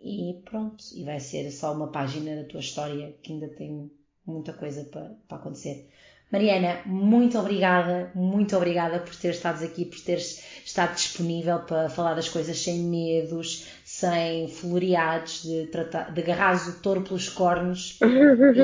E 0.00 0.40
pronto, 0.44 0.84
e 0.94 1.04
vai 1.04 1.20
ser 1.20 1.50
só 1.50 1.72
uma 1.72 1.88
página 1.88 2.36
da 2.36 2.48
tua 2.48 2.60
história 2.60 3.16
que 3.22 3.32
ainda 3.32 3.48
tem 3.48 3.90
muita 4.26 4.52
coisa 4.52 4.84
para, 4.84 5.14
para 5.28 5.38
acontecer. 5.38 5.88
Mariana, 6.30 6.80
muito 6.86 7.38
obrigada, 7.38 8.10
muito 8.14 8.56
obrigada 8.56 8.98
por 9.00 9.14
teres 9.14 9.36
estado 9.36 9.62
aqui, 9.62 9.84
por 9.84 10.00
teres 10.00 10.42
estado 10.64 10.94
disponível 10.94 11.60
para 11.60 11.90
falar 11.90 12.14
das 12.14 12.28
coisas 12.28 12.58
sem 12.58 12.78
medos, 12.84 13.66
sem 14.02 14.48
floreados, 14.48 15.44
de, 15.44 15.66
tratar, 15.68 16.12
de 16.12 16.20
agarrares 16.20 16.66
o 16.66 16.82
touro 16.82 17.02
pelos 17.02 17.28
cornos 17.28 17.98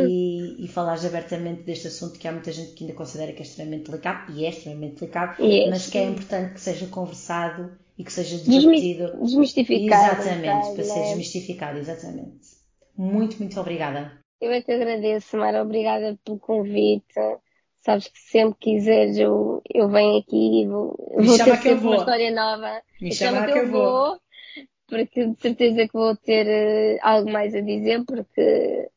e, 0.09 0.65
e 0.65 0.69
falares 0.69 1.05
abertamente 1.05 1.63
deste 1.63 1.87
assunto 1.87 2.19
que 2.19 2.27
há 2.27 2.33
muita 2.33 2.51
gente 2.51 2.73
que 2.73 2.85
ainda 2.85 2.97
considera 2.97 3.33
que 3.33 3.39
é 3.39 3.43
extremamente 3.47 3.89
delicado, 3.89 4.33
e 4.33 4.45
é 4.45 4.49
extremamente 4.49 4.99
delicado, 4.99 5.41
yes. 5.41 5.71
mas 5.71 5.87
que 5.87 5.99
é 5.99 6.05
importante 6.05 6.55
que 6.55 6.61
seja 6.61 6.87
conversado 6.89 7.71
e 7.97 8.03
que 8.03 8.13
seja 8.13 8.37
debatido. 8.39 9.17
Desmistificado. 9.23 10.23
Exatamente, 10.23 10.75
para 10.75 10.85
ser 10.85 11.03
desmistificado, 11.03 11.79
exatamente. 11.79 12.59
Muito, 12.97 13.39
muito 13.39 13.61
obrigada. 13.61 14.19
Eu 14.41 14.51
é 14.51 14.61
que 14.61 14.73
agradeço, 14.73 15.37
Mara. 15.37 15.63
Obrigada 15.63 16.19
pelo 16.25 16.39
convite. 16.39 17.15
Sabes 17.81 18.09
que 18.09 18.19
sempre 18.19 18.59
quiseres 18.59 19.17
eu, 19.19 19.63
eu 19.73 19.89
venho 19.89 20.19
aqui 20.19 20.63
e 20.63 20.67
vou, 20.67 20.97
vou 21.17 21.39
ter 21.39 21.57
sempre 21.57 21.87
uma 21.87 21.97
história 21.97 22.31
nova. 22.33 22.83
Me 23.01 23.15
chama, 23.15 23.47
que, 23.47 23.59
eu 23.59 23.69
vou. 23.69 23.83
vou. 23.83 24.21
Porque 24.89 25.27
de 25.27 25.41
certeza 25.41 25.87
que 25.87 25.93
vou 25.93 26.17
ter 26.17 26.47
uh, 26.47 26.99
algo 27.03 27.31
mais 27.31 27.55
a 27.55 27.61
dizer, 27.61 28.05
porque 28.05 28.89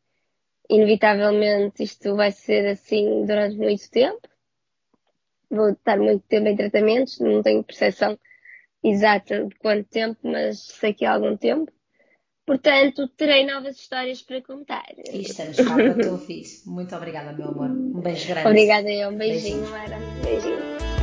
inevitavelmente 0.70 1.84
isto 1.84 2.16
vai 2.16 2.32
ser 2.32 2.66
assim 2.68 3.26
durante 3.26 3.58
muito 3.58 3.90
tempo. 3.92 4.22
Vou 5.50 5.72
estar 5.72 5.98
muito 5.98 6.24
tempo 6.28 6.48
em 6.48 6.56
tratamentos, 6.56 7.20
não 7.20 7.44
tenho 7.44 7.64
percepção 7.64 8.18
exata 8.82 9.46
de 9.46 9.56
quanto 9.56 9.88
tempo, 9.90 10.18
mas 10.24 10.60
sei 10.60 10.94
que 10.94 11.06
há 11.06 11.14
algum 11.14 11.36
tempo. 11.36 11.72
Portanto, 12.46 13.08
terei 13.10 13.46
novas 13.46 13.78
histórias 13.78 14.22
para 14.22 14.42
contar. 14.42 14.86
E 14.98 15.22
estamos 15.22 15.58
cá 15.58 15.76
para 15.76 15.92
o 15.92 15.96
que 15.96 16.06
eu 16.06 16.18
fiz. 16.18 16.66
Muito 16.66 16.96
obrigada, 16.96 17.34
meu 17.34 17.50
amor. 17.50 17.70
Um 17.70 18.02
beijo 18.02 18.28
grande. 18.28 18.48
Obrigada, 18.48 18.90
eu. 18.90 19.10
Um 19.10 19.18
beijinho, 19.18 19.62
beijinho. 19.62 19.70
Mara. 19.70 19.98
Beijinho. 20.24 21.01